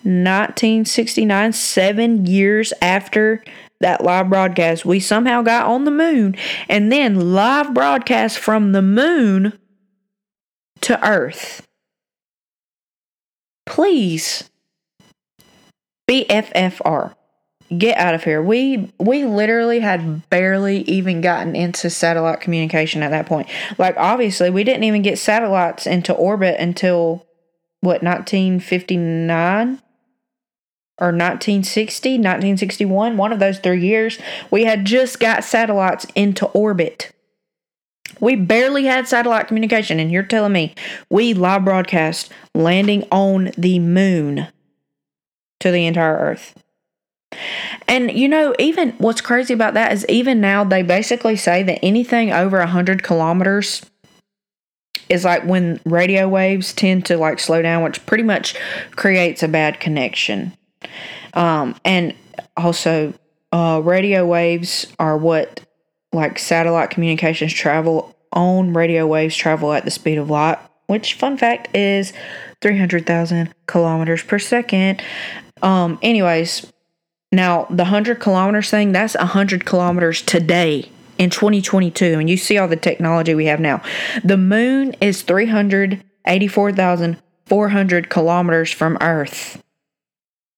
1969, 0.04 1.54
seven 1.54 2.26
years 2.26 2.74
after 2.82 3.44
that 3.82 4.04
live 4.04 4.30
broadcast. 4.30 4.86
We 4.86 5.00
somehow 5.00 5.42
got 5.42 5.66
on 5.66 5.86
the 5.86 5.92
moon 5.92 6.36
and 6.70 6.92
then 6.92 7.34
live 7.34 7.74
broadcast 7.74 8.38
from 8.38 8.72
the 8.72 8.82
moon 8.82 9.58
to 10.82 11.08
Earth. 11.08 11.68
Please, 13.66 14.50
BFFR, 16.10 17.14
get 17.78 17.98
out 17.98 18.14
of 18.14 18.24
here. 18.24 18.42
We 18.42 18.92
we 19.00 19.26
literally 19.26 19.80
had 19.80 20.30
barely 20.30 20.80
even 20.82 21.22
gotten 21.22 21.56
into 21.56 21.90
satellite 21.90 22.42
communication 22.42 23.04
at 23.04 23.12
that 23.12 23.26
point. 23.26 23.48
Like 23.78 23.96
obviously, 23.98 24.50
we 24.50 24.64
didn't 24.64 24.84
even 24.84 25.02
get 25.02 25.18
satellites 25.18 25.88
into 25.88 26.14
orbit 26.14 26.60
until 26.60 27.26
what 27.82 28.04
1959 28.04 29.82
or 31.00 31.08
1960, 31.08 32.10
1961, 32.12 33.18
one 33.18 33.34
of 33.34 33.40
those 33.40 33.58
three 33.58 33.82
years, 33.82 34.20
we 34.52 34.66
had 34.66 34.86
just 34.86 35.20
got 35.20 35.44
satellites 35.44 36.06
into 36.14 36.46
orbit. 36.50 37.12
We 38.20 38.36
barely 38.36 38.86
had 38.86 39.08
satellite 39.08 39.48
communication, 39.48 40.00
and 40.00 40.12
you're 40.12 40.22
telling 40.22 40.54
me 40.54 40.76
we 41.10 41.34
live 41.34 41.66
broadcast 41.66 42.32
landing 42.54 43.08
on 43.12 43.50
the 43.58 43.80
moon 43.80 44.48
to 45.60 45.72
the 45.72 45.88
entire 45.88 46.18
Earth. 46.18 46.54
And 47.88 48.12
you 48.12 48.28
know, 48.28 48.54
even 48.60 48.92
what's 48.98 49.22
crazy 49.22 49.54
about 49.54 49.74
that 49.74 49.92
is 49.92 50.06
even 50.10 50.42
now 50.42 50.64
they 50.64 50.82
basically 50.82 51.36
say 51.36 51.64
that 51.64 51.80
anything 51.84 52.32
over 52.32 52.60
100 52.60 53.04
kilometers 53.04 53.82
is 55.10 55.26
like 55.26 55.44
when 55.44 55.80
radio 55.86 56.28
waves 56.28 56.74
tend 56.74 57.06
to 57.08 57.18
like 57.18 57.40
slow 57.40 57.62
down, 57.62 57.84
which 57.84 58.06
pretty 58.06 58.24
much 58.24 58.56
creates 58.96 59.44
a 59.44 59.48
bad 59.48 59.80
connection. 59.80 60.54
Um, 61.34 61.76
and 61.84 62.14
also, 62.56 63.14
uh, 63.52 63.82
radio 63.84 64.26
waves 64.26 64.88
are 65.00 65.18
what 65.18 65.62
like 66.14 66.40
satellite 66.40 66.90
communications 66.90 67.54
travel 67.54 68.16
on. 68.32 68.74
Radio 68.74 69.06
waves 69.06 69.36
travel 69.36 69.74
at 69.74 69.86
the 69.86 69.92
speed 69.92 70.18
of 70.18 70.30
light, 70.30 70.58
which, 70.88 71.16
fun 71.16 71.38
fact, 71.38 71.76
is 71.76 72.14
300,000 72.62 73.54
kilometers 73.68 74.24
per 74.24 74.40
second. 74.40 75.02
Um, 75.62 76.00
anyways, 76.02 76.72
now 77.32 77.66
the 77.70 77.84
100 77.84 78.20
kilometers 78.20 78.70
thing, 78.70 78.92
that's 78.92 79.16
100 79.16 79.66
kilometers 79.66 80.22
today 80.22 80.90
in 81.18 81.30
2022. 81.30 82.20
And 82.20 82.30
you 82.30 82.38
see 82.38 82.58
all 82.58 82.68
the 82.68 82.76
technology 82.76 83.34
we 83.34 83.46
have 83.46 83.60
now. 83.60 83.82
The 84.24 84.38
moon 84.38 84.96
is 85.02 85.22
384,400 85.22 88.10
kilometers 88.10 88.72
from 88.72 88.98
Earth 89.02 89.62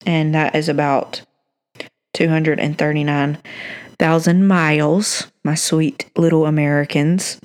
and 0.05 0.35
that 0.35 0.55
is 0.55 0.69
about 0.69 1.23
239,000 2.13 4.47
miles, 4.47 5.31
my 5.43 5.55
sweet 5.55 6.09
little 6.15 6.45
Americans. 6.45 7.41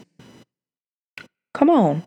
Come 1.54 1.70
on. 1.70 2.04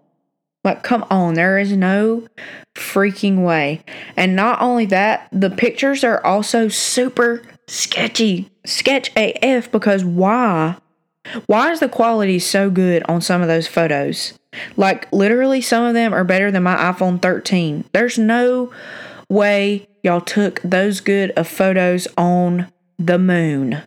Like, 0.63 0.83
come 0.83 1.05
on. 1.09 1.33
There 1.33 1.57
is 1.57 1.71
no 1.71 2.27
freaking 2.75 3.43
way. 3.43 3.83
And 4.15 4.35
not 4.35 4.61
only 4.61 4.85
that, 4.87 5.27
the 5.31 5.49
pictures 5.49 6.03
are 6.03 6.23
also 6.25 6.67
super 6.67 7.41
sketchy. 7.67 8.49
Sketch 8.65 9.11
AF 9.15 9.71
because 9.71 10.03
why? 10.05 10.77
Why 11.45 11.71
is 11.71 11.79
the 11.79 11.89
quality 11.89 12.39
so 12.39 12.69
good 12.69 13.03
on 13.07 13.21
some 13.21 13.41
of 13.41 13.47
those 13.47 13.67
photos? 13.67 14.33
Like, 14.75 15.11
literally, 15.11 15.61
some 15.61 15.83
of 15.83 15.93
them 15.93 16.13
are 16.13 16.23
better 16.23 16.51
than 16.51 16.63
my 16.63 16.75
iPhone 16.75 17.21
13. 17.21 17.85
There's 17.93 18.17
no 18.17 18.71
way 19.29 19.87
y'all 20.03 20.21
took 20.21 20.61
those 20.61 20.99
good 20.99 21.31
of 21.31 21.47
photos 21.47 22.07
on 22.17 22.71
the 22.99 23.17
moon. 23.17 23.81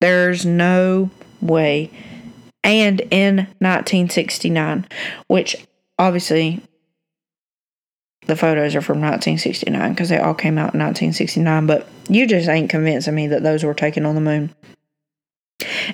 There's 0.00 0.46
no 0.46 1.10
way. 1.40 1.90
And 2.66 3.00
in 3.12 3.36
1969, 3.60 4.86
which 5.28 5.56
obviously 5.98 6.60
the 8.26 8.34
photos 8.34 8.74
are 8.74 8.82
from 8.82 9.00
1969 9.00 9.92
because 9.92 10.08
they 10.08 10.18
all 10.18 10.34
came 10.34 10.58
out 10.58 10.74
in 10.74 10.80
1969, 10.80 11.66
but 11.66 11.88
you 12.08 12.26
just 12.26 12.48
ain't 12.48 12.68
convincing 12.68 13.14
me 13.14 13.28
that 13.28 13.44
those 13.44 13.62
were 13.62 13.72
taken 13.72 14.04
on 14.04 14.16
the 14.16 14.20
moon. 14.20 14.52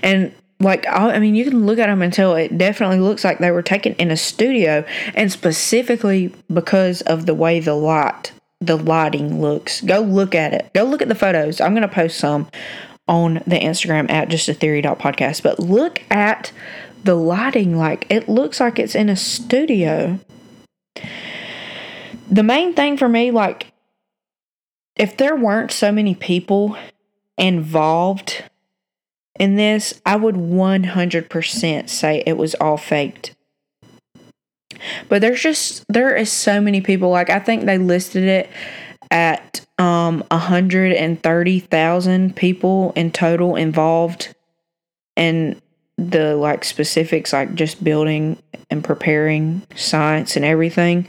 And 0.03 0.35
like 0.61 0.87
I 0.89 1.19
mean, 1.19 1.35
you 1.35 1.45
can 1.45 1.67
look 1.67 1.79
at 1.79 1.89
them 1.89 2.01
and 2.01 2.13
tell 2.13 2.35
it 2.37 2.57
definitely 2.57 3.01
looks 3.01 3.23
like 3.23 3.39
they 3.39 3.51
were 3.51 3.63
taken 3.63 3.95
in 3.97 4.11
a 4.11 4.17
studio, 4.17 4.85
and 5.15 5.31
specifically 5.31 6.35
because 6.53 7.03
of 7.03 7.27
the 7.27 7.35
way 7.35 7.61
the 7.61 7.75
light 7.75 8.33
the 8.63 8.77
lighting 8.77 9.41
looks. 9.41 9.81
Go 9.81 10.01
look 10.01 10.35
at 10.35 10.55
it. 10.55 10.73
Go 10.73 10.85
look 10.85 11.03
at 11.03 11.09
the 11.09 11.17
photos. 11.17 11.61
I'm 11.61 11.75
to 11.75 11.89
post 11.89 12.19
some 12.19 12.49
on 13.09 13.35
the 13.47 13.59
Instagram 13.59 14.11
at 14.11 14.29
just 14.29 14.49
a 14.49 14.55
theory 14.55 14.83
podcast. 14.83 15.43
But 15.43 15.59
look 15.59 16.03
at 16.11 16.53
the 17.05 17.15
lighting. 17.15 17.77
Like 17.77 18.07
it 18.11 18.29
looks 18.29 18.61
like 18.61 18.79
it's 18.79 18.95
in 18.95 19.09
a 19.09 19.17
studio. 19.17 20.19
The 22.31 22.43
main 22.43 22.73
thing 22.75 22.97
for 22.97 23.09
me, 23.09 23.31
like, 23.31 23.73
if 24.97 25.17
there 25.17 25.37
weren't 25.37 25.71
so 25.71 25.93
many 25.93 26.15
people 26.15 26.77
involved 27.37 28.45
in 29.39 29.57
this, 29.57 30.01
I 30.07 30.17
would 30.17 30.37
100% 30.37 31.89
say 31.89 32.23
it 32.27 32.37
was 32.37 32.55
all 32.55 32.77
faked. 32.77 33.35
But 35.09 35.21
there's 35.21 35.41
just 35.41 35.85
there 35.89 36.17
is 36.17 36.31
so 36.31 36.61
many 36.61 36.81
people. 36.81 37.11
Like 37.11 37.31
I 37.31 37.39
think 37.39 37.65
they 37.65 37.79
listed 37.79 38.25
it 38.25 38.51
at 39.11 39.65
um 39.83 40.23
130,000 40.31 42.37
people 42.37 42.93
in 42.95 43.11
total 43.11 43.57
involved 43.57 44.33
in 45.17 45.61
the 45.99 46.37
like 46.37 46.65
specifics 46.65 47.33
like 47.33 47.53
just 47.55 47.83
building 47.83 48.41
and 48.71 48.85
preparing 48.85 49.63
science 49.75 50.37
and 50.37 50.45
everything. 50.45 51.09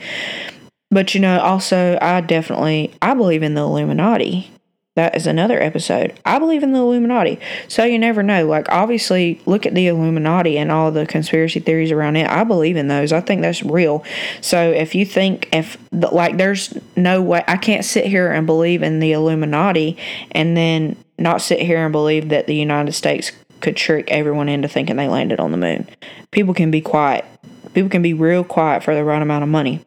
But 0.89 1.13
you 1.13 1.21
know, 1.21 1.39
also 1.39 1.99
I 2.01 2.21
definitely 2.21 2.95
I 3.01 3.13
believe 3.13 3.43
in 3.43 3.53
the 3.53 3.61
Illuminati. 3.61 4.49
That 4.96 5.16
is 5.16 5.26
another 5.26 5.60
episode. 5.60 6.14
I 6.24 6.38
believe 6.38 6.62
in 6.62 6.72
the 6.72 6.80
Illuminati. 6.80 7.39
So 7.68 7.84
you 7.84 7.98
never 7.98 8.22
know. 8.22 8.46
Like, 8.46 8.70
obviously, 8.70 9.41
look 9.48 9.66
at 9.66 9.74
the 9.74 9.88
Illuminati 9.88 10.60
and 10.60 10.72
all 10.72 10.91
the 10.91 11.08
conspiracy 11.08 11.60
theories 11.60 11.91
around 11.91 12.16
it. 12.16 12.30
I 12.30 12.44
believe 12.44 12.78
in 12.78 12.89
those. 12.89 13.12
I 13.12 13.20
think 13.20 13.41
that's 13.41 13.64
real. 13.64 14.04
So 14.41 14.70
if 14.72 14.94
you 14.94 15.04
think, 15.04 15.50
if, 15.52 15.78
like, 15.91 16.38
there's 16.38 16.78
no 16.96 17.24
way, 17.24 17.44
I 17.48 17.58
can't 17.58 17.84
sit 17.84 18.06
here 18.06 18.32
and 18.32 18.46
believe 18.46 18.84
in 18.84 19.00
the 19.00 19.14
Illuminati 19.14 19.98
and 20.30 20.56
then 20.56 20.96
not 21.18 21.41
sit 21.41 21.60
here 21.60 21.84
and 21.84 21.91
believe 21.91 22.30
that 22.30 22.46
the 22.46 22.56
United 22.56 22.91
States 22.91 23.32
could 23.62 23.76
trick 23.76 24.12
everyone 24.12 24.48
into 24.48 24.68
thinking 24.68 24.98
they 24.98 25.08
landed 25.08 25.39
on 25.39 25.50
the 25.50 25.58
moon. 25.58 25.88
People 26.30 26.54
can 26.54 26.70
be 26.70 26.82
quiet. 26.82 27.26
People 27.74 27.89
can 27.89 28.04
be 28.04 28.14
real 28.14 28.44
quiet 28.44 28.84
for 28.84 28.94
the 28.94 29.04
right 29.04 29.22
amount 29.24 29.41
of 29.41 29.50
money. 29.50 29.84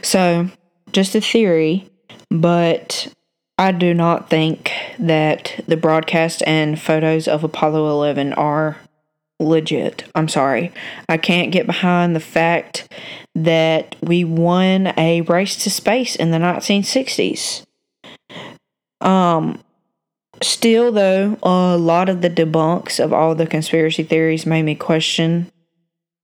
So, 0.00 0.48
just 0.92 1.14
a 1.14 1.20
theory 1.20 1.89
but 2.30 3.12
I 3.58 3.72
do 3.72 3.92
not 3.92 4.30
think 4.30 4.72
that 4.98 5.62
the 5.66 5.76
broadcast 5.76 6.42
and 6.46 6.80
photos 6.80 7.28
of 7.28 7.44
Apollo 7.44 7.90
11 7.90 8.32
are 8.34 8.78
legit. 9.38 10.04
I'm 10.14 10.28
sorry. 10.28 10.72
I 11.08 11.16
can't 11.16 11.52
get 11.52 11.66
behind 11.66 12.14
the 12.14 12.20
fact 12.20 12.90
that 13.34 13.96
we 14.00 14.24
won 14.24 14.92
a 14.96 15.22
race 15.22 15.56
to 15.64 15.70
space 15.70 16.14
in 16.16 16.30
the 16.30 16.38
1960s. 16.38 17.64
Um 19.00 19.60
still 20.42 20.92
though, 20.92 21.38
a 21.42 21.76
lot 21.76 22.08
of 22.08 22.22
the 22.22 22.30
debunks 22.30 23.02
of 23.02 23.12
all 23.12 23.34
the 23.34 23.46
conspiracy 23.46 24.02
theories 24.02 24.46
made 24.46 24.62
me 24.62 24.74
question 24.74 25.50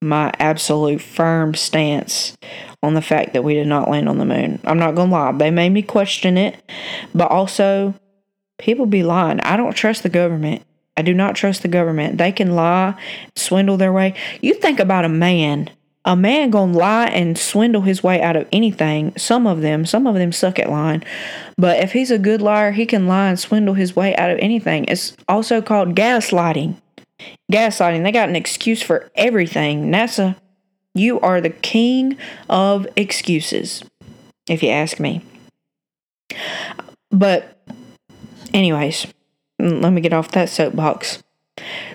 my 0.02 0.32
absolute 0.38 1.00
firm 1.00 1.54
stance 1.54 2.36
on 2.82 2.94
the 2.94 3.02
fact 3.02 3.32
that 3.32 3.44
we 3.44 3.54
did 3.54 3.66
not 3.66 3.90
land 3.90 4.08
on 4.08 4.18
the 4.18 4.24
moon. 4.24 4.60
I'm 4.64 4.78
not 4.78 4.94
going 4.94 5.08
to 5.08 5.14
lie, 5.14 5.32
they 5.32 5.50
made 5.50 5.70
me 5.70 5.82
question 5.82 6.36
it, 6.36 6.62
but 7.14 7.30
also 7.30 7.94
people 8.58 8.86
be 8.86 9.02
lying. 9.02 9.40
I 9.40 9.56
don't 9.56 9.74
trust 9.74 10.02
the 10.02 10.08
government. 10.08 10.62
I 10.96 11.02
do 11.02 11.12
not 11.12 11.34
trust 11.36 11.62
the 11.62 11.68
government. 11.68 12.18
They 12.18 12.32
can 12.32 12.54
lie, 12.54 12.94
swindle 13.34 13.76
their 13.76 13.92
way. 13.92 14.14
You 14.40 14.54
think 14.54 14.80
about 14.80 15.04
a 15.04 15.10
man. 15.10 15.70
A 16.06 16.14
man 16.14 16.50
gonna 16.50 16.72
lie 16.72 17.06
and 17.06 17.36
swindle 17.36 17.82
his 17.82 18.02
way 18.02 18.22
out 18.22 18.36
of 18.36 18.46
anything. 18.52 19.12
Some 19.16 19.46
of 19.46 19.60
them, 19.60 19.84
some 19.84 20.06
of 20.06 20.14
them 20.14 20.30
suck 20.30 20.58
at 20.58 20.70
lying. 20.70 21.02
But 21.58 21.80
if 21.80 21.92
he's 21.92 22.12
a 22.12 22.18
good 22.18 22.40
liar, 22.40 22.70
he 22.70 22.86
can 22.86 23.08
lie 23.08 23.28
and 23.28 23.38
swindle 23.38 23.74
his 23.74 23.96
way 23.96 24.14
out 24.14 24.30
of 24.30 24.38
anything. 24.38 24.84
It's 24.86 25.16
also 25.28 25.60
called 25.60 25.96
gaslighting. 25.96 26.76
Gaslighting. 27.52 28.02
They 28.02 28.12
got 28.12 28.28
an 28.28 28.36
excuse 28.36 28.82
for 28.82 29.10
everything. 29.14 29.90
NASA 29.90 30.36
you 30.96 31.20
are 31.20 31.42
the 31.42 31.50
king 31.50 32.16
of 32.48 32.86
excuses, 32.96 33.84
if 34.48 34.62
you 34.62 34.70
ask 34.70 34.98
me. 34.98 35.22
But, 37.10 37.62
anyways, 38.54 39.06
let 39.58 39.92
me 39.92 40.00
get 40.00 40.14
off 40.14 40.30
that 40.32 40.48
soapbox. 40.48 41.22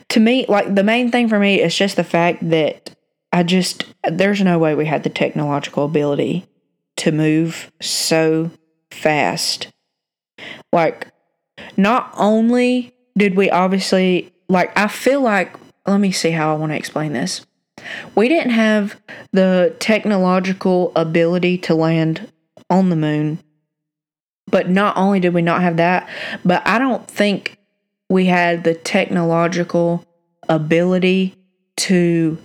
To 0.09 0.19
me, 0.19 0.45
like 0.47 0.75
the 0.75 0.83
main 0.83 1.11
thing 1.11 1.29
for 1.29 1.39
me 1.39 1.61
is 1.61 1.75
just 1.75 1.95
the 1.95 2.03
fact 2.03 2.47
that 2.49 2.95
I 3.31 3.43
just, 3.43 3.85
there's 4.07 4.41
no 4.41 4.59
way 4.59 4.75
we 4.75 4.85
had 4.85 5.03
the 5.03 5.09
technological 5.09 5.85
ability 5.85 6.45
to 6.97 7.11
move 7.11 7.71
so 7.81 8.51
fast. 8.91 9.69
Like, 10.71 11.07
not 11.75 12.13
only 12.17 12.93
did 13.17 13.35
we 13.35 13.49
obviously, 13.49 14.31
like, 14.51 14.77
I 14.77 14.87
feel 14.87 15.21
like, 15.21 15.55
let 15.87 15.99
me 15.99 16.11
see 16.11 16.31
how 16.31 16.53
I 16.53 16.57
want 16.57 16.73
to 16.73 16.77
explain 16.77 17.13
this. 17.13 17.45
We 18.15 18.27
didn't 18.27 18.51
have 18.51 18.99
the 19.31 19.75
technological 19.79 20.91
ability 20.95 21.57
to 21.59 21.73
land 21.73 22.31
on 22.69 22.89
the 22.89 22.95
moon. 22.95 23.39
But 24.47 24.69
not 24.69 24.97
only 24.97 25.21
did 25.21 25.33
we 25.33 25.41
not 25.41 25.61
have 25.61 25.77
that, 25.77 26.09
but 26.43 26.61
I 26.67 26.77
don't 26.77 27.07
think 27.07 27.57
we 28.09 28.25
had 28.25 28.65
the 28.65 28.73
technological 28.73 30.05
ability 30.49 31.33
to 31.77 32.37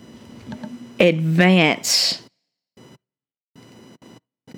advance 1.01 2.23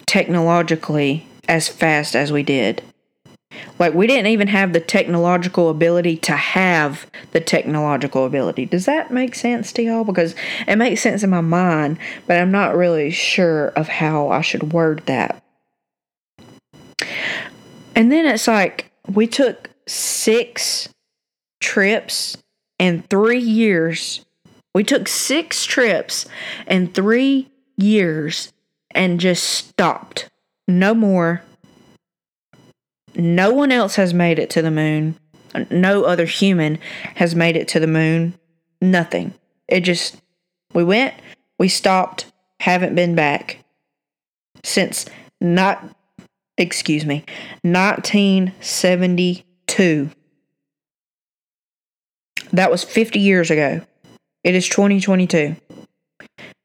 technologically 0.06 1.26
as 1.48 1.66
fast 1.66 2.14
as 2.14 2.30
we 2.30 2.42
did. 2.42 2.82
Like, 3.78 3.94
we 3.94 4.06
didn't 4.06 4.26
even 4.26 4.48
have 4.48 4.72
the 4.72 4.80
technological 4.80 5.70
ability 5.70 6.16
to 6.18 6.32
have 6.32 7.06
the 7.32 7.40
technological 7.40 8.26
ability. 8.26 8.66
Does 8.66 8.86
that 8.86 9.12
make 9.12 9.34
sense 9.34 9.72
to 9.72 9.82
y'all? 9.82 10.04
Because 10.04 10.34
it 10.66 10.76
makes 10.76 11.00
sense 11.00 11.22
in 11.22 11.30
my 11.30 11.40
mind, 11.40 11.98
but 12.26 12.38
I'm 12.38 12.50
not 12.50 12.76
really 12.76 13.10
sure 13.10 13.68
of 13.68 13.88
how 13.88 14.28
I 14.28 14.40
should 14.40 14.72
word 14.72 15.02
that. 15.06 15.42
And 17.94 18.12
then 18.12 18.26
it's 18.26 18.48
like, 18.48 18.90
we 19.12 19.26
took 19.26 19.70
six 19.86 20.88
trips 21.60 22.36
in 22.78 23.02
three 23.02 23.40
years. 23.40 24.24
We 24.74 24.84
took 24.84 25.08
six 25.08 25.64
trips 25.64 26.26
in 26.66 26.88
three 26.88 27.48
years 27.76 28.52
and 28.92 29.18
just 29.18 29.42
stopped. 29.42 30.28
No 30.66 30.94
more. 30.94 31.42
No 33.18 33.52
one 33.52 33.70
else 33.72 33.96
has 33.96 34.14
made 34.14 34.38
it 34.38 34.48
to 34.50 34.62
the 34.62 34.70
moon. 34.70 35.18
No 35.70 36.04
other 36.04 36.24
human 36.24 36.78
has 37.16 37.34
made 37.34 37.56
it 37.56 37.66
to 37.68 37.80
the 37.80 37.88
moon. 37.88 38.34
Nothing. 38.80 39.34
It 39.66 39.80
just, 39.80 40.22
we 40.72 40.84
went, 40.84 41.14
we 41.58 41.68
stopped, 41.68 42.30
haven't 42.60 42.94
been 42.94 43.16
back 43.16 43.64
since 44.62 45.06
not, 45.40 45.84
excuse 46.56 47.04
me, 47.04 47.24
1972. 47.62 50.10
That 52.52 52.70
was 52.70 52.84
50 52.84 53.18
years 53.18 53.50
ago. 53.50 53.80
It 54.44 54.54
is 54.54 54.68
2022. 54.68 55.56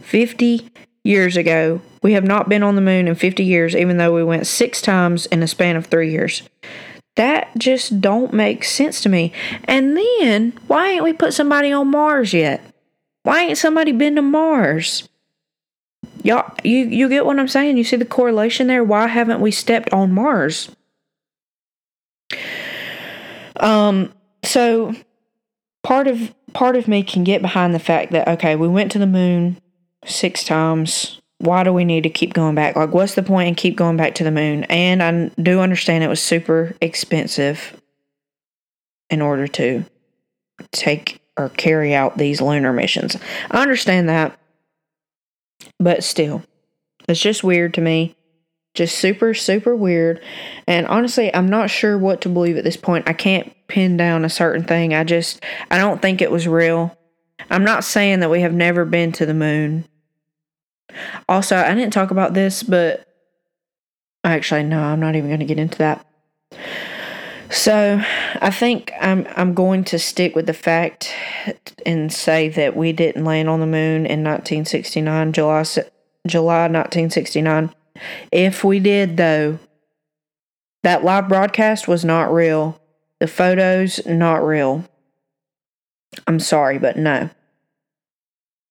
50 0.02 0.70
years 1.04 1.38
ago. 1.38 1.82
We 2.02 2.14
have 2.14 2.24
not 2.24 2.50
been 2.50 2.64
on 2.64 2.76
the 2.76 2.82
moon 2.82 3.08
in 3.08 3.16
50 3.16 3.44
years, 3.44 3.76
even 3.76 3.98
though 3.98 4.14
we 4.14 4.24
went 4.24 4.48
six 4.48 4.82
times 4.82 5.26
in 5.28 5.44
a 5.44 5.48
span 5.48 5.76
of 5.76 5.86
three 5.86 6.12
years. 6.12 6.44
That 7.16 7.50
just 7.58 8.02
don't 8.02 8.34
make 8.34 8.64
sense 8.64 9.02
to 9.02 9.10
me. 9.10 9.32
And 9.66 9.96
then, 9.96 10.54
why 10.68 10.90
ain't 10.90 11.04
we 11.04 11.14
put 11.14 11.34
somebody 11.34 11.72
on 11.72 11.90
Mars 11.90 12.34
yet? 12.34 12.62
Why 13.24 13.44
ain't 13.44 13.58
somebody 13.58 13.92
been 13.92 14.16
to 14.16 14.22
Mars? 14.22 15.08
Y'all, 16.24 16.52
you, 16.64 16.80
you 16.80 17.10
get 17.10 17.26
what 17.26 17.40
I'm 17.40 17.48
saying? 17.48 17.78
You 17.78 17.84
see 17.84 17.98
the 17.98 18.06
correlation 18.06 18.68
there? 18.68 18.84
Why 18.84 19.08
haven't 19.08 19.42
we 19.42 19.52
stepped 19.52 19.94
on 19.94 20.12
Mars? 20.12 20.72
Um, 23.58 24.12
so 24.44 24.96
part 25.84 26.08
of 26.08 26.34
part 26.54 26.76
of 26.76 26.88
me 26.88 27.04
can 27.04 27.24
get 27.24 27.42
behind 27.42 27.74
the 27.74 27.80
fact 27.80 28.12
that 28.12 28.28
okay, 28.28 28.56
we 28.56 28.68
went 28.68 28.92
to 28.94 29.00
the 29.00 29.08
moon 29.08 29.58
six 30.06 30.44
times. 30.44 31.20
Why 31.40 31.64
do 31.64 31.74
we 31.74 31.84
need 31.84 32.04
to 32.04 32.10
keep 32.10 32.34
going 32.34 32.56
back? 32.56 32.76
Like, 32.76 32.94
what's 32.94 33.16
the 33.16 33.24
point 33.24 33.50
in 33.50 33.56
keep 33.56 33.76
going 33.76 33.98
back 33.98 34.16
to 34.16 34.24
the 34.24 34.32
moon? 34.32 34.64
And 34.66 35.04
I 35.04 35.28
do 35.42 35.60
understand 35.60 36.04
it 36.04 36.08
was 36.08 36.22
super 36.22 36.74
expensive 36.80 37.82
in 39.10 39.22
order 39.22 39.48
to 39.48 39.84
take 40.72 41.22
or 41.38 41.50
carry 41.50 41.94
out 41.94 42.18
these 42.18 42.42
lunar 42.42 42.72
missions. 42.72 43.18
I 43.52 43.62
understand 43.62 44.08
that, 44.10 44.40
but 45.80 46.04
still, 46.04 46.44
it's 47.10 47.20
just 47.20 47.44
weird 47.44 47.74
to 47.74 47.82
me. 47.82 48.16
Just 48.74 48.98
super, 48.98 49.34
super 49.34 49.76
weird. 49.76 50.20
And 50.66 50.88
honestly, 50.88 51.34
I'm 51.34 51.48
not 51.48 51.70
sure 51.70 51.98
what 51.98 52.22
to 52.22 52.30
believe 52.30 52.58
at 52.58 52.64
this 52.64 52.78
point. 52.78 53.08
I 53.08 53.14
can't 53.14 53.54
pin 53.68 53.98
down 53.98 54.26
a 54.26 54.30
certain 54.30 54.64
thing. 54.64 54.94
I 54.94 55.04
just, 55.04 55.44
I 55.70 55.78
don't 55.78 56.02
think 56.02 56.22
it 56.22 56.32
was 56.32 56.48
real. 56.48 56.98
I'm 57.50 57.64
not 57.64 57.84
saying 57.84 58.22
that 58.22 58.32
we 58.32 58.42
have 58.42 58.54
never 58.54 58.86
been 58.86 59.12
to 59.14 59.26
the 59.26 59.34
moon. 59.34 59.86
Also, 61.28 61.58
I 61.58 61.74
didn't 61.74 61.94
talk 61.94 62.12
about 62.12 62.34
this, 62.34 62.64
but 62.64 63.08
actually, 64.24 64.64
no, 64.64 64.82
I'm 64.82 65.00
not 65.00 65.16
even 65.16 65.30
going 65.30 65.40
to 65.40 65.46
get 65.46 65.60
into 65.60 65.78
that. 65.80 66.06
So, 67.50 68.02
I 68.42 68.50
think 68.50 68.92
I'm 69.00 69.28
I'm 69.36 69.54
going 69.54 69.84
to 69.86 70.00
stick 70.00 70.36
with 70.36 70.48
the 70.48 70.54
fact 70.54 71.14
and 71.86 72.12
say 72.12 72.50
that 72.50 72.76
we 72.76 72.94
didn't 72.94 73.26
land 73.26 73.48
on 73.48 73.60
the 73.60 73.68
moon 73.68 74.06
in 74.06 74.24
1969, 74.24 75.34
July 75.34 75.64
July 76.26 76.64
1969. 76.64 77.74
If 78.32 78.64
we 78.64 78.80
did, 78.80 79.18
though, 79.18 79.60
that 80.84 81.04
live 81.04 81.28
broadcast 81.28 81.88
was 81.88 82.04
not 82.04 82.34
real. 82.34 82.80
The 83.20 83.28
photos 83.28 84.06
not 84.06 84.46
real. 84.46 84.84
I'm 86.28 86.40
sorry, 86.40 86.78
but 86.78 86.98
no, 86.98 87.30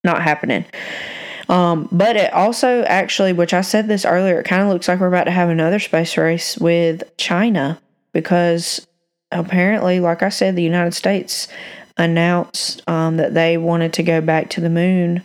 not 0.05 0.23
happening. 0.23 0.65
Um, 1.53 1.87
but 1.93 2.17
it 2.17 2.33
also 2.33 2.83
actually, 2.85 3.35
which 3.35 3.53
I 3.53 3.61
said 3.61 3.87
this 3.87 4.07
earlier, 4.07 4.41
it 4.41 4.45
kind 4.45 4.63
of 4.63 4.69
looks 4.69 4.89
like 4.89 4.99
we're 5.01 5.09
about 5.09 5.25
to 5.25 5.31
have 5.31 5.51
another 5.51 5.79
space 5.79 6.17
race 6.17 6.57
with 6.57 7.03
China 7.19 7.79
because 8.15 8.87
apparently, 9.31 10.01
like 10.01 10.23
I 10.23 10.31
said, 10.31 10.57
the 10.57 10.63
United 10.63 10.95
States 10.95 11.49
announced 11.99 12.83
um, 12.89 13.19
that 13.19 13.35
they 13.35 13.59
wanted 13.59 13.93
to 13.93 14.03
go 14.03 14.23
back 14.23 14.49
to 14.51 14.63
the 14.63 14.71
moon 14.71 15.25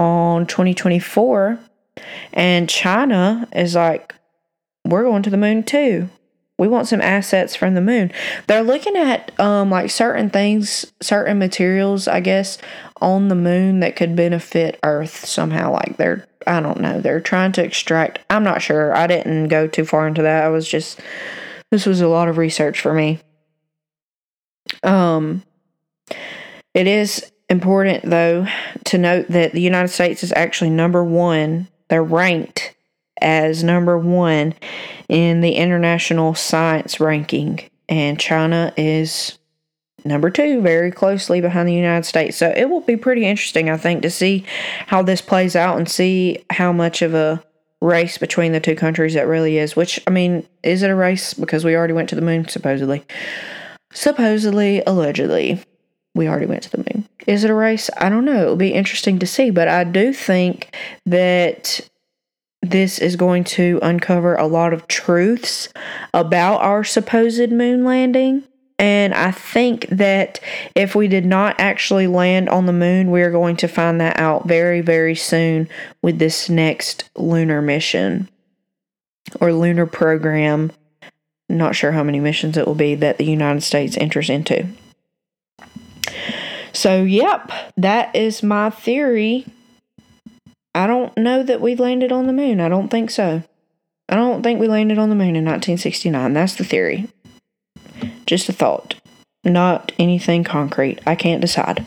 on 0.00 0.46
2024, 0.46 1.60
and 2.32 2.68
China 2.68 3.46
is 3.54 3.76
like, 3.76 4.16
we're 4.84 5.04
going 5.04 5.22
to 5.22 5.30
the 5.30 5.36
moon 5.36 5.62
too. 5.62 6.08
We 6.58 6.66
want 6.66 6.88
some 6.88 7.00
assets 7.00 7.54
from 7.54 7.74
the 7.74 7.80
moon. 7.80 8.12
They're 8.48 8.64
looking 8.64 8.96
at 8.96 9.38
um, 9.38 9.70
like 9.70 9.90
certain 9.90 10.28
things, 10.28 10.92
certain 11.00 11.38
materials, 11.38 12.08
I 12.08 12.18
guess, 12.18 12.58
on 13.00 13.28
the 13.28 13.36
moon 13.36 13.78
that 13.80 13.94
could 13.94 14.16
benefit 14.16 14.78
Earth 14.82 15.24
somehow. 15.24 15.72
Like 15.72 15.96
they're, 15.98 16.26
I 16.48 16.60
don't 16.60 16.80
know, 16.80 17.00
they're 17.00 17.20
trying 17.20 17.52
to 17.52 17.64
extract. 17.64 18.18
I'm 18.28 18.42
not 18.42 18.60
sure. 18.60 18.94
I 18.94 19.06
didn't 19.06 19.48
go 19.48 19.68
too 19.68 19.84
far 19.84 20.08
into 20.08 20.22
that. 20.22 20.42
I 20.42 20.48
was 20.48 20.68
just, 20.68 21.00
this 21.70 21.86
was 21.86 22.00
a 22.00 22.08
lot 22.08 22.28
of 22.28 22.38
research 22.38 22.80
for 22.80 22.92
me. 22.92 23.20
Um, 24.82 25.44
it 26.74 26.88
is 26.88 27.30
important 27.48 28.04
though 28.04 28.46
to 28.86 28.98
note 28.98 29.28
that 29.28 29.52
the 29.52 29.60
United 29.60 29.88
States 29.88 30.24
is 30.24 30.32
actually 30.32 30.70
number 30.70 31.04
one. 31.04 31.68
They're 31.88 32.02
ranked 32.02 32.74
as 33.20 33.64
number 33.64 33.98
one 33.98 34.54
in 35.08 35.40
the 35.40 35.56
international 35.56 36.34
science 36.34 37.00
ranking, 37.00 37.60
and 37.88 38.18
China 38.18 38.72
is 38.76 39.38
number 40.04 40.30
two, 40.30 40.60
very 40.60 40.90
closely 40.90 41.40
behind 41.40 41.68
the 41.68 41.74
United 41.74 42.04
States. 42.04 42.36
So 42.36 42.52
it 42.56 42.66
will 42.66 42.80
be 42.80 42.96
pretty 42.96 43.24
interesting, 43.24 43.68
I 43.70 43.76
think, 43.76 44.02
to 44.02 44.10
see 44.10 44.44
how 44.86 45.02
this 45.02 45.20
plays 45.20 45.56
out 45.56 45.76
and 45.76 45.88
see 45.88 46.44
how 46.50 46.72
much 46.72 47.02
of 47.02 47.14
a 47.14 47.42
race 47.80 48.18
between 48.18 48.52
the 48.52 48.60
two 48.60 48.74
countries 48.74 49.14
it 49.14 49.22
really 49.22 49.58
is. 49.58 49.76
Which, 49.76 50.00
I 50.06 50.10
mean, 50.10 50.46
is 50.62 50.82
it 50.82 50.90
a 50.90 50.94
race? 50.94 51.34
Because 51.34 51.64
we 51.64 51.76
already 51.76 51.92
went 51.94 52.08
to 52.10 52.14
the 52.14 52.22
moon, 52.22 52.48
supposedly. 52.48 53.04
Supposedly, 53.92 54.82
allegedly, 54.86 55.62
we 56.14 56.28
already 56.28 56.46
went 56.46 56.62
to 56.64 56.70
the 56.70 56.78
moon. 56.78 57.08
Is 57.26 57.44
it 57.44 57.50
a 57.50 57.54
race? 57.54 57.90
I 57.98 58.08
don't 58.08 58.24
know. 58.24 58.42
It'll 58.42 58.56
be 58.56 58.72
interesting 58.72 59.18
to 59.18 59.26
see. 59.26 59.50
But 59.50 59.68
I 59.68 59.84
do 59.84 60.12
think 60.12 60.74
that 61.06 61.87
this 62.62 62.98
is 62.98 63.16
going 63.16 63.44
to 63.44 63.78
uncover 63.82 64.34
a 64.34 64.46
lot 64.46 64.72
of 64.72 64.88
truths 64.88 65.68
about 66.12 66.60
our 66.60 66.84
supposed 66.84 67.50
moon 67.50 67.84
landing 67.84 68.42
and 68.78 69.12
I 69.12 69.32
think 69.32 69.88
that 69.88 70.38
if 70.76 70.94
we 70.94 71.08
did 71.08 71.26
not 71.26 71.56
actually 71.58 72.06
land 72.06 72.48
on 72.48 72.66
the 72.66 72.72
moon, 72.72 73.10
we're 73.10 73.32
going 73.32 73.56
to 73.56 73.66
find 73.66 74.00
that 74.00 74.20
out 74.20 74.46
very, 74.46 74.80
very 74.80 75.16
soon 75.16 75.68
with 76.00 76.20
this 76.20 76.48
next 76.48 77.10
lunar 77.16 77.60
mission 77.60 78.28
or 79.40 79.52
lunar 79.52 79.86
program. 79.86 80.70
Not 81.48 81.74
sure 81.74 81.90
how 81.90 82.04
many 82.04 82.20
missions 82.20 82.56
it 82.56 82.66
will 82.66 82.76
be 82.76 82.94
that 82.94 83.18
the 83.18 83.24
United 83.24 83.62
States 83.62 83.96
enters 83.96 84.30
into. 84.30 84.68
So, 86.72 87.02
yep, 87.02 87.50
that 87.76 88.14
is 88.14 88.44
my 88.44 88.70
theory. 88.70 89.44
I 90.78 90.86
don't 90.86 91.16
know 91.18 91.42
that 91.42 91.60
we 91.60 91.74
landed 91.74 92.12
on 92.12 92.28
the 92.28 92.32
moon. 92.32 92.60
I 92.60 92.68
don't 92.68 92.88
think 92.88 93.10
so. 93.10 93.42
I 94.08 94.14
don't 94.14 94.44
think 94.44 94.60
we 94.60 94.68
landed 94.68 94.96
on 94.96 95.08
the 95.08 95.16
moon 95.16 95.34
in 95.34 95.44
1969. 95.44 96.32
That's 96.32 96.54
the 96.54 96.62
theory. 96.62 97.08
Just 98.26 98.48
a 98.48 98.52
thought, 98.52 98.94
not 99.42 99.90
anything 99.98 100.44
concrete. 100.44 101.00
I 101.04 101.16
can't 101.16 101.40
decide. 101.40 101.84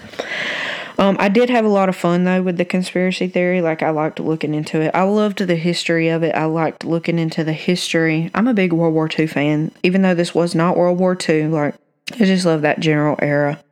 Um, 0.97 1.15
I 1.21 1.29
did 1.29 1.49
have 1.49 1.63
a 1.63 1.69
lot 1.69 1.87
of 1.87 1.95
fun 1.95 2.25
though 2.25 2.41
with 2.41 2.57
the 2.57 2.65
conspiracy 2.65 3.29
theory. 3.29 3.61
Like 3.61 3.81
I 3.81 3.91
liked 3.91 4.19
looking 4.19 4.53
into 4.53 4.81
it. 4.81 4.91
I 4.93 5.03
loved 5.03 5.37
the 5.39 5.55
history 5.55 6.09
of 6.09 6.21
it. 6.21 6.35
I 6.35 6.43
liked 6.43 6.83
looking 6.83 7.17
into 7.17 7.45
the 7.45 7.53
history. 7.53 8.29
I'm 8.35 8.49
a 8.49 8.53
big 8.53 8.73
World 8.73 8.93
War 8.93 9.09
II 9.17 9.25
fan, 9.25 9.71
even 9.83 10.01
though 10.01 10.15
this 10.15 10.35
was 10.35 10.53
not 10.53 10.75
World 10.75 10.99
War 10.99 11.17
II. 11.17 11.47
Like 11.47 11.75
I 12.11 12.25
just 12.25 12.45
love 12.45 12.63
that 12.63 12.81
general 12.81 13.15
era. 13.21 13.63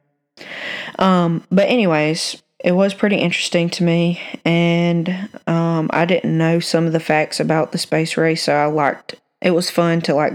Um, 0.98 1.44
but 1.52 1.68
anyways, 1.68 2.42
it 2.60 2.74
was 2.74 2.94
pretty 2.94 3.16
interesting 3.16 3.70
to 3.72 3.84
me, 3.84 4.22
and 4.44 5.30
um, 5.48 5.90
I 5.94 6.06
didn't 6.06 6.38
know 6.38 6.60
some 6.60 6.86
of 6.86 6.94
the 6.94 7.00
facts 7.00 7.40
about 7.40 7.72
the 7.72 7.78
space 7.78 8.18
race, 8.18 8.44
so 8.44 8.54
I 8.54 8.66
liked. 8.66 9.16
It 9.42 9.52
was 9.52 9.70
fun 9.70 10.02
to 10.02 10.14
like 10.14 10.34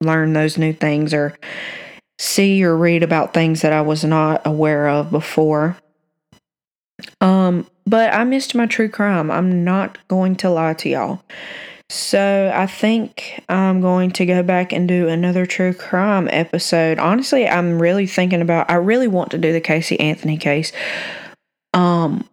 learn 0.00 0.34
those 0.34 0.58
new 0.58 0.72
things 0.72 1.14
or 1.14 1.38
see 2.18 2.62
or 2.62 2.76
read 2.76 3.02
about 3.02 3.32
things 3.32 3.62
that 3.62 3.72
I 3.72 3.80
was 3.80 4.04
not 4.04 4.42
aware 4.46 4.88
of 4.88 5.10
before. 5.10 5.76
Um, 7.20 7.66
but 7.86 8.12
I 8.12 8.24
missed 8.24 8.54
my 8.54 8.66
true 8.66 8.88
crime. 8.88 9.30
I'm 9.30 9.64
not 9.64 9.98
going 10.08 10.36
to 10.36 10.50
lie 10.50 10.74
to 10.74 10.88
y'all. 10.88 11.22
So 11.90 12.50
I 12.54 12.66
think 12.66 13.42
I'm 13.48 13.80
going 13.80 14.10
to 14.12 14.26
go 14.26 14.42
back 14.42 14.72
and 14.72 14.88
do 14.88 15.08
another 15.08 15.44
true 15.44 15.74
crime 15.74 16.28
episode. 16.30 16.98
Honestly, 16.98 17.46
I'm 17.46 17.80
really 17.80 18.06
thinking 18.06 18.40
about 18.40 18.70
I 18.70 18.76
really 18.76 19.08
want 19.08 19.30
to 19.32 19.38
do 19.38 19.52
the 19.52 19.60
Casey 19.60 19.98
Anthony 20.00 20.36
case. 20.36 20.72
Um 21.74 22.28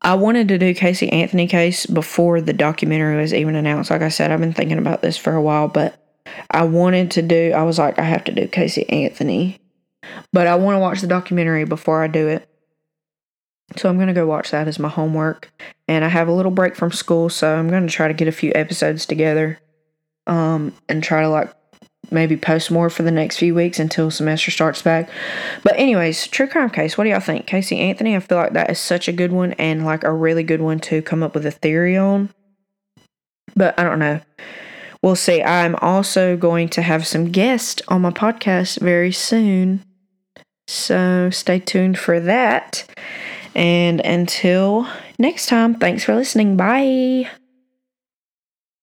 I 0.00 0.14
wanted 0.14 0.48
to 0.48 0.58
do 0.58 0.74
Casey 0.74 1.10
Anthony 1.10 1.46
case 1.46 1.86
before 1.86 2.40
the 2.40 2.52
documentary 2.52 3.16
was 3.16 3.32
even 3.32 3.56
announced. 3.56 3.90
Like 3.90 4.02
I 4.02 4.10
said, 4.10 4.30
I've 4.30 4.40
been 4.40 4.52
thinking 4.52 4.78
about 4.78 5.00
this 5.00 5.16
for 5.16 5.34
a 5.34 5.40
while, 5.42 5.66
but 5.66 5.98
I 6.50 6.64
wanted 6.64 7.10
to 7.12 7.22
do 7.22 7.52
I 7.54 7.62
was 7.62 7.78
like 7.78 7.98
I 7.98 8.02
have 8.02 8.24
to 8.24 8.32
do 8.32 8.48
Casey 8.48 8.88
Anthony. 8.88 9.60
But 10.32 10.46
I 10.46 10.56
want 10.56 10.76
to 10.76 10.80
watch 10.80 11.00
the 11.00 11.06
documentary 11.06 11.64
before 11.64 12.02
I 12.02 12.06
do 12.06 12.28
it. 12.28 12.48
So 13.76 13.88
I'm 13.88 13.96
to 14.08 14.14
go 14.14 14.26
watch 14.26 14.50
that 14.50 14.68
as 14.68 14.78
my 14.78 14.88
homework. 14.88 15.50
And 15.88 16.04
I 16.04 16.08
have 16.08 16.28
a 16.28 16.32
little 16.32 16.52
break 16.52 16.76
from 16.76 16.92
school, 16.92 17.28
so 17.28 17.56
I'm 17.56 17.68
to 17.86 17.92
try 17.92 18.08
to 18.08 18.14
get 18.14 18.28
a 18.28 18.32
few 18.32 18.52
episodes 18.54 19.06
together 19.06 19.58
um, 20.26 20.74
and 20.88 21.02
try 21.02 21.22
to 21.22 21.28
like 21.28 21.54
maybe 22.14 22.36
post 22.36 22.70
more 22.70 22.88
for 22.88 23.02
the 23.02 23.10
next 23.10 23.36
few 23.36 23.54
weeks 23.54 23.78
until 23.78 24.10
semester 24.10 24.50
starts 24.50 24.80
back. 24.80 25.10
But 25.62 25.76
anyways, 25.76 26.26
true 26.28 26.46
crime 26.46 26.70
case. 26.70 26.96
What 26.96 27.04
do 27.04 27.10
y'all 27.10 27.20
think? 27.20 27.46
Casey 27.46 27.78
Anthony, 27.78 28.16
I 28.16 28.20
feel 28.20 28.38
like 28.38 28.52
that 28.54 28.70
is 28.70 28.78
such 28.78 29.08
a 29.08 29.12
good 29.12 29.32
one 29.32 29.52
and 29.54 29.84
like 29.84 30.04
a 30.04 30.12
really 30.12 30.42
good 30.42 30.62
one 30.62 30.78
to 30.80 31.02
come 31.02 31.22
up 31.22 31.34
with 31.34 31.44
a 31.44 31.50
theory 31.50 31.96
on. 31.96 32.30
But 33.54 33.78
I 33.78 33.82
don't 33.82 33.98
know. 33.98 34.20
We'll 35.02 35.16
see. 35.16 35.42
I'm 35.42 35.76
also 35.76 36.36
going 36.36 36.70
to 36.70 36.82
have 36.82 37.06
some 37.06 37.30
guests 37.30 37.82
on 37.88 38.00
my 38.00 38.10
podcast 38.10 38.80
very 38.80 39.12
soon. 39.12 39.84
So 40.66 41.28
stay 41.30 41.58
tuned 41.58 41.98
for 41.98 42.20
that. 42.20 42.86
And 43.54 44.00
until 44.00 44.88
next 45.18 45.46
time, 45.46 45.74
thanks 45.74 46.04
for 46.04 46.14
listening. 46.14 46.56
Bye. 46.56 47.28